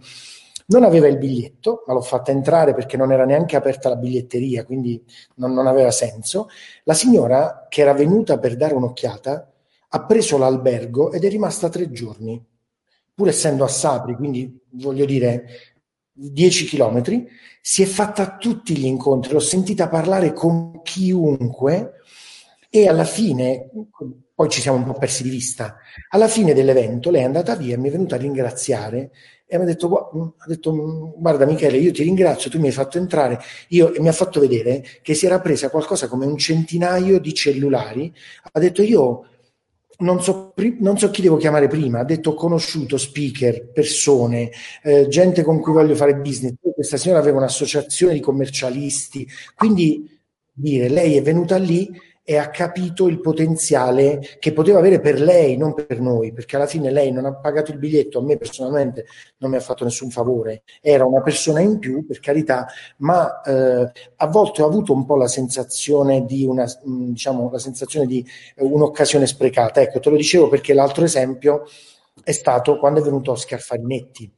Non 0.68 0.82
aveva 0.82 1.06
il 1.06 1.16
biglietto, 1.16 1.84
ma 1.86 1.94
l'ho 1.94 2.02
fatta 2.02 2.32
entrare 2.32 2.74
perché 2.74 2.96
non 2.96 3.12
era 3.12 3.24
neanche 3.24 3.56
aperta 3.56 3.88
la 3.88 3.96
biglietteria, 3.96 4.64
quindi 4.64 5.02
non, 5.36 5.52
non 5.52 5.66
aveva 5.66 5.90
senso. 5.90 6.48
La 6.84 6.94
signora, 6.94 7.66
che 7.68 7.80
era 7.82 7.94
venuta 7.94 8.38
per 8.38 8.56
dare 8.56 8.74
un'occhiata, 8.74 9.52
ha 9.88 10.04
preso 10.04 10.36
l'albergo 10.36 11.12
ed 11.12 11.24
è 11.24 11.28
rimasta 11.28 11.68
tre 11.68 11.90
giorni, 11.90 12.44
pur 13.14 13.28
essendo 13.28 13.62
a 13.62 13.68
Sapri, 13.68 14.16
quindi 14.16 14.60
voglio 14.72 15.04
dire 15.04 15.44
10 16.12 16.64
chilometri, 16.66 17.28
si 17.60 17.82
è 17.82 17.86
fatta 17.86 18.36
tutti 18.36 18.76
gli 18.76 18.86
incontri, 18.86 19.32
l'ho 19.32 19.38
sentita 19.38 19.88
parlare 19.88 20.32
con 20.32 20.82
chiunque 20.82 21.92
e 22.68 22.88
alla 22.88 23.04
fine, 23.04 23.70
poi 24.37 24.51
ci 24.51 24.61
siamo 24.61 24.76
un 24.76 24.84
po' 24.84 24.93
persi 24.93 25.22
di 25.22 25.30
vista, 25.30 25.78
alla 26.11 26.28
fine 26.28 26.53
dell'evento 26.53 27.11
lei 27.11 27.22
è 27.22 27.24
andata 27.24 27.57
via 27.57 27.74
e 27.74 27.78
mi 27.78 27.89
è 27.89 27.91
venuta 27.91 28.16
a 28.16 28.18
ringraziare 28.18 29.11
e 29.47 29.57
mi 29.57 29.62
ha 29.62 29.66
detto, 29.66 30.34
ha 30.37 30.47
detto 30.47 31.14
guarda 31.16 31.47
Michele 31.47 31.78
io 31.78 31.91
ti 31.91 32.03
ringrazio 32.03 32.51
tu 32.51 32.61
mi 32.61 32.66
hai 32.66 32.72
fatto 32.72 32.99
entrare 32.99 33.41
io, 33.68 33.95
e 33.95 34.01
mi 34.01 34.09
ha 34.09 34.12
fatto 34.12 34.39
vedere 34.39 34.84
che 35.01 35.14
si 35.14 35.24
era 35.24 35.41
presa 35.41 35.70
qualcosa 35.70 36.07
come 36.07 36.26
un 36.26 36.37
centinaio 36.37 37.18
di 37.18 37.32
cellulari 37.32 38.12
ha 38.53 38.61
detto 38.61 38.82
io 38.82 39.22
non 39.99 40.22
so, 40.22 40.53
non 40.80 40.99
so, 40.99 41.11
chi 41.11 41.22
devo 41.22 41.39
chiamare 41.39 41.68
prima, 41.68 42.01
ha 42.01 42.05
detto 42.05 42.34
conosciuto, 42.34 42.99
speaker, 42.99 43.70
persone, 43.72 44.51
eh, 44.82 45.09
gente 45.09 45.43
con 45.43 45.59
cui 45.59 45.72
voglio 45.72 45.95
fare 45.95 46.16
business. 46.16 46.53
Questa 46.61 46.99
signora 46.99 47.20
aveva 47.20 47.39
un'associazione 47.39 48.12
di 48.12 48.20
commercialisti, 48.20 49.26
quindi 49.55 50.07
dire 50.53 50.91
lei 50.91 51.16
è 51.16 51.22
venuta 51.22 51.57
lì 51.57 51.89
e 52.28 52.38
ha 52.38 52.50
capito 52.50 53.06
il 53.06 53.20
potenziale 53.20 54.18
che 54.40 54.52
poteva 54.52 54.80
avere 54.80 54.98
per 54.98 55.20
lei, 55.20 55.56
non 55.56 55.74
per 55.74 56.00
noi, 56.00 56.32
perché 56.32 56.56
alla 56.56 56.66
fine 56.66 56.90
lei 56.90 57.12
non 57.12 57.24
ha 57.24 57.36
pagato 57.36 57.70
il 57.70 57.78
biglietto, 57.78 58.18
a 58.18 58.22
me 58.22 58.36
personalmente 58.36 59.06
non 59.38 59.52
mi 59.52 59.56
ha 59.56 59.60
fatto 59.60 59.84
nessun 59.84 60.10
favore, 60.10 60.64
era 60.80 61.04
una 61.04 61.22
persona 61.22 61.60
in 61.60 61.78
più, 61.78 62.04
per 62.04 62.18
carità, 62.18 62.66
ma 62.96 63.42
eh, 63.42 63.92
a 64.16 64.26
volte 64.26 64.62
ho 64.62 64.66
avuto 64.66 64.92
un 64.92 65.04
po' 65.06 65.14
la 65.14 65.28
sensazione 65.28 66.24
di 66.24 66.44
una, 66.44 66.64
mm, 66.64 67.12
diciamo, 67.12 67.48
la 67.48 67.60
sensazione 67.60 68.06
di 68.06 68.26
eh, 68.56 68.64
un'occasione 68.64 69.26
sprecata. 69.28 69.80
Ecco, 69.80 70.00
te 70.00 70.10
lo 70.10 70.16
dicevo 70.16 70.48
perché 70.48 70.74
l'altro 70.74 71.04
esempio 71.04 71.62
è 72.24 72.32
stato 72.32 72.76
quando 72.78 72.98
è 72.98 73.04
venuto 73.04 73.30
Oscar 73.30 73.60
Farinetti 73.60 74.36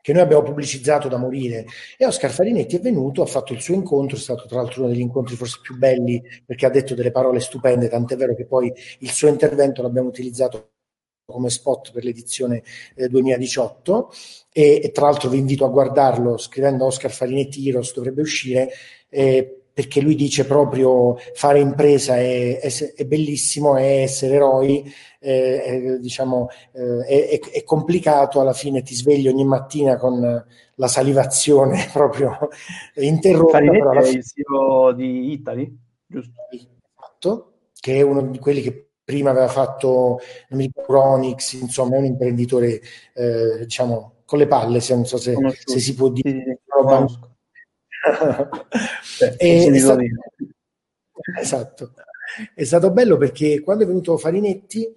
che 0.00 0.12
noi 0.12 0.22
abbiamo 0.22 0.42
pubblicizzato 0.42 1.08
da 1.08 1.16
morire. 1.16 1.66
E 1.96 2.06
Oscar 2.06 2.30
Farinetti 2.30 2.76
è 2.76 2.80
venuto, 2.80 3.22
ha 3.22 3.26
fatto 3.26 3.52
il 3.52 3.60
suo 3.60 3.74
incontro, 3.74 4.16
è 4.16 4.20
stato 4.20 4.46
tra 4.46 4.60
l'altro 4.60 4.82
uno 4.82 4.90
degli 4.90 5.00
incontri 5.00 5.36
forse 5.36 5.58
più 5.62 5.76
belli 5.76 6.22
perché 6.44 6.66
ha 6.66 6.70
detto 6.70 6.94
delle 6.94 7.10
parole 7.10 7.40
stupende, 7.40 7.88
tant'è 7.88 8.16
vero 8.16 8.34
che 8.34 8.46
poi 8.46 8.72
il 9.00 9.10
suo 9.10 9.28
intervento 9.28 9.82
l'abbiamo 9.82 10.08
utilizzato 10.08 10.70
come 11.30 11.48
spot 11.48 11.92
per 11.92 12.04
l'edizione 12.04 12.62
eh, 12.96 13.08
2018 13.08 14.10
e, 14.52 14.80
e, 14.82 14.90
tra 14.90 15.06
l'altro 15.06 15.28
vi 15.28 15.38
invito 15.38 15.64
a 15.64 15.68
guardarlo 15.68 16.36
scrivendo 16.36 16.86
Oscar 16.86 17.12
Farinetti 17.12 17.68
Heroes 17.68 17.94
dovrebbe 17.94 18.22
uscire 18.22 18.68
eh, 19.08 19.59
perché 19.80 20.02
lui 20.02 20.14
dice 20.14 20.44
proprio 20.44 21.16
fare 21.32 21.58
impresa 21.58 22.18
è, 22.18 22.58
è, 22.60 22.92
è 22.94 23.06
bellissimo, 23.06 23.76
è 23.76 24.02
essere 24.02 24.34
eroi, 24.34 24.92
è, 25.18 25.96
diciamo, 25.98 26.48
è, 26.70 27.62
complicato, 27.64 28.42
alla 28.42 28.52
fine 28.52 28.82
ti 28.82 28.94
svegli 28.94 29.26
ogni 29.26 29.46
mattina 29.46 29.96
con 29.96 30.44
la 30.74 30.86
salivazione 30.86 31.88
proprio 31.94 32.36
interrotta. 32.96 33.52
Farinetti 33.52 33.96
è 33.96 34.08
il 34.10 34.22
CEO 34.22 34.92
di 34.92 35.32
Italy, 35.32 35.78
giusto? 36.06 36.32
Esatto, 36.50 37.52
che 37.80 37.94
è 37.94 38.02
uno 38.02 38.20
di 38.20 38.38
quelli 38.38 38.60
che 38.60 38.90
prima 39.02 39.30
aveva 39.30 39.48
fatto 39.48 40.20
non 40.50 40.58
mi 40.60 40.66
ricordo, 40.66 40.92
Ronix, 40.92 41.54
insomma 41.54 41.96
è 41.96 42.00
un 42.00 42.04
imprenditore 42.04 42.82
eh, 43.14 43.60
diciamo 43.60 44.16
con 44.26 44.38
le 44.38 44.46
palle, 44.46 44.80
se 44.80 44.94
non 44.94 45.06
so 45.06 45.16
se, 45.16 45.34
se 45.64 45.80
si 45.80 45.94
può 45.94 46.10
dire. 46.10 46.60
Sì, 46.68 47.14
sì, 47.14 47.28
e, 49.38 49.70
è 49.72 49.78
stato, 49.78 50.00
esatto. 51.40 51.94
È 52.54 52.64
stato 52.64 52.90
bello 52.92 53.16
perché 53.16 53.60
quando 53.60 53.84
è 53.84 53.86
venuto 53.86 54.16
Farinetti 54.16 54.96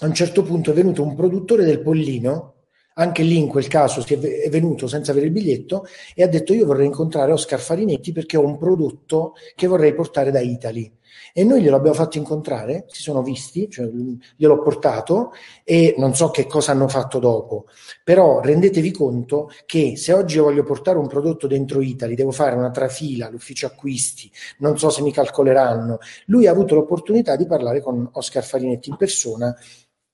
a 0.00 0.06
un 0.06 0.14
certo 0.14 0.42
punto 0.42 0.70
è 0.70 0.74
venuto 0.74 1.02
un 1.02 1.14
produttore 1.14 1.64
del 1.64 1.80
Pollino, 1.80 2.53
anche 2.94 3.22
lì 3.22 3.38
in 3.38 3.48
quel 3.48 3.66
caso 3.68 4.02
si 4.02 4.14
è 4.14 4.48
venuto 4.48 4.86
senza 4.86 5.10
avere 5.10 5.26
il 5.26 5.32
biglietto 5.32 5.86
e 6.14 6.22
ha 6.22 6.28
detto 6.28 6.52
io 6.52 6.66
vorrei 6.66 6.86
incontrare 6.86 7.32
Oscar 7.32 7.60
Farinetti 7.60 8.12
perché 8.12 8.36
ho 8.36 8.44
un 8.44 8.58
prodotto 8.58 9.34
che 9.54 9.66
vorrei 9.66 9.94
portare 9.94 10.30
da 10.30 10.40
Italy. 10.40 10.92
E 11.32 11.42
noi 11.44 11.62
glielo 11.62 11.76
abbiamo 11.76 11.96
fatto 11.96 12.18
incontrare, 12.18 12.84
si 12.88 13.02
sono 13.02 13.22
visti, 13.22 13.68
cioè 13.68 13.88
gliel'ho 14.36 14.62
portato 14.62 15.32
e 15.64 15.94
non 15.98 16.14
so 16.14 16.30
che 16.30 16.46
cosa 16.46 16.72
hanno 16.72 16.86
fatto 16.86 17.18
dopo, 17.18 17.66
però 18.04 18.40
rendetevi 18.40 18.92
conto 18.92 19.50
che 19.66 19.96
se 19.96 20.12
oggi 20.12 20.36
io 20.36 20.44
voglio 20.44 20.62
portare 20.62 20.98
un 20.98 21.08
prodotto 21.08 21.46
dentro 21.46 21.80
Italy, 21.80 22.14
devo 22.14 22.30
fare 22.30 22.54
una 22.54 22.70
trafila 22.70 23.26
all'ufficio 23.26 23.66
acquisti, 23.66 24.30
non 24.58 24.78
so 24.78 24.90
se 24.90 25.02
mi 25.02 25.12
calcoleranno. 25.12 25.98
Lui 26.26 26.46
ha 26.46 26.52
avuto 26.52 26.74
l'opportunità 26.74 27.34
di 27.34 27.46
parlare 27.46 27.80
con 27.80 28.08
Oscar 28.12 28.44
Farinetti 28.44 28.90
in 28.90 28.96
persona 28.96 29.56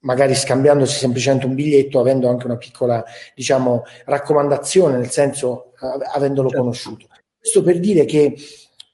magari 0.01 0.35
scambiandosi 0.35 0.97
semplicemente 0.97 1.47
un 1.47 1.55
biglietto, 1.55 2.01
avendo 2.01 2.29
anche 2.29 2.47
una 2.47 2.57
piccola, 2.57 3.05
diciamo, 3.35 3.83
raccomandazione, 4.05 4.97
nel 4.97 5.11
senso, 5.11 5.73
avendolo 6.13 6.49
certo. 6.49 6.63
conosciuto. 6.63 7.07
Questo 7.39 7.63
per 7.63 7.81
dire 7.81 8.05
che 8.05 8.35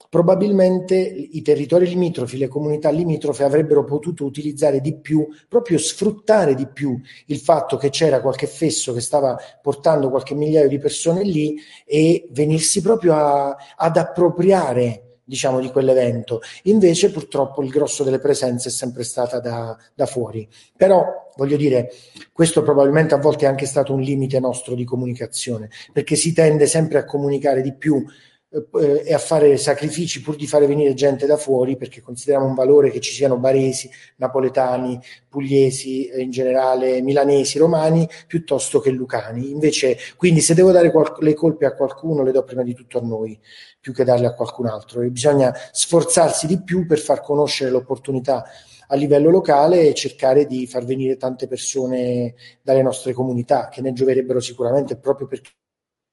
probabilmente 0.09 0.97
i 0.97 1.43
territori 1.43 1.87
limitrofi, 1.87 2.39
le 2.39 2.49
comunità 2.49 2.91
limitrofe 2.91 3.45
avrebbero 3.45 3.85
potuto 3.85 4.25
utilizzare 4.25 4.81
di 4.81 4.99
più, 4.99 5.27
proprio 5.49 5.79
sfruttare 5.79 6.55
di 6.55 6.67
più 6.69 6.99
il 7.27 7.39
fatto 7.39 7.77
che 7.77 7.91
c'era 7.91 8.21
qualche 8.21 8.47
fesso 8.47 8.93
che 8.93 9.01
stava 9.01 9.37
portando 9.61 10.09
qualche 10.09 10.35
migliaio 10.35 10.69
di 10.69 10.79
persone 10.79 11.23
lì 11.23 11.57
e 11.85 12.29
venirsi 12.31 12.81
proprio 12.81 13.15
a, 13.15 13.57
ad 13.77 13.97
appropriare 13.97 15.06
diciamo, 15.27 15.61
di 15.61 15.71
quell'evento. 15.71 16.41
Invece, 16.65 17.11
purtroppo, 17.11 17.63
il 17.63 17.69
grosso 17.69 18.05
delle 18.05 18.21
presenze 18.21 18.69
è 18.69 18.73
sempre 18.73 19.03
stata 19.03 19.41
da, 19.41 19.77
da, 19.95 20.07
fuori. 20.07 20.49
Però, 20.77 21.31
voglio 21.37 21.57
dire, 21.57 21.91
questo 22.33 22.63
probabilmente 22.63 23.15
a 23.15 23.19
volte 23.19 23.45
è 23.45 23.49
anche 23.49 23.67
stato 23.67 23.93
un 23.93 24.01
limite 24.01 24.39
nostro 24.39 24.75
di 24.75 24.85
comunicazione, 24.85 25.69
perché 25.93 26.15
si 26.15 26.33
tende 26.33 26.67
sempre 26.67 26.99
a 26.99 27.05
comunicare 27.05 27.61
di 27.61 27.75
più 27.75 28.05
eh, 28.49 29.03
e 29.05 29.13
a 29.13 29.19
fare 29.19 29.57
sacrifici 29.57 30.21
pur 30.23 30.37
di 30.37 30.47
fare 30.47 30.67
venire 30.67 30.95
gente 30.95 31.27
da 31.27 31.37
fuori 31.37 31.77
perché 31.77 32.01
consideriamo 32.01 32.47
un 32.47 32.55
valore 32.55 32.91
che 32.91 33.01
ci 33.01 33.13
siano 33.13 33.39
baresi, 33.39 33.91
napoletani, 34.17 34.99
pugliesi, 35.29 36.07
eh, 36.07 36.23
in 36.23 36.31
generale 36.31 37.03
milanesi, 37.03 37.59
romani, 37.59 38.09
piuttosto 38.27 38.81
che 38.81 38.91
lucani. 38.91 39.51
Invece, 39.51 39.99
quindi 40.17 40.41
se 40.41 40.55
devo 40.55 40.71
dare 40.71 40.91
qual- 40.91 41.17
le 41.21 41.35
colpe 41.35 41.67
a 41.67 41.75
qualcuno, 41.75 42.23
le 42.23 42.33
do 42.33 42.45
prima 42.45 42.63
di 42.63 42.75
tutto 42.75 42.99
a 42.99 43.03
noi, 43.03 43.39
più 43.87 43.95
che 43.95 44.03
darle 44.03 44.27
a 44.27 44.35
qualcun 44.35 44.67
altro. 44.67 45.01
E 45.01 45.11
bisogna 45.11 45.55
sforzarsi 45.71 46.49
di 46.49 46.61
più 46.61 46.87
per 46.87 46.99
far 46.99 47.21
conoscere 47.21 47.71
l'opportunità 47.71 48.45
a 48.89 48.97
livello 48.97 49.31
locale 49.31 49.87
e 49.87 49.95
cercare 49.95 50.45
di 50.45 50.67
far 50.67 50.85
venire 50.85 51.17
tante 51.17 51.47
persone 51.47 52.35
dalle 52.63 52.83
nostre 52.83 53.13
comunità 53.13 53.69
che 53.69 53.81
ne 53.83 53.93
gioverebbero 53.93 54.41
sicuramente 54.41 54.97
proprio 54.97 55.29
perché 55.29 55.51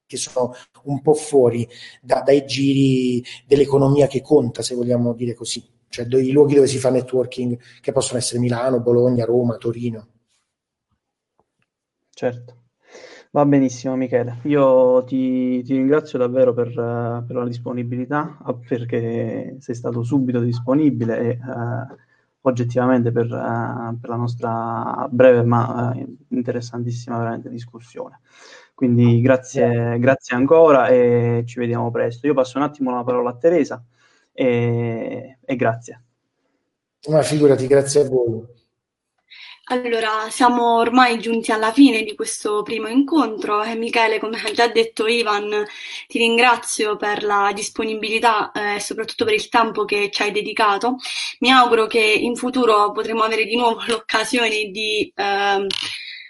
sono 0.10 0.54
un 0.84 1.02
po' 1.02 1.16
fuori 1.16 1.68
da, 2.00 2.22
dai 2.22 2.46
giri 2.46 3.24
dell'economia 3.48 4.06
che 4.06 4.22
conta, 4.22 4.62
se 4.62 4.76
vogliamo 4.76 5.14
dire 5.14 5.34
così, 5.34 5.68
cioè 5.90 6.06
i 6.06 6.32
luoghi 6.32 6.54
dove 6.54 6.68
si 6.68 6.78
fa 6.78 6.92
networking 6.92 7.60
che 7.82 7.92
possono 7.92 8.20
essere 8.20 8.40
Milano, 8.40 8.82
Bologna, 8.82 9.26
Roma, 9.26 9.58
Torino. 9.58 10.08
Certo. 12.12 12.63
Va 13.36 13.48
benissimo 13.48 13.96
Michele, 13.96 14.42
io 14.44 15.04
ti, 15.06 15.64
ti 15.64 15.74
ringrazio 15.74 16.20
davvero 16.20 16.54
per, 16.54 16.68
per, 17.26 17.36
la 17.36 17.46
disponibilità, 17.46 18.38
perché 18.68 19.56
sei 19.58 19.74
stato 19.74 20.04
subito 20.04 20.40
disponibile 20.40 21.18
e 21.18 21.40
uh, 21.44 21.96
oggettivamente 22.42 23.12
per, 23.12 23.26
uh, 23.26 24.00
per, 24.00 24.10
la 24.12 24.16
nostra 24.18 25.08
breve 25.10 25.42
ma 25.42 25.96
uh, 25.96 26.18
interessantissima 26.28 27.18
veramente 27.18 27.50
discussione. 27.50 28.20
Quindi 28.76 29.20
grazie, 29.20 29.98
grazie 29.98 30.36
ancora 30.36 30.90
e 30.90 31.42
ci 31.48 31.58
vediamo 31.58 31.90
presto. 31.90 32.28
Io 32.28 32.36
passo 32.36 32.60
un 32.60 32.66
attimo 32.66 32.92
la 32.92 33.04
parola 33.04 33.32
a 33.32 33.36
Teresa 33.36 33.84
e, 34.32 35.40
e 35.44 35.56
grazie. 35.56 36.04
Ma 37.10 37.24
figurati, 37.24 37.66
grazie 37.66 38.02
a 38.02 38.08
voi. 38.08 38.62
Allora, 39.68 40.30
siamo 40.30 40.76
ormai 40.78 41.20
giunti 41.20 41.52
alla 41.52 41.72
fine 41.72 42.04
di 42.04 42.16
questo 42.16 42.64
primo 42.64 42.88
incontro 42.90 43.64
e 43.64 43.76
Michele, 43.76 44.20
come 44.20 44.42
ha 44.42 44.52
già 44.52 44.68
detto 44.68 45.08
Ivan, 45.08 45.66
ti 46.08 46.18
ringrazio 46.18 46.98
per 46.98 47.24
la 47.24 47.52
disponibilità 47.54 48.52
e 48.52 48.76
eh, 48.76 48.80
soprattutto 48.82 49.24
per 49.24 49.34
il 49.34 49.48
tempo 49.48 49.86
che 49.86 50.10
ci 50.12 50.22
hai 50.22 50.32
dedicato. 50.32 50.98
Mi 51.40 51.50
auguro 51.52 51.88
che 51.88 52.00
in 52.02 52.36
futuro 52.36 52.92
potremo 52.92 53.24
avere 53.24 53.46
di 53.46 53.56
nuovo 53.56 53.82
l'occasione 53.88 54.66
di 54.70 55.12
eh, 55.16 55.66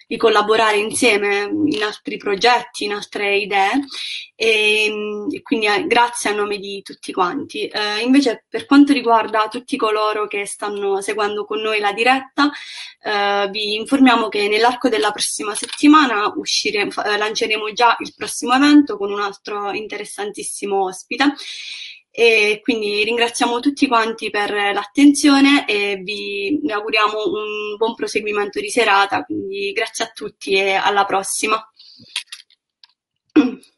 di 0.08 0.18
collaborare 0.18 0.78
insieme 0.78 1.50
in 1.66 1.84
altri 1.84 2.18
progetti, 2.18 2.86
in 2.86 2.94
altre 2.94 3.38
idee 3.38 3.86
e, 4.36 4.92
e 5.32 5.42
quindi 5.42 5.68
eh, 5.68 5.86
grazie 5.88 6.32
a 6.32 6.34
nome 6.34 6.58
di 6.58 6.82
tutti 6.82 7.12
quanti. 7.12 7.68
Eh, 7.68 8.02
invece 8.02 8.46
per 8.50 8.66
quanto 8.66 8.94
riguarda 8.94 9.48
tutti 9.48 9.78
coloro 9.78 10.28
che 10.28 10.46
stanno 10.46 11.02
seguendo 11.02 11.46
con 11.46 11.60
noi 11.60 11.80
la 11.80 11.94
diretta, 11.94 12.52
eh, 13.02 13.48
vi 13.52 13.76
informiamo 13.76 14.30
che 14.30 14.48
nell'arco 14.48 14.90
della 14.90 15.12
prossima 15.12 15.56
settimana 15.56 16.34
uscire, 16.36 16.82
eh, 16.82 17.18
lanceremo 17.18 17.72
già 17.74 17.96
il 18.00 18.14
prossimo 18.16 18.54
evento 18.54 18.98
con 18.98 19.12
un 19.12 19.22
altro 19.22 19.72
interessantissimo 19.72 20.86
ospite 20.86 21.34
e 22.16 22.60
quindi 22.62 23.04
ringraziamo 23.04 23.60
tutti 23.60 23.88
quanti 23.88 24.30
per 24.30 24.52
l'attenzione 24.52 25.66
e 25.66 26.00
vi 26.04 26.62
auguriamo 26.70 27.24
un 27.26 27.76
buon 27.76 27.96
proseguimento 27.96 28.60
di 28.60 28.70
serata. 28.70 29.24
Quindi 29.24 29.72
grazie 29.72 30.06
a 30.06 30.12
tutti 30.14 30.54
e 30.54 30.74
alla 30.74 31.06
prossima. 31.06 31.60